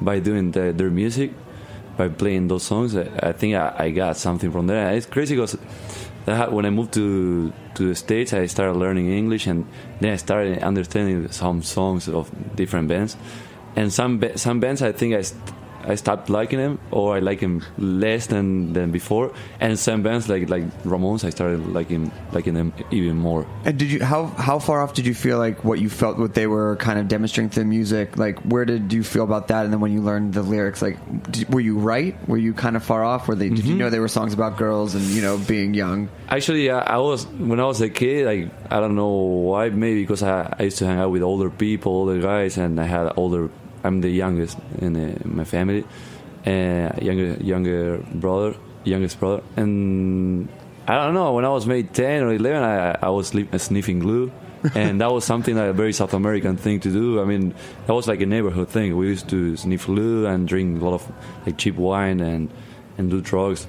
by 0.00 0.20
doing 0.20 0.50
the, 0.50 0.72
their 0.72 0.90
music, 0.90 1.32
by 1.96 2.08
playing 2.08 2.48
those 2.48 2.62
songs. 2.64 2.96
I, 2.96 3.08
I 3.22 3.32
think 3.32 3.54
I, 3.54 3.74
I 3.78 3.90
got 3.90 4.16
something 4.16 4.50
from 4.50 4.66
there. 4.66 4.90
It's 4.92 5.06
crazy 5.06 5.36
because 5.36 5.56
when 6.26 6.64
I 6.64 6.70
moved 6.70 6.92
to 6.94 7.52
to 7.74 7.88
the 7.88 7.94
states, 7.94 8.32
I 8.32 8.46
started 8.46 8.74
learning 8.78 9.10
English, 9.12 9.46
and 9.46 9.66
then 10.00 10.12
I 10.12 10.16
started 10.16 10.62
understanding 10.62 11.28
some 11.30 11.62
songs 11.62 12.08
of 12.08 12.30
different 12.56 12.88
bands. 12.88 13.16
And 13.76 13.92
some 13.92 14.22
some 14.36 14.60
bands, 14.60 14.82
I 14.82 14.92
think 14.92 15.14
I 15.14 15.22
I 15.86 15.94
stopped 15.96 16.30
liking 16.30 16.58
him, 16.58 16.78
or 16.90 17.16
I 17.16 17.20
like 17.20 17.40
him 17.40 17.62
less 17.78 18.26
than, 18.26 18.72
than 18.72 18.90
before. 18.90 19.32
And 19.60 19.78
some 19.78 20.02
bands 20.02 20.28
like 20.28 20.48
like 20.48 20.64
Ramones, 20.84 21.24
I 21.24 21.30
started 21.30 21.66
liking 21.68 22.10
liking 22.32 22.54
them 22.54 22.72
even 22.90 23.16
more. 23.16 23.46
And 23.64 23.78
did 23.78 23.90
you 23.90 24.04
how 24.04 24.26
how 24.26 24.58
far 24.58 24.82
off 24.82 24.94
did 24.94 25.06
you 25.06 25.14
feel 25.14 25.38
like 25.38 25.64
what 25.64 25.80
you 25.80 25.88
felt 25.88 26.18
what 26.18 26.34
they 26.34 26.46
were 26.46 26.76
kind 26.76 26.98
of 26.98 27.08
demonstrating 27.08 27.50
through 27.50 27.64
the 27.64 27.68
music? 27.68 28.16
Like 28.16 28.38
where 28.40 28.64
did 28.64 28.92
you 28.92 29.02
feel 29.02 29.24
about 29.24 29.48
that? 29.48 29.64
And 29.64 29.72
then 29.72 29.80
when 29.80 29.92
you 29.92 30.00
learned 30.00 30.34
the 30.34 30.42
lyrics, 30.42 30.82
like 30.82 30.96
did, 31.30 31.52
were 31.52 31.60
you 31.60 31.78
right? 31.78 32.16
Were 32.28 32.38
you 32.38 32.54
kind 32.54 32.76
of 32.76 32.84
far 32.84 33.04
off? 33.04 33.28
Were 33.28 33.34
they? 33.34 33.48
Did 33.48 33.58
you 33.58 33.64
mm-hmm. 33.64 33.78
know 33.78 33.90
they 33.90 34.00
were 34.00 34.08
songs 34.08 34.34
about 34.34 34.56
girls 34.56 34.94
and 34.94 35.04
you 35.04 35.22
know 35.22 35.38
being 35.38 35.74
young? 35.74 36.08
Actually, 36.28 36.70
I, 36.70 36.80
I 36.80 36.98
was 36.98 37.26
when 37.26 37.60
I 37.60 37.64
was 37.64 37.80
a 37.80 37.90
kid. 37.90 38.26
Like 38.26 38.72
I 38.72 38.80
don't 38.80 38.94
know 38.94 39.12
why. 39.12 39.68
Maybe 39.70 40.02
because 40.02 40.22
I, 40.22 40.54
I 40.58 40.64
used 40.64 40.78
to 40.78 40.86
hang 40.86 40.98
out 40.98 41.10
with 41.10 41.22
older 41.22 41.50
people, 41.50 41.92
older 41.92 42.20
guys, 42.20 42.56
and 42.58 42.80
I 42.80 42.84
had 42.84 43.12
older. 43.16 43.50
I'm 43.84 44.00
the 44.00 44.08
youngest 44.08 44.58
in, 44.78 45.20
my 45.24 45.44
family, 45.44 45.84
and 46.44 47.00
younger 47.02 47.34
younger 47.34 47.98
brother, 48.14 48.56
youngest 48.84 49.20
brother, 49.20 49.42
and 49.56 50.48
I 50.88 50.94
don't 50.96 51.14
know. 51.14 51.32
When 51.32 51.44
I 51.44 51.50
was 51.50 51.66
maybe 51.66 51.88
ten 51.88 52.22
or 52.22 52.32
eleven, 52.32 52.62
I 52.62 52.98
I 53.02 53.10
was 53.10 53.28
sleep, 53.28 53.52
uh, 53.54 53.58
sniffing 53.58 54.00
glue. 54.00 54.32
and 54.74 54.98
that 55.02 55.12
was 55.12 55.26
something 55.26 55.54
like 55.56 55.68
a 55.68 55.72
very 55.74 55.92
South 55.92 56.14
American 56.14 56.56
thing 56.56 56.80
to 56.80 56.90
do. 56.90 57.20
I 57.20 57.24
mean, 57.24 57.54
that 57.86 57.92
was 57.92 58.08
like 58.08 58.22
a 58.22 58.26
neighborhood 58.26 58.70
thing. 58.70 58.96
We 58.96 59.08
used 59.08 59.28
to 59.28 59.56
sniff 59.58 59.84
glue 59.86 60.26
and 60.26 60.48
drink 60.48 60.80
a 60.80 60.84
lot 60.84 60.94
of 60.94 61.12
like 61.44 61.58
cheap 61.58 61.76
wine 61.76 62.20
and 62.20 62.50
and 62.96 63.10
do 63.10 63.20
drugs. 63.20 63.66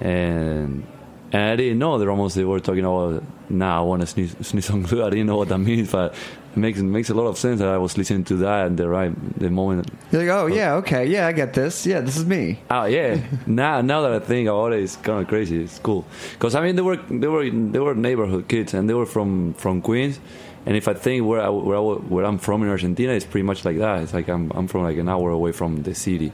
And 0.00 0.84
and 1.32 1.42
I 1.52 1.56
didn't 1.56 1.78
know 1.78 1.98
the 1.98 2.04
Ramones 2.04 2.34
they 2.34 2.44
were 2.44 2.60
talking 2.60 2.84
about. 2.84 3.22
Nah, 3.48 3.78
I 3.78 3.80
want 3.82 4.02
to 4.02 4.06
sneeze, 4.06 4.36
sneeze 4.42 4.68
on 4.70 4.82
glue. 4.82 5.04
I 5.04 5.10
didn't 5.10 5.26
know 5.26 5.36
what 5.36 5.48
that 5.48 5.58
means, 5.58 5.90
but 5.90 6.14
makes 6.56 6.78
makes 6.78 7.10
a 7.10 7.14
lot 7.14 7.26
of 7.26 7.38
sense 7.38 7.60
that 7.60 7.68
I 7.68 7.78
was 7.78 7.96
listening 7.98 8.24
to 8.24 8.36
that 8.36 8.66
at 8.66 8.76
the 8.76 8.88
right 8.88 9.12
the 9.38 9.50
moment. 9.50 9.90
You're 10.10 10.22
like, 10.22 10.30
oh 10.30 10.46
yeah, 10.46 10.74
okay, 10.74 11.06
yeah, 11.06 11.26
I 11.26 11.32
get 11.32 11.54
this. 11.54 11.86
Yeah, 11.86 12.00
this 12.00 12.16
is 12.16 12.24
me. 12.24 12.60
Oh 12.70 12.84
yeah. 12.84 13.20
now 13.46 13.80
now 13.80 14.02
that 14.02 14.12
I 14.12 14.18
think 14.20 14.48
about 14.48 14.72
it, 14.72 14.82
it's 14.82 14.96
kind 14.96 15.22
of 15.22 15.28
crazy. 15.28 15.62
It's 15.62 15.78
cool 15.78 16.04
because 16.32 16.54
I 16.54 16.60
mean 16.62 16.76
they 16.76 16.82
were 16.82 16.96
they 16.96 17.28
were 17.28 17.48
they 17.48 17.78
were 17.78 17.94
neighborhood 17.94 18.48
kids 18.48 18.74
and 18.74 18.88
they 18.88 18.94
were 18.94 19.06
from 19.06 19.54
from 19.54 19.82
Queens. 19.82 20.20
And 20.66 20.76
if 20.76 20.88
I 20.88 20.94
think 20.94 21.24
where 21.24 21.40
I, 21.40 21.48
where, 21.48 21.76
I, 21.76 21.80
where 21.80 22.24
I'm 22.24 22.38
from 22.38 22.64
in 22.64 22.68
Argentina, 22.68 23.12
it's 23.12 23.24
pretty 23.24 23.44
much 23.44 23.64
like 23.64 23.78
that. 23.78 24.02
It's 24.02 24.12
like 24.12 24.28
I'm 24.28 24.50
I'm 24.50 24.66
from 24.66 24.82
like 24.82 24.96
an 24.96 25.08
hour 25.08 25.30
away 25.30 25.52
from 25.52 25.84
the 25.84 25.94
city. 25.94 26.32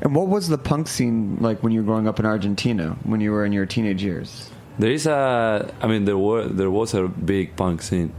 And 0.00 0.14
what 0.14 0.28
was 0.28 0.48
the 0.48 0.56
punk 0.56 0.88
scene 0.88 1.36
like 1.40 1.62
when 1.62 1.70
you 1.72 1.80
were 1.80 1.86
growing 1.86 2.08
up 2.08 2.18
in 2.18 2.24
Argentina 2.24 2.96
when 3.04 3.20
you 3.20 3.30
were 3.30 3.44
in 3.44 3.52
your 3.52 3.66
teenage 3.66 4.02
years? 4.02 4.50
There 4.78 4.90
is 4.90 5.06
a, 5.06 5.72
I 5.80 5.86
mean, 5.86 6.04
there 6.04 6.18
were 6.18 6.48
there 6.48 6.70
was 6.70 6.94
a 6.94 7.06
big 7.06 7.56
punk 7.56 7.82
scene, 7.82 8.12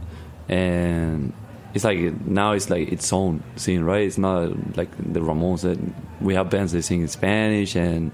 and 0.48 1.32
it's 1.76 1.84
like 1.84 1.98
now 2.26 2.52
it's 2.52 2.70
like 2.70 2.90
its 2.90 3.12
own 3.12 3.42
scene, 3.56 3.82
right? 3.82 4.06
It's 4.06 4.16
not 4.16 4.76
like 4.78 4.90
the 4.96 5.20
Ramones 5.20 5.60
that 5.60 5.78
we 6.22 6.34
have 6.34 6.48
bands 6.48 6.72
that 6.72 6.82
sing 6.82 7.02
in 7.02 7.08
Spanish 7.08 7.76
and 7.76 8.10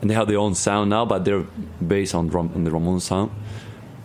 and 0.00 0.10
they 0.10 0.14
have 0.14 0.28
their 0.28 0.38
own 0.38 0.54
sound 0.54 0.90
now, 0.90 1.06
but 1.06 1.24
they're 1.24 1.46
based 1.84 2.14
on, 2.14 2.32
on 2.36 2.64
the 2.64 2.70
Ramones 2.70 3.00
sound. 3.00 3.30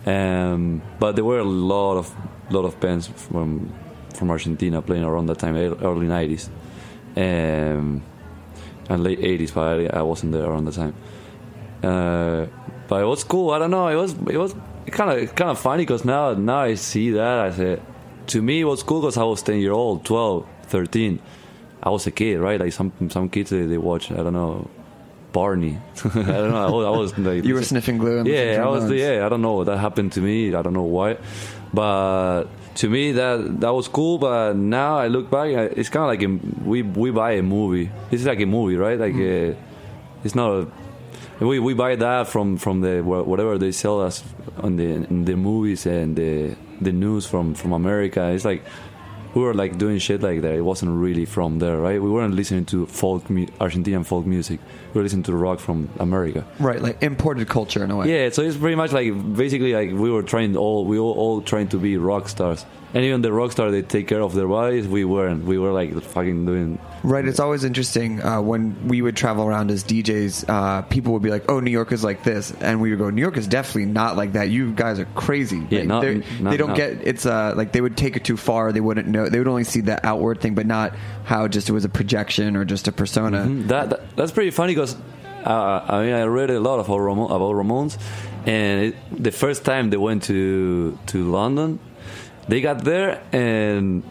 Um, 0.06 0.80
but 0.98 1.16
there 1.16 1.24
were 1.24 1.38
a 1.38 1.44
lot 1.44 1.98
of 1.98 2.14
lot 2.50 2.64
of 2.64 2.80
bands 2.80 3.06
from 3.06 3.72
from 4.14 4.30
Argentina 4.30 4.80
playing 4.80 5.04
around 5.04 5.26
that 5.26 5.38
time, 5.38 5.54
early 5.54 6.06
'90s, 6.06 6.48
um, 7.16 8.02
and 8.88 9.04
late 9.04 9.20
'80s, 9.20 9.52
but 9.52 9.94
I, 9.94 9.98
I 9.98 10.02
wasn't 10.02 10.32
there 10.32 10.44
around 10.44 10.64
the 10.64 10.72
time. 10.72 10.94
Uh, 11.82 12.46
but 12.88 13.02
it 13.02 13.06
was 13.06 13.22
cool. 13.22 13.50
I 13.50 13.58
don't 13.58 13.70
know. 13.70 13.88
It 13.88 13.96
was 13.96 14.14
it 14.30 14.38
was 14.38 14.54
kind 14.90 15.10
of 15.10 15.34
kind 15.34 15.50
of 15.50 15.58
funny 15.58 15.82
because 15.82 16.06
now 16.06 16.32
now 16.32 16.60
I 16.60 16.74
see 16.74 17.10
that 17.10 17.38
I 17.40 17.50
said 17.50 17.82
to 18.28 18.42
me 18.42 18.60
it 18.60 18.64
was 18.64 18.82
cool 18.82 19.00
because 19.00 19.16
I 19.16 19.24
was 19.24 19.42
10 19.42 19.58
year 19.58 19.72
old, 19.72 20.04
12, 20.04 20.46
13. 20.66 21.18
I 21.82 21.90
was 21.90 22.06
a 22.06 22.10
kid, 22.10 22.38
right? 22.40 22.58
Like 22.58 22.72
some 22.72 22.92
some 23.10 23.28
kids 23.28 23.50
they, 23.50 23.66
they 23.66 23.78
watch 23.78 24.10
I 24.10 24.16
don't 24.16 24.32
know 24.32 24.70
Barney. 25.32 25.78
I 26.04 26.08
don't 26.12 26.50
know. 26.52 26.66
I 26.66 26.70
was, 26.70 26.86
I 26.86 26.90
was 26.90 27.18
like 27.18 27.44
You 27.44 27.54
were 27.54 27.62
sniffing 27.62 27.98
glue. 27.98 28.20
And 28.20 28.28
yeah, 28.28 28.62
I 28.64 28.68
was. 28.68 28.90
Yeah, 28.90 29.26
I 29.26 29.28
don't 29.28 29.42
know. 29.42 29.64
That 29.64 29.78
happened 29.78 30.12
to 30.12 30.20
me. 30.20 30.54
I 30.54 30.62
don't 30.62 30.72
know 30.72 30.82
why, 30.82 31.18
but 31.74 32.44
to 32.76 32.88
me 32.88 33.12
that 33.12 33.60
that 33.60 33.74
was 33.74 33.88
cool. 33.88 34.18
But 34.18 34.56
now 34.56 34.96
I 34.96 35.08
look 35.08 35.30
back, 35.30 35.48
it's 35.48 35.90
kind 35.90 36.04
of 36.04 36.08
like 36.08 36.22
a, 36.22 36.30
we 36.64 36.82
we 36.82 37.10
buy 37.10 37.32
a 37.32 37.42
movie. 37.42 37.90
It's 38.10 38.24
like 38.24 38.40
a 38.40 38.46
movie, 38.46 38.76
right? 38.76 38.98
Like 38.98 39.14
uh 39.14 39.58
it's 40.24 40.34
not 40.34 40.50
a. 40.50 40.68
We, 41.40 41.58
we 41.58 41.74
buy 41.74 41.96
that 41.96 42.28
from, 42.28 42.56
from 42.58 42.80
the 42.80 43.02
whatever 43.02 43.58
they 43.58 43.72
sell 43.72 44.00
us 44.00 44.22
on 44.58 44.76
the 44.76 44.84
in 44.84 45.24
the 45.24 45.34
movies 45.36 45.84
and 45.84 46.14
the 46.14 46.56
the 46.80 46.92
news 46.92 47.26
from, 47.26 47.54
from 47.54 47.72
America. 47.72 48.30
It's 48.30 48.44
like 48.44 48.62
we 49.34 49.42
were 49.42 49.54
like 49.54 49.78
doing 49.78 49.98
shit 49.98 50.22
like 50.22 50.42
that. 50.42 50.54
It 50.54 50.62
wasn't 50.62 50.92
really 50.92 51.24
from 51.24 51.58
there, 51.58 51.78
right? 51.78 52.00
We 52.00 52.10
weren't 52.10 52.34
listening 52.34 52.66
to 52.66 52.86
folk 52.86 53.28
mu- 53.28 53.46
Argentinian 53.60 54.06
folk 54.06 54.26
music. 54.26 54.60
Listening 54.94 55.24
to 55.24 55.34
rock 55.34 55.58
from 55.58 55.88
America. 55.98 56.44
Right, 56.58 56.80
like 56.80 57.02
imported 57.02 57.48
culture 57.48 57.82
in 57.82 57.90
a 57.90 57.96
way. 57.96 58.08
Yeah, 58.10 58.30
so 58.30 58.42
it's 58.42 58.56
pretty 58.56 58.76
much 58.76 58.92
like 58.92 59.12
basically 59.36 59.72
like 59.74 59.90
we 59.90 60.10
were 60.10 60.22
trying 60.22 60.56
all 60.56 60.84
we 60.84 60.98
all, 60.98 61.12
all 61.12 61.40
trying 61.42 61.68
to 61.68 61.78
be 61.78 61.96
rock 61.96 62.28
stars, 62.28 62.64
and 62.94 63.04
even 63.04 63.20
the 63.22 63.32
rock 63.32 63.52
star 63.52 63.70
they 63.70 63.82
take 63.82 64.06
care 64.08 64.22
of 64.22 64.34
their 64.34 64.46
bodies. 64.48 64.86
We 64.86 65.04
weren't. 65.04 65.44
We 65.44 65.58
were 65.58 65.72
like 65.72 66.00
fucking 66.02 66.46
doing. 66.46 66.78
Right. 67.02 67.26
It's 67.26 67.38
always 67.40 67.64
interesting 67.64 68.22
uh, 68.22 68.40
when 68.40 68.88
we 68.88 69.02
would 69.02 69.14
travel 69.14 69.44
around 69.44 69.70
as 69.70 69.84
DJs. 69.84 70.48
Uh, 70.48 70.82
people 70.82 71.12
would 71.12 71.20
be 71.22 71.28
like, 71.30 71.50
"Oh, 71.50 71.60
New 71.60 71.70
York 71.70 71.92
is 71.92 72.02
like 72.02 72.22
this," 72.24 72.50
and 72.62 72.80
we 72.80 72.88
would 72.90 72.98
go, 72.98 73.10
"New 73.10 73.20
York 73.20 73.36
is 73.36 73.46
definitely 73.46 73.86
not 73.92 74.16
like 74.16 74.32
that. 74.34 74.48
You 74.48 74.72
guys 74.72 74.98
are 75.00 75.04
crazy." 75.14 75.66
Yeah, 75.68 75.80
Like, 75.80 75.88
not- 75.88 76.04
not- 76.40 76.50
they 76.52 76.56
don't 76.56 76.68
not- 76.68 76.76
get 76.78 77.06
it's 77.06 77.26
uh, 77.26 77.52
like 77.56 77.72
they 77.72 77.82
would 77.82 77.96
take 77.98 78.16
it 78.16 78.24
too 78.24 78.36
far. 78.38 78.72
They 78.72 78.80
wouldn't 78.80 79.06
know. 79.08 79.28
They 79.28 79.38
would 79.38 79.48
only 79.48 79.64
see 79.64 79.80
the 79.82 80.04
outward 80.06 80.40
thing, 80.40 80.54
but 80.54 80.64
not 80.66 80.94
how 81.24 81.46
just 81.48 81.68
it 81.68 81.72
was 81.72 81.84
a 81.84 81.88
projection 81.90 82.56
or 82.56 82.64
just 82.64 82.88
a 82.88 82.92
persona. 82.92 83.42
Mhm. 83.44 83.68
That, 83.68 83.90
that 83.90 84.16
that's 84.16 84.32
pretty 84.32 84.50
funny 84.50 84.72
because 84.92 85.46
uh, 85.46 85.84
I 85.88 86.04
mean 86.04 86.14
I 86.14 86.24
read 86.24 86.50
a 86.50 86.60
lot 86.60 86.80
about 86.80 86.98
Ramon, 86.98 87.30
about 87.30 87.54
Ramones, 87.54 87.98
and 88.46 88.86
it, 88.86 89.22
the 89.22 89.30
first 89.30 89.64
time 89.64 89.90
they 89.90 89.96
went 89.96 90.24
to 90.24 90.98
to 91.06 91.30
London, 91.30 91.78
they 92.48 92.60
got 92.60 92.84
there 92.84 93.22
and. 93.32 94.02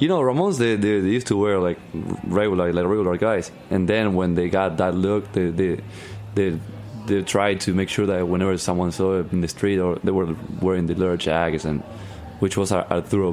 You 0.00 0.08
know, 0.08 0.20
Ramones 0.20 0.56
they, 0.56 0.76
they, 0.76 1.00
they 1.00 1.10
used 1.10 1.26
to 1.26 1.36
wear 1.36 1.58
like 1.58 1.78
regular 2.24 2.72
like 2.72 2.86
regular 2.86 3.18
guys, 3.18 3.52
and 3.68 3.86
then 3.86 4.14
when 4.14 4.34
they 4.34 4.48
got 4.48 4.78
that 4.78 4.94
look, 4.94 5.30
they 5.32 5.50
they 5.50 5.80
they, 6.34 6.58
they 7.06 7.20
tried 7.20 7.60
to 7.60 7.74
make 7.74 7.90
sure 7.90 8.06
that 8.06 8.26
whenever 8.26 8.56
someone 8.56 8.92
saw 8.92 9.20
it 9.20 9.30
in 9.30 9.42
the 9.42 9.48
street 9.48 9.78
or 9.78 9.96
they 9.96 10.10
were 10.10 10.34
wearing 10.62 10.86
the 10.86 10.94
leather 10.94 11.18
jackets 11.18 11.66
and 11.66 11.82
which 12.38 12.56
was 12.56 12.72
Ar- 12.72 12.86
Arturo 12.90 13.30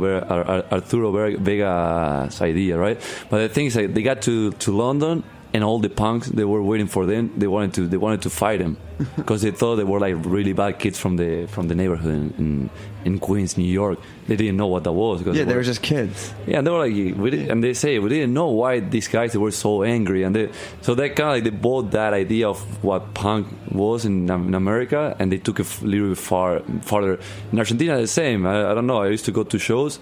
Arturo 0.69 1.37
Vega's 1.37 2.41
idea, 2.41 2.77
right? 2.77 2.99
But 3.29 3.37
the 3.37 3.47
thing 3.49 3.67
is, 3.67 3.75
like, 3.77 3.93
they 3.93 4.01
got 4.01 4.21
to, 4.23 4.51
to 4.51 4.75
London, 4.75 5.23
and 5.57 5.63
all 5.67 5.79
the 5.87 5.89
punks 6.03 6.25
they 6.39 6.45
were 6.53 6.61
waiting 6.71 6.89
for 6.95 7.03
them. 7.11 7.23
They 7.41 7.47
wanted 7.55 7.73
to 7.77 7.81
they 7.91 7.97
wanted 8.05 8.21
to 8.27 8.29
fight 8.29 8.59
them 8.63 8.73
because 9.19 9.39
they 9.45 9.51
thought 9.59 9.75
they 9.81 9.87
were 9.93 9.99
like 10.07 10.15
really 10.35 10.53
bad 10.53 10.73
kids 10.83 10.97
from 11.03 11.13
the 11.21 11.29
from 11.53 11.67
the 11.69 11.75
neighborhood 11.81 12.13
in, 12.41 12.69
in, 13.05 13.19
Queens, 13.27 13.51
New 13.57 13.71
York. 13.81 13.97
They 14.27 14.35
didn't 14.41 14.57
know 14.61 14.67
what 14.75 14.83
that 14.83 14.95
was. 15.05 15.17
Yeah, 15.21 15.33
they 15.33 15.45
were- 15.45 15.55
were 15.59 15.63
just 15.73 15.81
kids. 15.81 16.17
yeah, 16.49 16.57
and 16.57 16.63
they 16.65 16.71
were 16.75 16.83
like, 16.87 16.93
we 17.23 17.29
did, 17.33 17.43
and 17.51 17.57
they 17.65 17.73
say 17.83 17.91
we 18.05 18.09
didn't 18.15 18.33
know 18.39 18.49
why 18.61 18.73
these 18.95 19.07
guys 19.17 19.29
were 19.45 19.51
so 19.65 19.71
angry, 19.95 20.21
and 20.25 20.31
they, 20.37 20.45
so 20.85 20.89
they 20.99 21.09
kind 21.09 21.29
of 21.29 21.33
like 21.35 21.43
they 21.47 21.55
bought 21.67 21.85
that 21.99 22.11
idea 22.23 22.45
of 22.53 22.59
what 22.87 23.01
punk 23.23 23.43
was 23.83 23.99
in, 24.09 24.15
in 24.49 24.53
America, 24.63 25.01
and 25.19 25.25
they 25.31 25.39
took 25.47 25.57
it 25.63 25.67
a 25.81 25.85
little 25.93 26.09
bit 26.13 26.17
far 26.31 26.49
farther. 26.91 27.15
In 27.51 27.57
Argentina, 27.63 27.93
the 28.07 28.07
same. 28.21 28.39
I, 28.45 28.55
I 28.71 28.73
don't 28.75 28.87
know. 28.91 29.01
I 29.05 29.07
used 29.17 29.25
to 29.29 29.33
go 29.39 29.43
to 29.53 29.57
shows, 29.69 29.93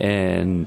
and 0.00 0.66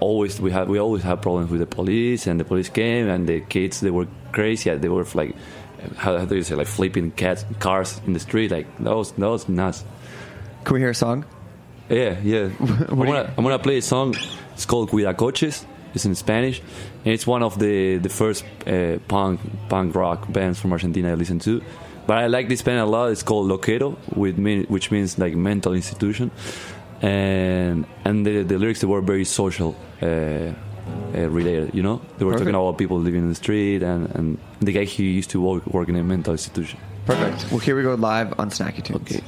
always 0.00 0.40
we 0.40 0.50
had 0.50 0.68
we 0.68 0.78
always 0.78 1.02
have 1.02 1.22
problems 1.22 1.50
with 1.50 1.60
the 1.60 1.66
police, 1.66 2.26
and 2.26 2.38
the 2.38 2.44
police 2.44 2.68
came, 2.68 3.08
and 3.08 3.28
the 3.28 3.40
kids 3.40 3.80
they 3.80 3.90
were 3.90 4.06
crazy. 4.32 4.74
They 4.74 4.88
were 4.88 5.06
like, 5.14 5.34
how, 5.96 6.18
how 6.18 6.24
do 6.24 6.36
you 6.36 6.42
say, 6.42 6.54
like 6.54 6.66
flipping 6.66 7.10
cats 7.12 7.44
cars 7.58 8.00
in 8.06 8.12
the 8.12 8.20
street, 8.20 8.50
like 8.50 8.66
that 8.78 8.94
was 8.94 9.12
that 9.12 9.28
was 9.28 9.48
nuts. 9.48 9.84
Can 10.64 10.74
we 10.74 10.80
hear 10.80 10.90
a 10.90 10.94
song? 10.94 11.24
Yeah, 11.88 12.20
yeah. 12.22 12.50
I'm, 12.60 12.98
gonna, 12.98 13.32
I'm 13.36 13.42
gonna 13.44 13.58
play 13.58 13.78
a 13.78 13.82
song. 13.82 14.14
It's 14.54 14.66
called 14.66 14.90
Cuidacoches. 14.90 15.64
It's 15.92 16.04
in 16.04 16.14
Spanish, 16.14 16.60
and 17.04 17.12
it's 17.12 17.26
one 17.26 17.42
of 17.42 17.58
the 17.58 17.98
the 17.98 18.08
first 18.08 18.44
uh, 18.66 18.98
punk 19.08 19.40
punk 19.68 19.94
rock 19.94 20.32
bands 20.32 20.60
from 20.60 20.72
Argentina 20.72 21.10
I 21.10 21.14
listened 21.14 21.42
to. 21.42 21.62
But 22.06 22.18
I 22.18 22.26
like 22.28 22.48
this 22.48 22.62
band 22.62 22.80
a 22.80 22.86
lot. 22.86 23.10
It's 23.10 23.22
called 23.22 23.50
Loquero, 23.50 23.96
which 24.16 24.90
means 24.90 25.18
like 25.18 25.34
mental 25.34 25.74
institution, 25.74 26.30
and 27.00 27.86
and 28.04 28.26
the, 28.26 28.42
the 28.42 28.58
lyrics 28.58 28.80
they 28.80 28.86
were 28.86 29.00
very 29.00 29.24
social. 29.24 29.74
Uh, 30.02 30.52
uh, 31.14 31.28
related, 31.28 31.72
you 31.74 31.82
know, 31.82 32.00
they 32.18 32.24
were 32.24 32.32
Perfect. 32.32 32.50
talking 32.50 32.54
about 32.54 32.78
people 32.78 32.98
living 32.98 33.22
in 33.22 33.28
the 33.28 33.34
street, 33.34 33.82
and, 33.82 34.10
and 34.14 34.38
the 34.60 34.72
guy 34.72 34.84
he 34.84 35.04
used 35.10 35.30
to 35.30 35.40
work, 35.40 35.66
work 35.66 35.88
in 35.88 35.96
a 35.96 36.02
mental 36.02 36.32
institution. 36.32 36.80
Perfect. 37.06 37.50
Well, 37.50 37.58
here 37.60 37.76
we 37.76 37.82
go 37.82 37.94
live 37.94 38.38
on 38.38 38.50
Snacky 38.50 38.82
Tunes. 38.82 39.00
Okay. 39.02 39.20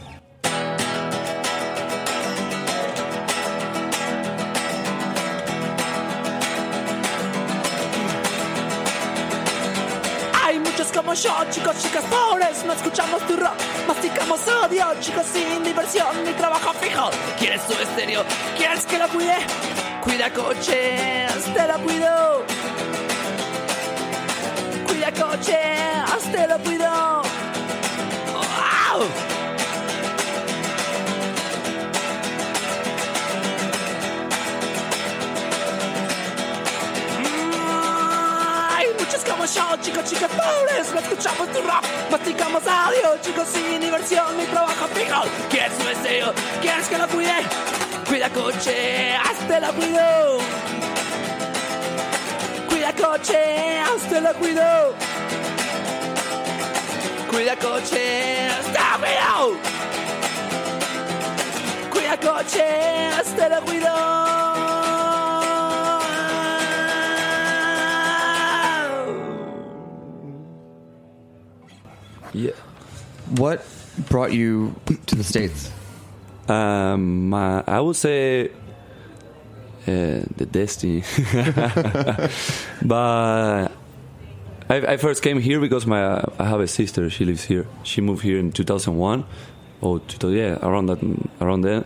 Hay 10.45 10.59
muchos 10.59 10.91
como 10.93 11.15
yo, 11.15 11.31
chicos, 11.51 11.83
chicas 11.83 12.05
pobres, 12.05 12.65
no 12.65 12.73
escuchamos 12.73 13.27
tu 13.27 13.37
masticamos 14.23 14.65
odio, 14.65 14.87
chicos 15.01 15.27
sin 15.33 15.65
diversión, 15.65 16.25
ni 16.25 16.33
trabajo 16.33 16.73
fijo. 16.75 17.11
¿Quieres 17.39 17.67
tu 17.67 17.75
estéreo? 17.75 18.25
¿Quieres 18.57 18.85
que 18.87 18.99
lo 18.99 19.09
cuide? 19.09 19.37
Cuida 20.03 20.31
coches, 20.31 21.55
te 21.55 21.67
lo 21.67 21.79
cuido. 21.79 22.45
Cuida 24.87 25.13
coches, 25.13 26.33
te 26.33 26.47
lo 26.47 26.59
cuido. 26.59 27.23
¡Wow! 28.33 29.32
Yo, 39.47 39.77
chicos, 39.81 40.05
chicas 40.05 40.31
pobres, 40.31 40.93
no 40.93 41.01
escuchamos 41.01 41.49
tu 41.51 41.61
rock, 41.63 41.85
masticamos 42.11 42.63
audio, 42.67 43.19
chicos 43.23 43.49
sin 43.49 43.81
diversión, 43.81 44.37
ni 44.37 44.45
trabajo 44.45 44.87
fijo. 44.95 45.23
¿Quieres 45.51 45.73
un 45.81 45.89
estéreo? 45.89 46.33
¿Quieres 46.61 46.89
que 46.89 46.99
lo 46.99 47.09
cuide? 47.09 47.35
Cuida 48.07 48.31
coche, 48.31 49.17
hazte 49.17 49.61
lo 49.61 49.73
cuido. 49.73 50.39
Cuida 52.69 52.93
coche, 52.93 53.81
hazte 53.81 54.21
lo 54.21 54.35
cuido. 54.35 54.95
Cuida 57.31 57.57
coche, 57.57 58.49
hazte 58.49 58.79
lo 58.79 58.99
cuido. 59.01 59.73
Cuida 61.91 62.17
coche, 62.17 63.09
hazte 63.19 63.49
lo 63.49 63.61
cuido. 63.63 64.42
Yeah. 72.33 72.53
What 73.37 73.65
brought 74.09 74.33
you 74.33 74.75
to 75.07 75.15
the 75.15 75.25
States? 75.25 75.71
Um, 76.49 77.33
uh, 77.33 77.63
I 77.67 77.81
would 77.81 77.97
say 77.97 78.51
uh, 79.87 80.27
the 80.37 80.47
destiny, 80.51 81.03
but 82.83 83.69
I, 84.69 84.77
I 84.77 84.97
first 84.97 85.23
came 85.23 85.41
here 85.41 85.61
because 85.61 85.87
my 85.87 86.25
I 86.39 86.45
have 86.45 86.61
a 86.61 86.67
sister. 86.67 87.09
She 87.11 87.25
lives 87.25 87.45
here. 87.45 87.67
She 87.85 88.01
moved 88.01 88.23
here 88.23 88.39
in 88.39 88.53
2001, 88.53 89.25
or 89.81 90.01
2000, 90.01 90.37
yeah, 90.37 90.59
around 90.67 90.87
that, 90.87 90.99
around 91.41 91.63
then, 91.63 91.85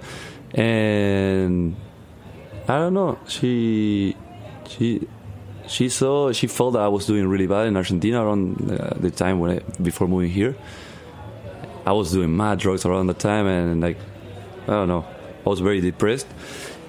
and 0.55 1.76
I 2.68 2.78
don't 2.78 2.94
know. 2.94 3.18
She 3.28 4.16
she 4.68 5.07
she 5.68 5.88
saw 5.88 6.32
she 6.32 6.46
felt 6.46 6.74
that 6.74 6.82
I 6.82 6.88
was 6.88 7.06
doing 7.06 7.26
really 7.26 7.46
bad 7.46 7.66
in 7.66 7.76
Argentina 7.76 8.24
around 8.24 8.70
uh, 8.70 8.94
the 8.98 9.10
time 9.10 9.40
when 9.40 9.58
I, 9.58 9.58
before 9.82 10.08
moving 10.08 10.30
here. 10.30 10.56
I 11.84 11.92
was 11.92 12.12
doing 12.12 12.36
mad 12.36 12.58
drugs 12.58 12.84
around 12.84 13.06
the 13.06 13.14
time, 13.14 13.46
and 13.46 13.80
like 13.80 13.98
I 14.64 14.72
don't 14.72 14.88
know, 14.88 15.04
I 15.44 15.48
was 15.48 15.60
very 15.60 15.80
depressed, 15.80 16.26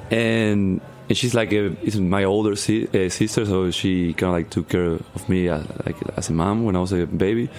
and 0.10 0.82
and 1.10 1.18
she's 1.18 1.34
like 1.34 1.52
is 1.52 2.00
my 2.00 2.24
older 2.24 2.56
si- 2.56 2.88
uh, 2.88 3.10
sister, 3.10 3.46
so 3.46 3.72
she 3.72 4.14
kind 4.14 4.30
of 4.30 4.34
like 4.34 4.50
took 4.50 4.70
care 4.70 4.94
of 4.94 5.30
me 5.30 5.50
as, 5.50 5.66
like 5.86 5.98
as 6.18 6.30
a 6.30 6.34
mom 6.34 6.66
when 6.66 6.76
I 6.76 6.80
was 6.80 6.92
a 6.94 7.06
baby, 7.06 7.50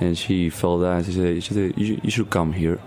and 0.00 0.16
she 0.16 0.50
felt 0.50 0.80
that 0.80 0.96
and 0.96 1.06
she 1.06 1.12
said 1.12 1.42
she 1.42 1.54
said 1.54 1.74
you, 1.76 2.00
you 2.02 2.10
should 2.10 2.30
come 2.30 2.52
here. 2.52 2.78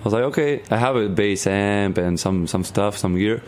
I 0.00 0.04
was 0.04 0.12
like 0.12 0.24
okay, 0.24 0.62
I 0.70 0.76
have 0.76 0.96
a 0.96 1.08
bass 1.08 1.46
amp 1.46 1.98
and 1.98 2.18
some 2.18 2.46
some 2.46 2.64
stuff, 2.64 2.96
some 2.96 3.16
gear 3.16 3.42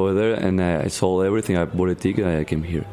over 0.00 0.14
there, 0.14 0.34
and 0.34 0.60
I, 0.62 0.88
sold 0.88 1.24
everything. 1.24 1.56
I 1.56 1.64
bought 1.64 1.88
a 1.90 1.94
ticket, 1.94 2.24
and 2.24 2.38
I 2.38 2.44
came 2.44 2.62
here. 2.62 2.86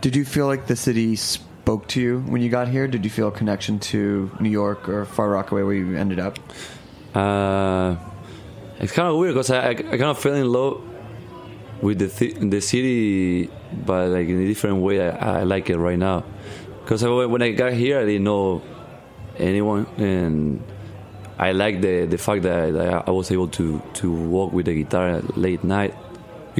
Did 0.00 0.16
you 0.16 0.24
feel 0.24 0.46
like 0.46 0.66
the 0.66 0.76
city 0.76 1.16
spoke 1.16 1.86
to 1.88 2.00
you 2.00 2.20
when 2.20 2.40
you 2.40 2.48
got 2.48 2.68
here? 2.68 2.88
Did 2.88 3.04
you 3.04 3.10
feel 3.10 3.28
a 3.28 3.32
connection 3.32 3.78
to 3.92 4.30
New 4.40 4.50
York 4.50 4.88
or 4.88 5.04
Far 5.04 5.28
Rockaway 5.28 5.62
where 5.62 5.74
you 5.74 5.96
ended 5.96 6.18
up? 6.18 6.38
Uh, 7.14 7.96
it's 8.78 8.92
kind 8.92 9.08
of 9.08 9.16
weird 9.16 9.34
because 9.34 9.50
I, 9.50 9.58
I, 9.58 9.68
I 9.70 9.74
kind 9.74 10.04
of 10.04 10.18
fell 10.18 10.34
in 10.34 10.50
love 10.50 10.82
with 11.82 11.98
the 11.98 12.08
th- 12.08 12.36
the 12.40 12.60
city, 12.60 13.50
but 13.84 14.08
like 14.08 14.28
in 14.28 14.42
a 14.42 14.46
different 14.46 14.78
way. 14.78 15.06
I, 15.06 15.40
I 15.40 15.42
like 15.42 15.68
it 15.70 15.76
right 15.76 15.98
now 15.98 16.24
because 16.82 17.04
when 17.04 17.42
I 17.42 17.52
got 17.52 17.72
here, 17.72 17.98
I 18.00 18.04
didn't 18.04 18.24
know 18.24 18.62
anyone, 19.36 19.86
and 19.96 20.62
I 21.38 21.52
like 21.52 21.80
the 21.80 22.06
the 22.06 22.18
fact 22.18 22.42
that 22.42 22.76
I, 22.76 23.04
I 23.06 23.10
was 23.10 23.30
able 23.30 23.48
to 23.48 23.82
to 23.94 24.12
walk 24.12 24.52
with 24.52 24.66
the 24.66 24.74
guitar 24.74 25.20
late 25.36 25.62
night 25.62 25.94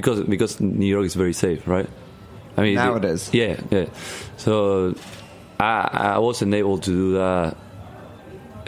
because 0.00 0.20
because 0.34 0.60
New 0.60 0.86
York 0.86 1.06
is 1.06 1.14
very 1.14 1.32
safe, 1.32 1.66
right? 1.68 1.88
I 2.56 2.60
mean, 2.62 2.74
Now 2.74 2.96
it 2.96 3.04
is. 3.04 3.30
Yeah, 3.32 3.60
yeah. 3.70 3.86
So 4.36 4.94
I 5.58 6.16
I 6.16 6.18
wasn't 6.18 6.54
able 6.54 6.78
to 6.78 6.90
do 6.90 7.12
that 7.14 7.56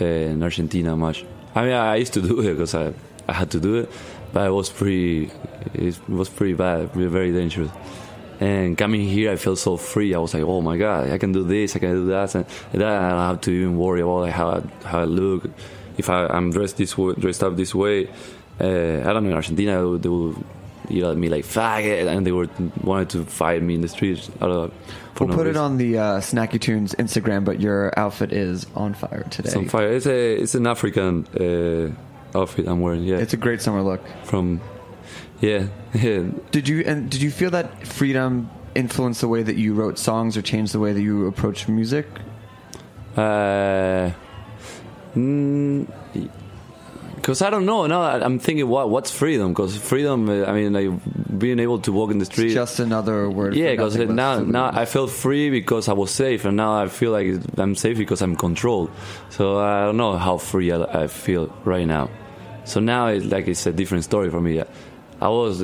uh, 0.00 0.04
in 0.04 0.42
Argentina 0.42 0.96
much. 0.96 1.24
I 1.54 1.62
mean, 1.64 1.72
I 1.72 1.96
used 1.96 2.14
to 2.14 2.22
do 2.22 2.40
it 2.40 2.52
because 2.54 2.74
I, 2.74 2.94
I 3.28 3.32
had 3.32 3.50
to 3.50 3.60
do 3.60 3.76
it, 3.80 3.90
but 4.32 4.46
it 4.46 4.54
was 4.60 4.70
pretty 4.70 5.30
it 5.74 5.98
was 6.08 6.28
pretty 6.28 6.54
bad, 6.54 6.92
very 6.92 7.32
dangerous. 7.32 7.70
And 8.40 8.76
coming 8.76 9.02
here, 9.02 9.30
I 9.30 9.36
felt 9.36 9.58
so 9.58 9.76
free. 9.76 10.14
I 10.14 10.18
was 10.18 10.34
like, 10.34 10.42
oh 10.42 10.60
my 10.60 10.76
god, 10.76 11.10
I 11.10 11.18
can 11.18 11.32
do 11.32 11.44
this, 11.44 11.76
I 11.76 11.78
can 11.78 11.92
do 11.92 12.06
that, 12.06 12.34
and 12.34 12.44
then 12.72 12.88
I 12.88 13.10
don't 13.10 13.28
have 13.30 13.40
to 13.42 13.50
even 13.50 13.76
worry 13.76 14.00
about 14.00 14.20
like, 14.26 14.32
how 14.32 14.48
I, 14.56 14.60
how 14.88 15.00
I 15.00 15.04
look. 15.04 15.48
If 15.96 16.08
I, 16.08 16.26
I'm 16.26 16.50
dressed 16.50 16.76
this 16.76 16.96
way, 16.98 17.14
dressed 17.14 17.42
up 17.44 17.54
this 17.56 17.74
way, 17.74 18.08
uh, 18.60 19.06
I 19.06 19.12
don't 19.12 19.24
know. 19.24 19.30
In 19.30 19.34
Argentina, 19.34 19.74
they 19.98 20.08
would 20.08 20.36
yell 20.92 21.10
at 21.10 21.16
me 21.16 21.28
like 21.28 21.44
faggot, 21.44 22.06
and 22.06 22.26
they 22.26 22.32
were 22.32 22.48
wanted 22.82 23.10
to 23.10 23.24
fight 23.24 23.62
me 23.62 23.74
in 23.74 23.80
the 23.80 23.88
streets. 23.88 24.30
I 24.40 24.46
don't 24.46 24.50
know, 24.50 24.70
for 25.14 25.24
We'll 25.26 25.36
no 25.36 25.42
put 25.42 25.46
it 25.46 25.56
on 25.56 25.76
the 25.78 25.98
uh, 25.98 26.20
Snacky 26.20 26.60
Tunes 26.60 26.94
Instagram, 26.94 27.44
but 27.44 27.60
your 27.60 27.96
outfit 27.98 28.32
is 28.32 28.66
on 28.74 28.94
fire 28.94 29.24
today. 29.30 29.48
It's 29.48 29.56
on 29.56 29.68
fire. 29.68 29.88
It's 29.88 30.06
a 30.06 30.34
it's 30.34 30.54
an 30.54 30.66
African 30.66 31.26
uh, 32.34 32.38
outfit 32.38 32.66
I'm 32.68 32.80
wearing. 32.80 33.04
Yeah, 33.04 33.16
It's 33.18 33.32
a 33.34 33.36
great 33.36 33.60
summer 33.62 33.82
look. 33.82 34.00
from 34.24 34.60
yeah 35.40 35.66
yeah. 35.94 36.24
Did 36.50 36.68
you 36.68 36.80
and 36.86 37.10
did 37.10 37.20
you 37.22 37.30
feel 37.30 37.50
that 37.50 37.86
freedom 37.86 38.50
influence 38.74 39.20
the 39.20 39.28
way 39.28 39.42
that 39.42 39.56
you 39.56 39.74
wrote 39.74 39.98
songs 39.98 40.36
or 40.36 40.42
changed 40.42 40.72
the 40.72 40.80
way 40.80 40.92
that 40.92 41.02
you 41.02 41.26
approach 41.26 41.68
music? 41.68 42.06
Uh, 43.16 44.12
because 47.22 47.40
I 47.40 47.48
don't 47.50 47.64
know. 47.64 47.86
Now 47.86 48.02
I'm 48.02 48.38
thinking, 48.38 48.68
what 48.68 48.90
what's 48.90 49.10
freedom? 49.10 49.52
Because 49.52 49.76
freedom, 49.76 50.28
uh, 50.28 50.44
I 50.44 50.52
mean, 50.52 50.72
like 50.72 51.38
being 51.38 51.58
able 51.60 51.78
to 51.80 51.92
walk 51.92 52.10
in 52.10 52.18
the 52.18 52.24
street. 52.26 52.46
It's 52.46 52.54
just 52.54 52.78
another 52.80 53.30
word. 53.30 53.54
yeah, 53.54 53.70
because 53.70 53.96
now 53.96 54.40
now 54.40 54.66
I 54.72 54.84
felt 54.84 55.10
free 55.10 55.48
because 55.50 55.88
I 55.88 55.94
was 55.94 56.10
safe, 56.10 56.44
and 56.44 56.56
now 56.56 56.72
I 56.82 56.88
feel 56.88 57.12
like 57.12 57.28
I'm 57.56 57.74
safe 57.74 57.96
because 57.96 58.20
I'm 58.22 58.36
controlled. 58.36 58.90
So 59.30 59.58
I 59.58 59.84
don't 59.86 59.96
know 59.96 60.16
how 60.18 60.36
free 60.38 60.70
I, 60.72 61.04
I 61.04 61.06
feel 61.06 61.46
right 61.64 61.86
now. 61.86 62.10
So 62.64 62.80
now 62.80 63.06
it's 63.08 63.24
like 63.26 63.48
it's 63.48 63.66
a 63.66 63.72
different 63.72 64.04
story 64.04 64.30
for 64.30 64.40
me. 64.40 64.62
I 65.20 65.28
was, 65.28 65.62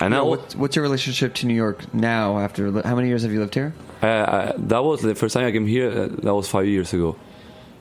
and 0.00 0.12
Yeah, 0.12 0.20
I, 0.20 0.22
what's, 0.22 0.56
what's 0.56 0.76
your 0.76 0.82
relationship 0.82 1.34
to 1.34 1.46
New 1.46 1.54
York 1.54 1.92
now? 1.94 2.38
After 2.38 2.70
how 2.82 2.94
many 2.96 3.08
years 3.08 3.22
have 3.22 3.32
you 3.32 3.40
lived 3.40 3.54
here? 3.54 3.72
I, 4.02 4.08
I, 4.08 4.52
that 4.56 4.82
was 4.84 5.00
the 5.02 5.14
first 5.14 5.34
time 5.34 5.46
I 5.46 5.52
came 5.52 5.66
here. 5.66 5.90
uh, 5.90 6.08
That 6.22 6.34
was 6.34 6.48
five 6.48 6.66
years 6.66 6.92
ago, 6.92 7.16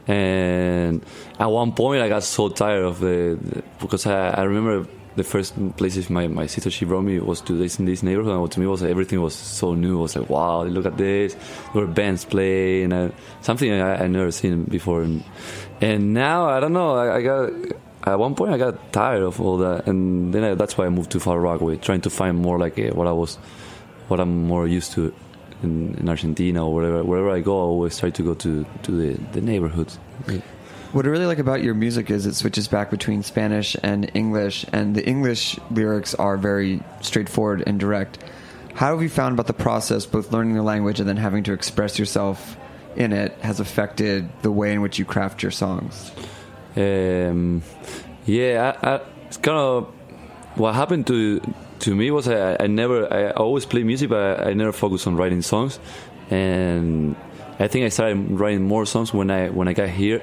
and 0.08 1.06
at 1.40 1.48
one 1.48 1.74
point 1.74 2.02
I 2.02 2.10
got 2.10 2.24
so 2.24 2.50
tired 2.50 2.84
of 2.84 3.00
the, 3.00 3.38
the 3.42 3.64
because 3.80 4.06
I, 4.06 4.30
I 4.30 4.44
remember 4.44 4.88
the 5.18 5.24
first 5.24 5.56
places 5.78 6.12
my, 6.12 6.28
my 6.28 6.46
sister 6.46 6.70
she 6.70 6.86
brought 6.86 7.02
me 7.02 7.20
was 7.20 7.42
to 7.42 7.54
this 7.54 7.80
in 7.80 7.86
this 7.86 8.04
neighborhood. 8.04 8.40
And 8.40 8.52
to 8.52 8.60
me 8.60 8.68
was 8.68 8.84
everything 8.84 9.20
was 9.20 9.34
so 9.34 9.74
new. 9.74 10.00
I 10.00 10.02
was 10.04 10.16
like, 10.16 10.30
wow, 10.30 10.64
look 10.64 10.86
at 10.86 10.98
this. 10.98 11.34
There 11.74 11.82
were 11.82 11.88
bands 11.88 12.24
playing, 12.24 12.94
and 12.94 13.12
something 13.42 13.72
I, 13.72 14.04
I 14.04 14.08
never 14.08 14.32
seen 14.32 14.64
before. 14.64 15.02
And 15.02 15.24
and 15.82 16.14
now 16.14 16.48
I 16.48 16.60
don't 16.60 16.74
know. 16.74 16.96
I, 16.96 17.18
I 17.18 17.22
got 17.24 17.52
at 18.04 18.20
one 18.20 18.36
point 18.36 18.54
I 18.54 18.58
got 18.58 18.94
tired 18.94 19.24
of 19.24 19.42
all 19.42 19.58
that, 19.58 19.88
and 19.88 20.34
then 20.34 20.44
I, 20.44 20.54
that's 20.54 20.78
why 20.78 20.86
I 20.86 20.90
moved 20.90 21.12
to 21.12 21.20
Far 21.20 21.40
Rockaway, 21.40 21.78
trying 21.78 22.02
to 22.02 22.10
find 22.10 22.38
more 22.38 22.60
like 22.60 22.78
uh, 22.80 22.94
what 22.94 23.08
I 23.08 23.12
was, 23.12 23.36
what 24.08 24.20
I'm 24.20 24.48
more 24.48 24.68
used 24.68 24.94
to 24.94 25.14
in, 25.64 25.96
in 25.96 26.10
Argentina 26.10 26.66
or 26.66 26.74
wherever 26.74 27.04
wherever 27.04 27.30
I 27.30 27.42
go. 27.42 27.58
I 27.58 27.62
always 27.62 27.98
try 27.98 28.10
to 28.10 28.24
go 28.24 28.34
to 28.36 28.66
to 28.84 28.92
the 28.92 29.14
the 29.34 29.42
neighborhoods. 29.42 30.00
What 30.94 31.06
I 31.06 31.10
really 31.10 31.26
like 31.26 31.40
about 31.40 31.62
your 31.62 31.74
music 31.74 32.10
is 32.10 32.26
it 32.26 32.34
switches 32.36 32.68
back 32.68 32.90
between 32.90 33.22
Spanish 33.22 33.76
and 33.84 34.10
English, 34.14 34.66
and 34.72 34.96
the 34.96 35.06
English 35.06 35.60
lyrics 35.70 36.16
are 36.16 36.38
very 36.38 36.82
straightforward 37.02 37.64
and 37.68 37.80
direct. 37.80 38.24
How 38.74 38.94
have 38.94 39.02
you 39.02 39.10
found 39.10 39.34
about 39.34 39.48
the 39.48 39.54
process, 39.54 40.06
both 40.06 40.32
learning 40.32 40.56
the 40.56 40.64
language 40.64 41.00
and 41.00 41.10
then 41.10 41.18
having 41.18 41.44
to 41.44 41.54
express 41.54 42.00
yourself 42.00 42.56
in 42.96 43.12
it, 43.12 43.34
has 43.42 43.60
affected 43.60 44.30
the 44.44 44.52
way 44.52 44.72
in 44.72 44.82
which 44.82 44.98
you 44.98 45.04
craft 45.04 45.44
your 45.44 45.52
songs? 45.52 46.12
Um, 46.76 47.64
yeah, 48.26 48.78
I, 48.82 48.88
I, 48.88 49.02
it's 49.26 49.38
kind 49.38 49.58
of 49.58 49.94
what 50.56 50.74
happened 50.74 51.08
to 51.08 51.42
to 51.80 51.96
me 51.96 52.12
was 52.12 52.28
I, 52.28 52.58
I 52.60 52.68
never 52.68 53.12
I 53.12 53.32
always 53.32 53.66
play 53.66 53.84
music, 53.84 54.10
but 54.10 54.40
I, 54.40 54.50
I 54.50 54.54
never 54.54 54.72
focused 54.72 55.08
on 55.08 55.16
writing 55.16 55.42
songs, 55.42 55.80
and 56.30 57.16
I 57.60 57.68
think 57.68 57.86
I 57.86 57.90
started 57.90 58.32
writing 58.40 58.64
more 58.64 58.86
songs 58.86 59.14
when 59.14 59.32
I 59.32 59.50
when 59.50 59.68
I 59.68 59.74
got 59.74 59.90
here, 59.90 60.22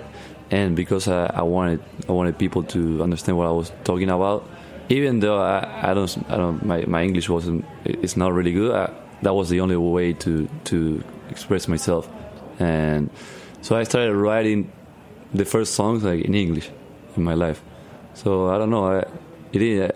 and 0.50 0.76
because 0.76 1.08
I, 1.08 1.26
I 1.26 1.42
wanted 1.42 1.82
I 2.08 2.12
wanted 2.12 2.38
people 2.38 2.62
to 2.64 3.02
understand 3.02 3.38
what 3.38 3.46
I 3.46 3.50
was 3.50 3.72
talking 3.84 4.10
about, 4.10 4.48
even 4.88 5.20
though 5.20 5.40
I, 5.40 5.90
I 5.90 5.94
don't 5.94 6.30
I 6.30 6.36
don't 6.36 6.64
my, 6.64 6.84
my 6.86 7.02
English 7.02 7.28
wasn't 7.28 7.64
it's 7.84 8.16
not 8.16 8.32
really 8.32 8.52
good. 8.52 8.74
I, 8.74 8.92
that 9.22 9.34
was 9.34 9.48
the 9.48 9.60
only 9.60 9.76
way 9.76 10.12
to 10.12 10.48
to 10.64 11.02
express 11.30 11.68
myself, 11.68 12.08
and 12.58 13.10
so 13.62 13.76
I 13.76 13.84
started 13.84 14.14
writing 14.14 14.70
the 15.32 15.44
first 15.44 15.74
songs 15.74 16.04
like 16.04 16.24
in 16.24 16.34
English 16.34 16.70
in 17.16 17.24
my 17.24 17.34
life. 17.34 17.62
So 18.14 18.48
I 18.48 18.58
don't 18.58 18.70
know. 18.70 18.86
I, 18.86 19.04
it 19.52 19.62
is. 19.62 19.90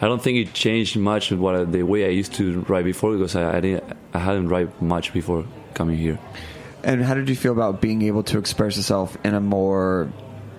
I 0.00 0.06
don't 0.06 0.22
think 0.22 0.38
it 0.38 0.54
changed 0.54 0.96
much 0.96 1.32
what 1.32 1.54
I- 1.56 1.64
the 1.64 1.82
way 1.82 2.04
I 2.06 2.10
used 2.10 2.34
to 2.34 2.60
write 2.68 2.84
before 2.84 3.12
because 3.16 3.34
I, 3.36 3.56
I 3.56 3.60
didn't. 3.60 3.84
I 4.14 4.18
hadn't 4.18 4.48
write 4.48 4.80
much 4.80 5.12
before 5.12 5.44
coming 5.74 5.96
here. 5.96 6.18
And 6.84 7.02
how 7.02 7.14
did 7.14 7.28
you 7.28 7.34
feel 7.36 7.52
about 7.52 7.80
being 7.80 8.02
able 8.02 8.22
to 8.24 8.38
express 8.38 8.76
yourself 8.76 9.16
in 9.24 9.34
a 9.34 9.40
more, 9.40 10.10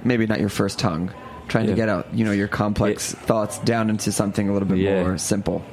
maybe 0.03 0.27
not 0.27 0.39
your 0.39 0.49
first 0.49 0.77
tongue, 0.77 1.11
trying 1.47 1.67
to 1.67 1.73
get 1.73 1.87
out, 1.89 2.13
you 2.13 2.25
know, 2.25 2.31
your 2.33 2.47
complex 2.49 3.13
thoughts 3.13 3.57
down 3.59 3.89
into 3.89 4.11
something 4.11 4.49
a 4.49 4.53
little 4.53 4.67
bit 4.67 4.77
Yeah. 4.79 5.03
more 5.03 5.17
simple? 5.17 5.63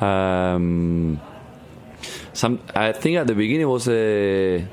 Um, 0.00 1.20
some. 2.34 2.60
I 2.74 2.92
think 2.92 3.16
at 3.16 3.26
the 3.26 3.34
beginning 3.34 3.62
it 3.62 3.64
was 3.64 3.88
a. 3.88 4.66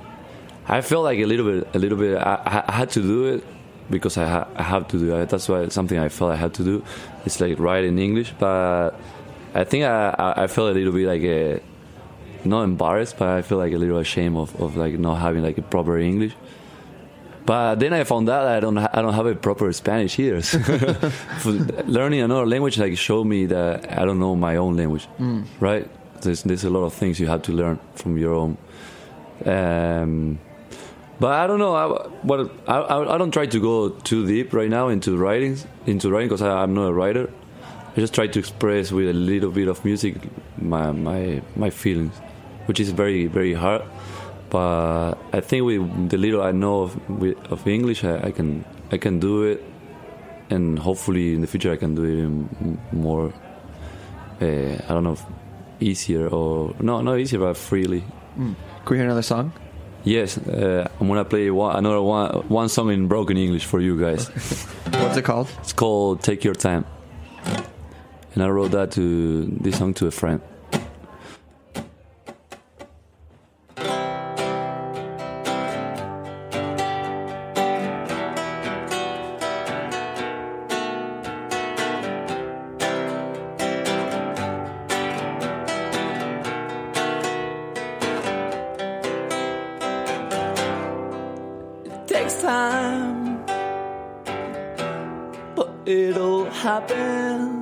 I 0.68 0.82
felt 0.82 1.04
like 1.06 1.20
a 1.20 1.26
little 1.26 1.46
bit. 1.46 1.76
A 1.76 1.80
little 1.80 1.98
bit. 1.98 2.18
I, 2.18 2.64
I 2.68 2.72
had 2.74 2.90
to 2.92 3.02
do 3.02 3.26
it 3.34 3.44
because 3.90 4.18
I, 4.18 4.28
ha- 4.28 4.48
I 4.56 4.64
have 4.64 4.88
to 4.90 4.98
do 5.00 5.16
it. 5.16 5.30
That's 5.30 5.48
why 5.50 5.68
something 5.70 5.98
I 5.98 6.10
felt 6.10 6.32
I 6.32 6.36
had 6.36 6.54
to 6.56 6.64
do. 6.64 6.84
It's 7.26 7.40
like 7.40 7.60
write 7.60 7.86
in 7.86 7.98
English, 8.00 8.34
but 8.38 8.92
I 9.56 9.64
think 9.64 9.86
I, 9.86 10.34
I, 10.38 10.48
felt 10.48 10.72
a 10.72 10.74
little 10.74 10.92
bit 10.92 11.08
like 11.08 11.22
a, 11.24 11.62
not 12.44 12.64
embarrassed, 12.64 13.18
but 13.18 13.30
I 13.30 13.42
feel 13.42 13.58
like 13.58 13.72
a 13.74 13.78
little 13.78 13.98
ashamed 14.00 14.36
of, 14.38 14.60
of 14.62 14.76
like 14.76 14.98
not 15.00 15.16
having 15.22 15.44
like 15.44 15.58
a 15.58 15.62
proper 15.62 15.98
English. 15.98 16.36
But 17.46 17.76
then 17.80 17.94
I 17.94 18.04
found 18.06 18.30
out 18.30 18.48
I 18.48 18.60
don't 18.62 18.78
ha- 18.78 18.90
I 18.94 19.02
don't 19.02 19.14
have 19.14 19.26
a 19.26 19.36
proper 19.36 19.72
Spanish 19.74 20.18
either. 20.20 20.42
For 21.42 21.52
learning 21.86 22.22
another 22.22 22.46
language 22.46 22.78
like 22.78 22.98
showed 22.98 23.26
me 23.26 23.46
that 23.48 24.00
I 24.00 24.06
don't 24.06 24.20
know 24.20 24.36
my 24.36 24.56
own 24.56 24.78
language, 24.78 25.08
Mm. 25.20 25.44
right? 25.60 25.90
There's 26.22 26.44
there's 26.44 26.64
a 26.64 26.70
lot 26.70 26.84
of 26.86 26.94
things 26.94 27.20
you 27.20 27.28
have 27.28 27.42
to 27.44 27.52
learn 27.52 27.80
from 27.96 28.18
your 28.18 28.34
own. 28.34 28.58
Um, 29.46 30.40
but 31.24 31.32
I 31.32 31.48
don't 31.48 31.58
know. 31.58 31.74
I, 31.74 31.86
what 32.24 32.52
I, 32.68 33.16
I 33.16 33.18
don't 33.18 33.32
try 33.32 33.46
to 33.46 33.60
go 33.62 33.92
too 34.04 34.28
deep 34.28 34.52
right 34.52 34.70
now 34.70 34.90
into 34.90 35.16
writing 35.16 35.58
into 35.86 36.12
writing 36.12 36.28
because 36.28 36.42
I'm 36.42 36.74
not 36.74 36.88
a 36.88 36.94
writer. 36.94 37.32
I 37.96 38.02
just 38.02 38.14
try 38.14 38.28
to 38.28 38.40
express 38.40 38.92
with 38.92 39.08
a 39.08 39.14
little 39.14 39.50
bit 39.50 39.70
of 39.70 39.86
music 39.86 40.18
my 40.58 40.92
my 40.92 41.42
my 41.56 41.70
feelings, 41.70 42.14
which 42.66 42.82
is 42.82 42.90
very 42.90 43.28
very 43.28 43.54
hard. 43.54 43.84
But 44.50 45.14
I 45.32 45.40
think 45.40 45.64
with 45.64 46.10
the 46.10 46.18
little 46.18 46.42
I 46.42 46.52
know 46.52 46.82
of, 46.82 47.00
of 47.50 47.66
English, 47.68 48.04
I, 48.04 48.28
I 48.28 48.32
can 48.32 48.66
I 48.92 48.98
can 48.98 49.22
do 49.22 49.44
it, 49.44 49.64
and 50.50 50.78
hopefully 50.78 51.36
in 51.36 51.40
the 51.40 51.48
future 51.48 51.72
I 51.72 51.78
can 51.78 51.96
do 51.96 52.04
it 52.04 52.94
more. 52.94 53.34
Uh, 54.42 54.76
I 54.76 54.90
don't 54.90 55.06
know, 55.06 55.18
easier 55.80 56.28
or 56.28 56.76
no, 56.82 57.00
not 57.00 57.18
easier, 57.18 57.40
but 57.40 57.56
freely. 57.56 58.04
Mm. 58.38 58.56
Can 58.84 58.92
we 58.92 58.98
hear 58.98 59.06
another 59.06 59.22
song? 59.22 59.54
Yes, 60.04 60.38
uh, 60.38 60.90
I'm 61.00 61.08
gonna 61.08 61.24
play 61.24 61.50
one, 61.50 61.78
another 61.78 62.02
one 62.02 62.30
one 62.50 62.70
song 62.70 62.92
in 62.92 63.08
broken 63.08 63.38
English 63.38 63.66
for 63.66 63.80
you 63.80 63.98
guys. 64.00 64.28
What's 64.92 65.18
it 65.18 65.24
called? 65.24 65.48
It's 65.60 65.72
called 65.74 66.22
"Take 66.22 66.44
Your 66.44 66.56
Time," 66.56 66.86
and 68.34 68.44
I 68.44 68.50
wrote 68.50 68.72
that 68.72 68.92
to 68.92 69.46
this 69.62 69.78
song 69.78 69.94
to 69.96 70.08
a 70.08 70.12
friend. 70.12 70.42
Happen. 96.64 97.53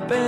Just 0.00 0.10
happen 0.12 0.27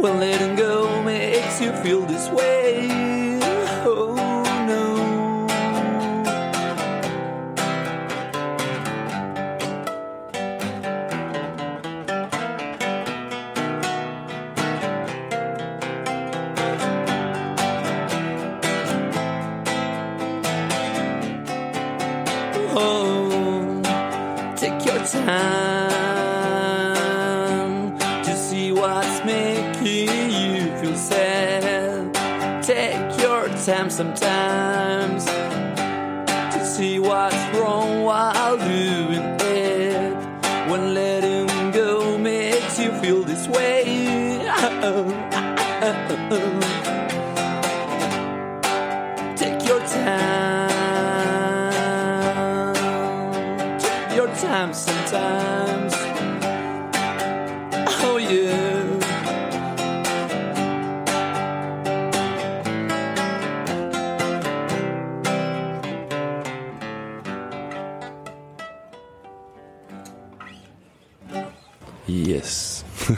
When 0.00 0.20
letting 0.20 0.54
go 0.54 1.02
makes 1.02 1.60
you 1.60 1.72
feel 1.82 2.02
this 2.02 2.28
way. 2.30 3.07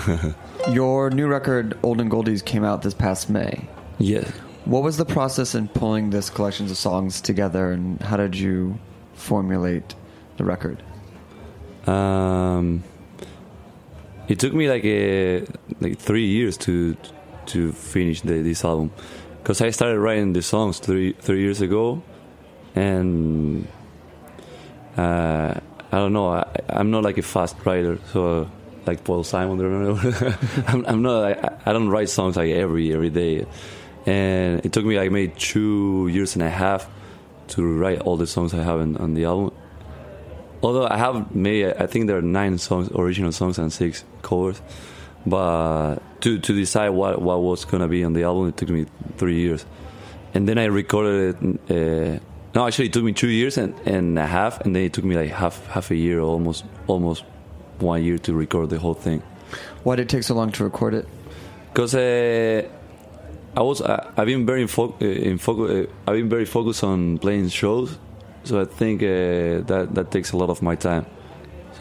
Your 0.70 1.10
new 1.10 1.26
record, 1.26 1.78
Olden 1.82 2.10
Goldies, 2.10 2.44
came 2.44 2.64
out 2.64 2.82
this 2.82 2.94
past 2.94 3.30
May. 3.30 3.66
Yeah. 3.98 4.28
What 4.64 4.82
was 4.82 4.96
the 4.96 5.04
process 5.04 5.54
in 5.54 5.68
pulling 5.68 6.10
this 6.10 6.30
collections 6.30 6.70
of 6.70 6.76
songs 6.76 7.20
together, 7.20 7.72
and 7.72 8.00
how 8.00 8.16
did 8.16 8.36
you 8.36 8.78
formulate 9.14 9.94
the 10.36 10.44
record? 10.44 10.82
Um, 11.86 12.84
it 14.28 14.38
took 14.38 14.52
me 14.52 14.68
like 14.68 14.84
a 14.84 15.46
like 15.80 15.98
three 15.98 16.26
years 16.26 16.56
to 16.58 16.96
to 17.46 17.72
finish 17.72 18.20
the, 18.20 18.42
this 18.42 18.64
album 18.64 18.92
because 19.38 19.60
I 19.60 19.70
started 19.70 19.98
writing 19.98 20.34
the 20.34 20.42
songs 20.42 20.78
three 20.78 21.14
three 21.14 21.40
years 21.40 21.60
ago, 21.60 22.02
and 22.74 23.66
uh, 24.96 25.54
I 25.90 25.96
don't 25.96 26.12
know. 26.12 26.28
I, 26.28 26.46
I'm 26.68 26.90
not 26.90 27.02
like 27.02 27.18
a 27.18 27.22
fast 27.22 27.56
writer, 27.64 27.98
so 28.12 28.48
like 28.86 29.04
Paul 29.04 29.24
Simon. 29.24 29.60
I'm, 30.66 30.86
I'm 30.86 31.02
not. 31.02 31.24
I, 31.24 31.58
I 31.66 31.72
don't 31.72 31.88
write 31.88 32.08
songs 32.08 32.36
like 32.36 32.50
every 32.50 32.92
every 32.92 33.10
day, 33.10 33.46
and 34.06 34.64
it 34.64 34.72
took 34.72 34.84
me 34.84 34.98
like 34.98 35.10
maybe 35.10 35.32
two 35.36 36.08
years 36.12 36.34
and 36.34 36.42
a 36.42 36.50
half 36.50 36.88
to 37.48 37.62
write 37.62 38.00
all 38.00 38.16
the 38.16 38.26
songs 38.26 38.54
I 38.54 38.62
have 38.62 38.80
in, 38.80 38.96
on 38.96 39.14
the 39.14 39.24
album. 39.24 39.52
Although 40.62 40.86
I 40.86 40.98
have 40.98 41.34
made, 41.34 41.74
I 41.74 41.86
think 41.86 42.06
there 42.06 42.18
are 42.18 42.22
nine 42.22 42.58
songs, 42.58 42.90
original 42.92 43.32
songs, 43.32 43.58
and 43.58 43.72
six 43.72 44.04
covers. 44.22 44.60
But 45.26 45.96
to 46.22 46.38
to 46.38 46.54
decide 46.54 46.90
what 46.90 47.20
what 47.20 47.42
was 47.42 47.64
gonna 47.64 47.88
be 47.88 48.04
on 48.04 48.12
the 48.12 48.24
album, 48.24 48.48
it 48.48 48.56
took 48.56 48.68
me 48.68 48.86
three 49.16 49.40
years, 49.40 49.64
and 50.34 50.48
then 50.48 50.58
I 50.58 50.64
recorded 50.66 51.36
it. 51.42 51.70
Uh, 51.70 52.20
no, 52.54 52.66
actually, 52.66 52.86
it 52.86 52.92
took 52.92 53.04
me 53.04 53.12
two 53.12 53.28
years 53.28 53.56
and, 53.58 53.78
and 53.86 54.18
a 54.18 54.26
half, 54.26 54.60
and 54.62 54.74
then 54.74 54.82
it 54.82 54.92
took 54.92 55.04
me 55.04 55.16
like 55.16 55.30
half 55.30 55.66
half 55.66 55.90
a 55.90 55.96
year, 55.96 56.20
almost 56.20 56.64
almost 56.86 57.24
one 57.82 58.02
year 58.02 58.18
to 58.18 58.34
record 58.34 58.70
the 58.70 58.78
whole 58.78 58.94
thing. 58.94 59.22
Why 59.82 59.96
did 59.96 60.02
it 60.02 60.08
take 60.08 60.22
so 60.22 60.34
long 60.34 60.52
to 60.52 60.64
record 60.64 60.94
it? 60.94 61.06
Because 61.72 61.94
uh, 61.94 62.68
I 63.56 63.62
was 63.62 63.82
I, 63.82 64.10
I've 64.16 64.26
been 64.26 64.46
very 64.46 64.66
fo- 64.66 64.94
uh, 65.00 65.04
in 65.04 65.38
focus. 65.38 65.88
Uh, 65.88 66.10
I've 66.10 66.16
been 66.16 66.28
very 66.28 66.44
focused 66.44 66.84
on 66.84 67.18
playing 67.18 67.48
shows, 67.48 67.98
so 68.44 68.60
I 68.60 68.64
think 68.64 69.02
uh, 69.02 69.66
that 69.66 69.88
that 69.92 70.10
takes 70.10 70.32
a 70.32 70.36
lot 70.36 70.50
of 70.50 70.62
my 70.62 70.74
time. 70.76 71.06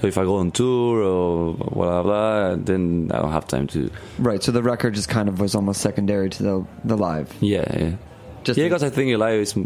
So 0.02 0.08
if 0.08 0.18
I 0.18 0.24
go 0.24 0.38
on 0.38 0.52
tour 0.52 1.04
or 1.04 1.56
blah 1.56 1.70
blah, 1.70 2.04
blah 2.04 2.56
then 2.56 3.12
I 3.14 3.20
don't 3.20 3.32
have 3.32 3.48
time 3.48 3.68
to. 3.68 3.92
Right, 4.18 4.42
so 4.42 4.52
the 4.52 4.64
record 4.64 4.94
just 4.94 5.10
kind 5.10 5.28
of 5.28 5.40
was 5.40 5.56
almost 5.56 5.82
secondary 5.82 6.30
to 6.30 6.44
the 6.44 6.66
the 6.86 6.96
live. 6.96 7.34
Yeah, 7.42 7.66
yeah. 7.78 7.96
Just 8.44 8.58
yeah, 8.58 8.66
because 8.66 8.84
I 8.84 8.90
think 8.90 9.18
live 9.18 9.42
is, 9.42 9.58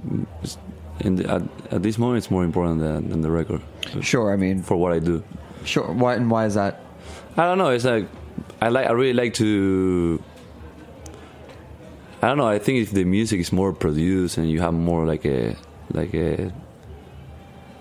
is 0.42 0.58
in 1.02 1.18
the, 1.18 1.30
at, 1.30 1.42
at 1.72 1.84
this 1.84 1.98
moment 1.98 2.18
it's 2.18 2.32
more 2.32 2.44
important 2.44 2.80
than, 2.80 3.10
than 3.10 3.22
the 3.22 3.30
record. 3.30 3.62
Sure, 4.02 4.34
I 4.34 4.38
mean 4.38 4.64
for 4.64 4.76
what 4.76 4.92
I 4.92 5.00
do. 5.00 5.24
Sure. 5.66 5.92
Why 5.92 6.16
and 6.16 6.30
why 6.30 6.46
is 6.46 6.56
that? 6.56 6.82
I 7.38 7.44
don't 7.44 7.58
know. 7.58 7.70
It's 7.70 7.86
like 7.86 8.08
I 8.62 8.70
like. 8.70 8.88
I 8.88 8.92
really 8.92 9.14
like 9.14 9.34
to. 9.36 10.22
I 12.22 12.28
don't 12.28 12.38
know. 12.38 12.48
I 12.48 12.60
think 12.60 12.80
if 12.80 12.92
the 12.92 13.04
music 13.04 13.40
is 13.40 13.52
more 13.52 13.74
produced 13.74 14.38
and 14.38 14.50
you 14.50 14.62
have 14.62 14.74
more 14.74 15.06
like 15.06 15.26
a 15.26 15.56
like 15.92 16.14
a. 16.14 16.52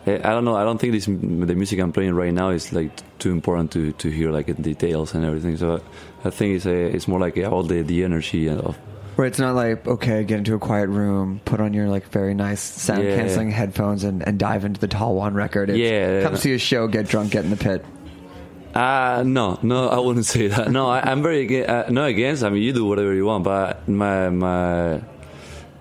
Eh, 0.07 0.19
I 0.19 0.31
don't 0.31 0.45
know. 0.45 0.57
I 0.57 0.65
don't 0.65 0.79
think 0.79 0.93
this 0.93 1.07
the 1.07 1.55
music 1.55 1.79
I'm 1.79 1.93
playing 1.93 2.15
right 2.15 2.33
now 2.33 2.51
is 2.51 2.73
like 2.73 2.91
too 3.19 3.31
important 3.31 3.71
to, 3.73 3.93
to 3.93 4.11
hear 4.11 4.33
like 4.33 4.47
details 4.61 5.15
and 5.15 5.25
everything. 5.25 5.57
So 5.57 5.81
I 6.25 6.31
think 6.31 6.57
it's 6.57 6.67
a, 6.67 6.75
it's 6.75 7.07
more 7.07 7.21
like 7.21 7.39
all 7.39 7.63
the 7.63 7.83
the 7.83 8.03
energy 8.03 8.49
of 8.49 8.77
Right, 9.17 9.27
it's 9.27 9.39
not 9.39 9.55
like 9.55 9.87
okay, 9.87 10.25
get 10.25 10.39
into 10.39 10.55
a 10.55 10.59
quiet 10.59 10.89
room, 10.89 11.41
put 11.45 11.61
on 11.61 11.75
your 11.75 11.89
like 11.89 12.09
very 12.09 12.35
nice 12.35 12.61
sound 12.61 13.05
Yeah. 13.05 13.17
canceling 13.17 13.51
headphones, 13.51 14.05
and, 14.05 14.27
and 14.27 14.39
dive 14.39 14.65
into 14.65 14.81
the 14.81 14.89
Tall 14.89 15.15
Juan 15.17 15.35
record. 15.35 15.69
It's, 15.71 15.79
Yeah. 15.79 16.23
come 16.23 16.37
see 16.37 16.55
a 16.55 16.59
show, 16.59 16.89
get 16.89 17.09
drunk, 17.09 17.33
get 17.33 17.45
in 17.45 17.51
the 17.51 17.57
pit. 17.57 17.85
Uh 18.75 19.23
no, 19.27 19.59
no, 19.63 19.89
I 19.89 19.99
wouldn't 19.99 20.25
say 20.35 20.47
that. 20.49 20.71
No, 20.71 20.89
I, 20.89 21.01
I'm 21.11 21.23
very 21.23 21.67
uh, 21.67 21.91
not 21.91 22.09
against. 22.09 22.43
I 22.43 22.49
mean, 22.49 22.63
you 22.63 22.73
do 22.73 22.87
whatever 22.87 23.13
you 23.13 23.27
want, 23.27 23.45
but 23.45 23.87
my 23.87 24.31
my 24.31 25.03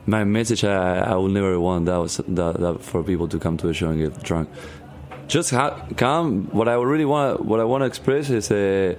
my 0.06 0.24
message, 0.26 0.66
I, 0.66 1.00
I 1.00 1.16
will 1.16 1.30
never 1.30 1.58
want 1.60 1.86
that 1.86 1.98
was 1.98 2.18
that, 2.18 2.60
that 2.60 2.82
for 2.82 3.02
people 3.04 3.28
to 3.30 3.40
come 3.40 3.56
to 3.58 3.70
a 3.70 3.74
show 3.74 3.90
and 3.92 3.98
get 4.00 4.22
drunk. 4.24 4.50
Just 5.28 5.52
ha- 5.52 5.86
come. 5.96 6.50
What 6.52 6.68
I 6.68 6.74
really 6.74 7.06
want, 7.06 7.46
what 7.46 7.62
I 7.62 7.64
want 7.64 7.84
to 7.84 7.86
express 7.86 8.30
is 8.30 8.52
uh, 8.52 8.96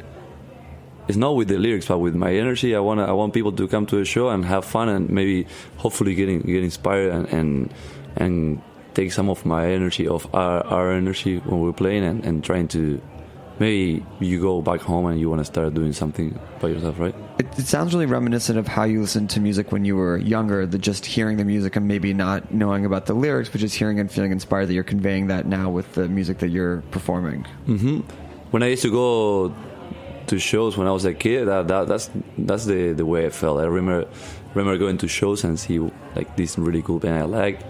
is 1.12 1.16
not 1.16 1.32
with 1.38 1.48
the 1.48 1.58
lyrics, 1.66 1.86
but 1.92 1.98
with 2.06 2.14
my 2.26 2.32
energy. 2.44 2.70
I 2.80 2.82
want 2.88 3.00
I 3.00 3.14
want 3.20 3.30
people 3.38 3.52
to 3.60 3.64
come 3.68 3.84
to 3.92 3.96
a 4.04 4.04
show 4.14 4.26
and 4.32 4.44
have 4.54 4.64
fun 4.64 4.88
and 4.88 5.02
maybe 5.18 5.46
hopefully 5.84 6.14
getting 6.20 6.40
get 6.54 6.62
inspired 6.70 7.10
and 7.16 7.24
and, 7.38 7.74
and 8.22 8.62
take 8.94 9.10
some 9.18 9.28
of 9.34 9.38
my 9.54 9.64
energy 9.78 10.06
of 10.16 10.22
our, 10.34 10.58
our 10.76 10.88
energy 11.02 11.34
when 11.48 11.58
we're 11.62 11.78
playing 11.84 12.04
and, 12.10 12.18
and 12.26 12.44
trying 12.44 12.68
to 12.76 13.00
maybe 13.58 14.04
you 14.20 14.40
go 14.40 14.60
back 14.70 14.80
home 14.80 15.06
and 15.06 15.20
you 15.20 15.28
want 15.32 15.40
to 15.40 15.44
start 15.44 15.72
doing 15.74 15.92
something 15.92 16.28
by 16.60 16.68
yourself, 16.68 16.98
right? 16.98 17.14
It, 17.38 17.46
it 17.58 17.66
sounds 17.66 17.94
really 17.94 18.06
reminiscent 18.06 18.58
of 18.58 18.66
how 18.66 18.84
you 18.84 19.00
listened 19.00 19.30
to 19.30 19.40
music 19.40 19.72
when 19.72 19.84
you 19.84 19.96
were 19.96 20.16
younger. 20.18 20.66
The 20.66 20.78
just 20.78 21.06
hearing 21.06 21.36
the 21.36 21.44
music 21.44 21.76
and 21.76 21.86
maybe 21.86 22.12
not 22.12 22.52
knowing 22.52 22.84
about 22.84 23.06
the 23.06 23.14
lyrics, 23.14 23.48
but 23.50 23.60
just 23.60 23.76
hearing 23.76 24.00
and 24.00 24.10
feeling 24.10 24.32
inspired 24.32 24.66
that 24.66 24.74
you're 24.74 24.90
conveying 24.96 25.28
that 25.28 25.46
now 25.46 25.70
with 25.70 25.88
the 25.94 26.08
music 26.08 26.38
that 26.38 26.48
you're 26.48 26.78
performing. 26.90 27.44
hmm 27.66 28.00
When 28.52 28.62
I 28.62 28.68
used 28.74 28.82
to 28.82 28.90
go 28.90 29.54
to 30.32 30.38
shows 30.38 30.76
when 30.78 30.86
I 30.88 30.92
was 30.92 31.04
a 31.04 31.12
kid, 31.12 31.46
that, 31.46 31.68
that 31.68 31.86
that's 31.86 32.10
that's 32.38 32.64
the, 32.64 32.92
the 32.92 33.04
way 33.04 33.26
I 33.26 33.30
felt. 33.30 33.60
I 33.60 33.64
remember 33.64 34.08
remember 34.54 34.78
going 34.78 34.98
to 34.98 35.08
shows 35.08 35.44
and 35.44 35.60
see 35.60 35.78
like 36.16 36.36
this 36.36 36.58
really 36.58 36.82
cool 36.82 36.98
band 36.98 37.18
I 37.18 37.24
liked, 37.24 37.64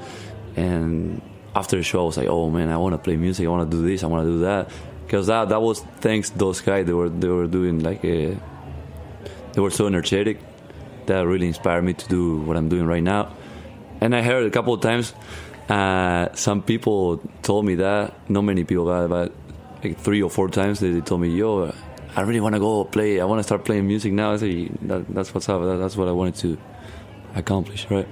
and 0.56 1.20
after 1.54 1.76
the 1.76 1.82
show 1.82 2.02
I 2.02 2.06
was 2.06 2.16
like, 2.16 2.28
oh 2.28 2.50
man, 2.50 2.70
I 2.70 2.76
want 2.76 2.94
to 2.94 2.98
play 2.98 3.16
music. 3.16 3.46
I 3.46 3.50
want 3.50 3.68
to 3.70 3.76
do 3.76 3.82
this. 3.82 4.04
I 4.04 4.06
want 4.06 4.24
to 4.26 4.30
do 4.30 4.40
that. 4.40 4.70
Because 5.04 5.26
that 5.26 5.48
that 5.50 5.60
was 5.60 5.80
thanks 6.00 6.30
those 6.30 6.60
guys. 6.60 6.86
They 6.86 6.92
were 6.92 7.08
they 7.08 7.28
were 7.28 7.48
doing 7.48 7.82
like 7.82 8.04
a, 8.04 8.38
they 9.52 9.60
were 9.60 9.70
so 9.70 9.86
energetic 9.86 10.38
that 11.06 11.26
really 11.26 11.48
inspired 11.48 11.82
me 11.82 11.94
to 11.94 12.08
do 12.08 12.38
what 12.38 12.56
I'm 12.56 12.68
doing 12.68 12.86
right 12.86 13.02
now. 13.02 13.34
And 14.00 14.14
I 14.14 14.22
heard 14.22 14.46
a 14.46 14.50
couple 14.50 14.72
of 14.72 14.80
times 14.80 15.14
uh, 15.68 16.32
some 16.34 16.62
people 16.62 17.18
told 17.42 17.66
me 17.66 17.74
that. 17.76 18.14
Not 18.30 18.42
many 18.42 18.64
people, 18.64 18.86
but, 18.86 19.08
but 19.08 19.32
like 19.82 19.98
three 19.98 20.22
or 20.22 20.30
four 20.30 20.48
times 20.48 20.78
they, 20.78 20.92
they 20.92 21.00
told 21.00 21.20
me, 21.20 21.28
"Yo, 21.28 21.74
I 22.16 22.20
really 22.22 22.40
want 22.40 22.54
to 22.54 22.60
go 22.60 22.84
play. 22.84 23.20
I 23.20 23.24
want 23.24 23.38
to 23.38 23.42
start 23.42 23.64
playing 23.64 23.86
music 23.86 24.12
now." 24.12 24.32
I 24.32 24.36
say, 24.36 24.68
that, 24.82 25.06
"That's 25.14 25.32
what's 25.34 25.48
up. 25.48 25.62
That, 25.62 25.76
that's 25.78 25.96
what 25.96 26.08
I 26.08 26.12
wanted 26.12 26.36
to 26.36 26.58
accomplish." 27.34 27.86
Right? 27.90 28.06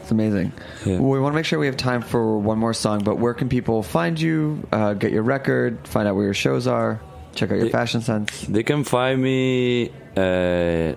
It's 0.00 0.10
amazing. 0.10 0.52
Yeah. 0.84 0.98
Well, 0.98 1.10
we 1.10 1.20
want 1.20 1.32
to 1.32 1.36
make 1.36 1.44
sure 1.46 1.58
we 1.58 1.66
have 1.66 1.76
time 1.76 2.02
for 2.02 2.38
one 2.38 2.58
more 2.58 2.74
song, 2.74 3.04
but 3.04 3.18
where 3.18 3.34
can 3.34 3.48
people 3.48 3.82
find 3.82 4.20
you, 4.20 4.66
uh, 4.72 4.94
get 4.94 5.12
your 5.12 5.22
record, 5.22 5.86
find 5.86 6.08
out 6.08 6.16
where 6.16 6.24
your 6.24 6.34
shows 6.34 6.66
are, 6.66 7.00
check 7.36 7.50
out 7.52 7.56
your 7.56 7.66
Yeah. 7.66 7.72
fashion 7.72 8.00
sense? 8.00 8.42
They 8.46 8.62
can 8.64 8.82
find 8.84 9.22
me. 9.22 9.90
Uh, 10.16 10.94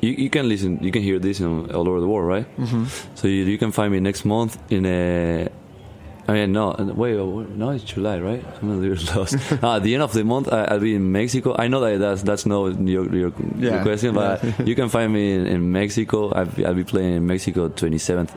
you, 0.00 0.10
you 0.24 0.30
can 0.30 0.48
listen. 0.48 0.78
You 0.82 0.90
can 0.90 1.02
hear 1.02 1.18
this 1.18 1.38
in, 1.40 1.70
all 1.72 1.88
over 1.88 2.00
the 2.00 2.08
world, 2.08 2.26
right? 2.28 2.56
Mhm. 2.56 2.86
So 3.16 3.28
you, 3.28 3.44
you 3.44 3.58
can 3.58 3.70
find 3.72 3.92
me 3.92 4.00
next 4.00 4.24
month 4.24 4.58
in 4.70 4.84
a 4.86 5.48
I 6.28 6.34
mean, 6.34 6.52
no, 6.52 6.74
wait, 6.78 7.16
no, 7.16 7.70
it's 7.70 7.84
July, 7.84 8.20
right? 8.20 8.44
I'm 8.62 8.70
a 8.70 8.74
little 8.74 9.16
lost. 9.16 9.34
at 9.62 9.82
the 9.82 9.94
end 9.94 10.02
of 10.02 10.12
the 10.12 10.24
month, 10.24 10.52
I, 10.52 10.64
I'll 10.64 10.78
be 10.78 10.94
in 10.94 11.10
Mexico. 11.10 11.56
I 11.58 11.68
know 11.68 11.80
that 11.80 11.98
that's 11.98 12.22
that's 12.22 12.44
no 12.44 12.66
your 12.66 13.06
your, 13.14 13.32
your 13.56 13.82
question, 13.82 14.14
but 14.14 14.44
you 14.68 14.74
can 14.74 14.90
find 14.90 15.10
me 15.10 15.32
in, 15.32 15.46
in 15.46 15.72
Mexico. 15.72 16.30
I'll 16.30 16.44
be, 16.44 16.66
I'll 16.66 16.74
be 16.74 16.84
playing 16.84 17.14
in 17.14 17.26
Mexico 17.26 17.70
27th 17.70 18.30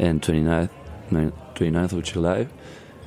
and 0.00 0.20
29th, 0.20 0.70
29th 1.12 1.92
of 1.92 2.02
July 2.02 2.48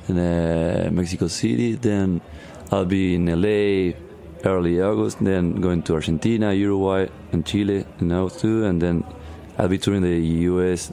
in 0.08 0.18
uh, 0.18 0.88
Mexico 0.90 1.28
City. 1.28 1.74
Then 1.74 2.22
I'll 2.70 2.86
be 2.86 3.16
in 3.16 3.26
LA 3.26 3.92
early 4.44 4.80
August. 4.80 5.22
Then 5.22 5.60
going 5.60 5.82
to 5.82 5.94
Argentina, 5.94 6.54
Uruguay, 6.54 7.08
and 7.32 7.44
Chile 7.44 7.84
in 8.00 8.10
August 8.10 8.40
too. 8.40 8.64
And 8.64 8.80
then 8.80 9.04
I'll 9.58 9.68
be 9.68 9.76
touring 9.76 10.00
the 10.00 10.18
U.S. 10.48 10.90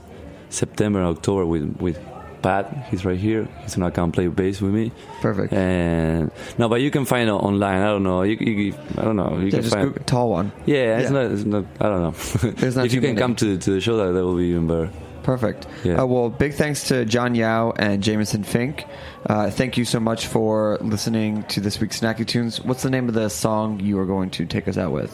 September 0.50 1.00
and 1.00 1.08
October 1.08 1.46
with 1.46 1.78
with 1.80 2.09
Pat. 2.42 2.88
He's 2.90 3.06
right 3.06 3.20
here. 3.20 3.48
He's 3.64 3.76
gonna 3.76 3.92
come 3.92 4.12
play 4.12 4.28
bass 4.28 4.62
with 4.62 4.74
me. 4.74 4.92
Perfect. 5.22 5.54
And 5.54 6.32
no, 6.58 6.68
but 6.70 6.82
you 6.82 6.92
can 6.92 7.06
find 7.06 7.30
it 7.30 7.34
online. 7.34 7.82
I 7.82 7.86
don't 7.88 8.04
know. 8.04 8.24
You, 8.24 8.36
you 8.40 8.74
I 8.98 9.04
don't 9.04 9.16
know. 9.16 9.38
You 9.38 9.46
Yeah, 9.46 9.52
can 9.52 9.62
just 9.62 9.74
find. 9.76 10.08
Tall 10.08 10.30
Juan. 10.30 10.52
Yeah, 10.66 10.98
it's 11.00 11.12
Yeah. 11.12 11.22
not. 11.22 11.32
It's 11.32 11.46
not. 11.46 11.66
I 11.80 11.90
don't 11.90 12.02
know. 12.02 12.12
There's 12.52 12.76
not 12.76 12.86
if 12.88 12.94
you 12.94 13.02
can 13.02 13.12
many. 13.12 13.22
come 13.22 13.36
to 13.38 13.58
to 13.58 13.72
the 13.72 13.82
show, 13.82 13.98
that 13.98 14.12
that 14.14 14.26
will 14.26 14.38
be 14.38 14.46
even 14.46 14.68
better. 14.68 14.90
Perfect. 15.24 15.68
Yeah. 15.84 16.02
Uh, 16.02 16.06
well, 16.06 16.30
big 16.30 16.54
thanks 16.54 16.88
to 16.88 17.06
John 17.06 17.36
Yao 17.36 17.72
and 17.78 18.02
Jameson 18.02 18.44
Fink. 18.44 18.86
Uh, 19.26 19.50
thank 19.52 19.78
you 19.78 19.86
so 19.86 20.00
much 20.00 20.26
for 20.28 20.78
listening 20.82 21.44
to 21.50 21.60
this 21.60 21.80
week's 21.80 22.00
Snacky 22.00 22.26
Tunes. 22.26 22.62
What's 22.64 22.82
the 22.84 22.90
name 22.90 23.08
of 23.10 23.14
the 23.14 23.30
song 23.30 23.80
you 23.82 24.00
are 24.00 24.06
going 24.06 24.30
to 24.32 24.46
take 24.46 24.68
us 24.68 24.78
out 24.78 24.92
with? 24.92 25.12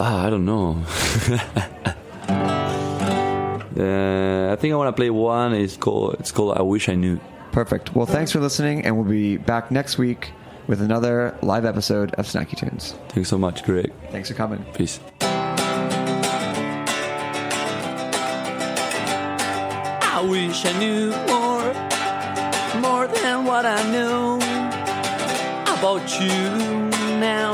Ah, 0.00 0.26
I 0.26 0.30
don't 0.30 0.46
know. 0.46 0.82
uh, 3.78 4.52
I 4.52 4.56
think 4.56 4.72
I 4.72 4.76
want 4.76 4.88
to 4.88 4.92
play 4.98 5.10
one. 5.10 5.52
It's 5.52 5.76
called. 5.76 6.16
It's 6.18 6.32
called. 6.32 6.56
I 6.56 6.62
wish 6.62 6.88
I 6.88 6.94
knew. 6.94 7.20
Perfect. 7.52 7.94
Well, 7.94 8.06
thanks 8.06 8.30
for 8.32 8.40
listening, 8.40 8.84
and 8.84 8.96
we'll 8.96 9.08
be 9.08 9.36
back 9.36 9.70
next 9.70 9.98
week 9.98 10.32
with 10.68 10.80
another 10.80 11.36
live 11.42 11.64
episode 11.64 12.12
of 12.14 12.26
Snacky 12.26 12.56
Tunes. 12.56 12.94
Thanks 13.08 13.28
so 13.28 13.38
much, 13.38 13.64
Greg. 13.64 13.92
Thanks 14.10 14.28
for 14.28 14.34
coming. 14.34 14.64
Peace. 14.74 15.00
I 20.12 20.22
wish 20.28 20.64
I 20.66 20.72
knew 20.78 21.10
more, 21.26 21.72
more 22.82 23.06
than 23.08 23.44
what 23.46 23.64
I 23.64 23.82
know 23.90 24.36
about 25.78 26.20
you 26.20 26.28
now. 27.18 27.52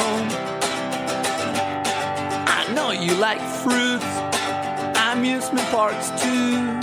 I 2.48 2.66
know 2.74 2.90
you 2.90 3.14
like 3.14 3.40
fruits, 3.62 4.04
amusement 5.26 5.66
parks 5.70 6.10
too, 6.22 6.78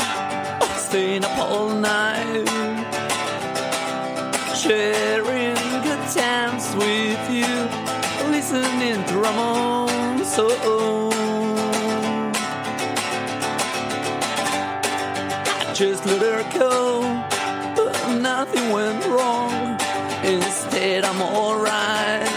oh, 0.61 0.75
staying 0.77 1.23
up 1.23 1.37
all 1.37 1.69
night, 1.69 2.45
sharing 4.53 5.55
good 5.83 6.03
times 6.11 6.75
with 6.75 7.23
you, 7.31 7.47
listening 8.29 9.01
to 9.05 9.17
Ramon. 9.17 10.25
So. 10.25 10.49
I 15.45 15.73
just 15.73 16.05
let 16.05 16.21
her 16.21 16.59
go. 16.59 17.01
But 17.77 18.17
nothing 18.19 18.71
went 18.71 19.05
wrong. 19.05 19.79
Instead, 20.25 21.05
I'm 21.05 21.21
alright. 21.21 22.27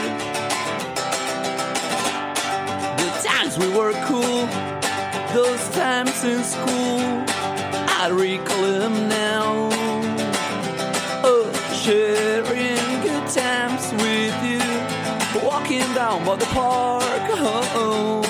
The 2.97 3.09
times 3.29 3.59
we 3.59 3.69
were 3.77 3.93
cool, 4.05 4.47
those 5.37 5.69
times 5.69 6.25
in 6.25 6.43
school, 6.43 6.99
I 8.01 8.09
recall 8.11 8.63
them 8.63 9.07
now. 9.07 9.69
Oh, 11.23 11.45
sharing 11.85 13.03
good 13.03 13.29
times 13.29 13.93
with 14.01 14.37
you, 14.51 14.65
walking 15.47 15.87
down 15.93 16.25
by 16.25 16.37
the 16.37 16.47
park. 16.47 17.23
Oh, 17.39 17.75
oh 17.83 18.23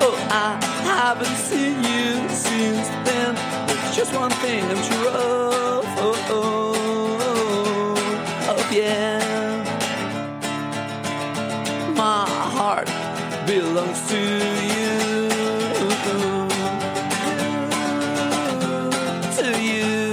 oh 0.00 0.16
I 0.30 0.58
haven't 0.84 1.36
seen 1.48 1.76
you 1.92 2.28
since 2.30 2.88
then. 3.06 3.34
There's 3.66 3.94
just 3.94 4.14
one 4.14 4.30
thing 4.42 4.64
I'm 4.64 4.82
sure 4.90 5.10
of. 5.10 5.84
Oh, 6.00 6.16
oh, 6.30 6.74
oh, 7.20 8.56
oh, 8.56 8.70
yeah. 8.72 9.17
Belongs 13.60 14.00
to 14.08 14.16
you. 14.16 15.28
To 19.38 19.48
you. 19.68 20.12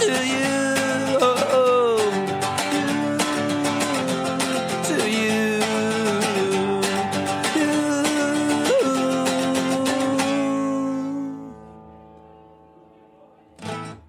To 0.00 0.10
you. 0.32 0.58
To 4.88 4.98
you. 5.08 5.60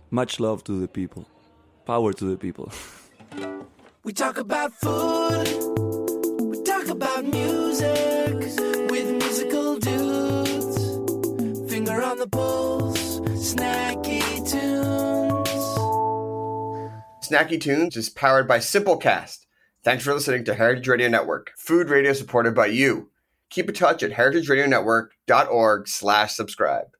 Much 0.09 0.39
love 0.39 0.63
to 0.63 0.80
the 0.80 0.88
people. 0.88 1.25
Power 1.86 2.13
to 2.13 2.25
the 2.25 2.38
people. 2.38 2.71
We 4.10 4.14
talk 4.14 4.39
about 4.39 4.74
food. 4.74 5.47
We 6.41 6.64
talk 6.64 6.88
about 6.88 7.26
music 7.26 8.34
with 8.89 9.12
musical 9.12 9.78
dudes. 9.78 11.72
Finger 11.72 12.01
on 12.01 12.18
the 12.18 12.28
pulse, 12.28 13.20
snacky 13.20 14.49
tunes. 14.49 15.47
Snacky 17.24 17.62
Tunes 17.62 17.95
is 17.95 18.10
powered 18.10 18.47
by 18.47 18.57
Simplecast. 18.57 19.45
Thanks 19.84 20.03
for 20.03 20.16
listening 20.16 20.43
to 20.45 20.55
Heritage 20.55 20.88
Radio 20.88 21.07
Network, 21.07 21.51
food 21.55 21.91
radio 21.91 22.14
supported 22.14 22.55
by 22.55 22.66
you. 22.66 23.12
Keep 23.51 23.70
in 23.70 23.76
touch 23.76 24.01
at 24.01 24.14
heritageradionetwork.org 24.14 25.88
slash 25.88 26.34
subscribe. 26.34 26.95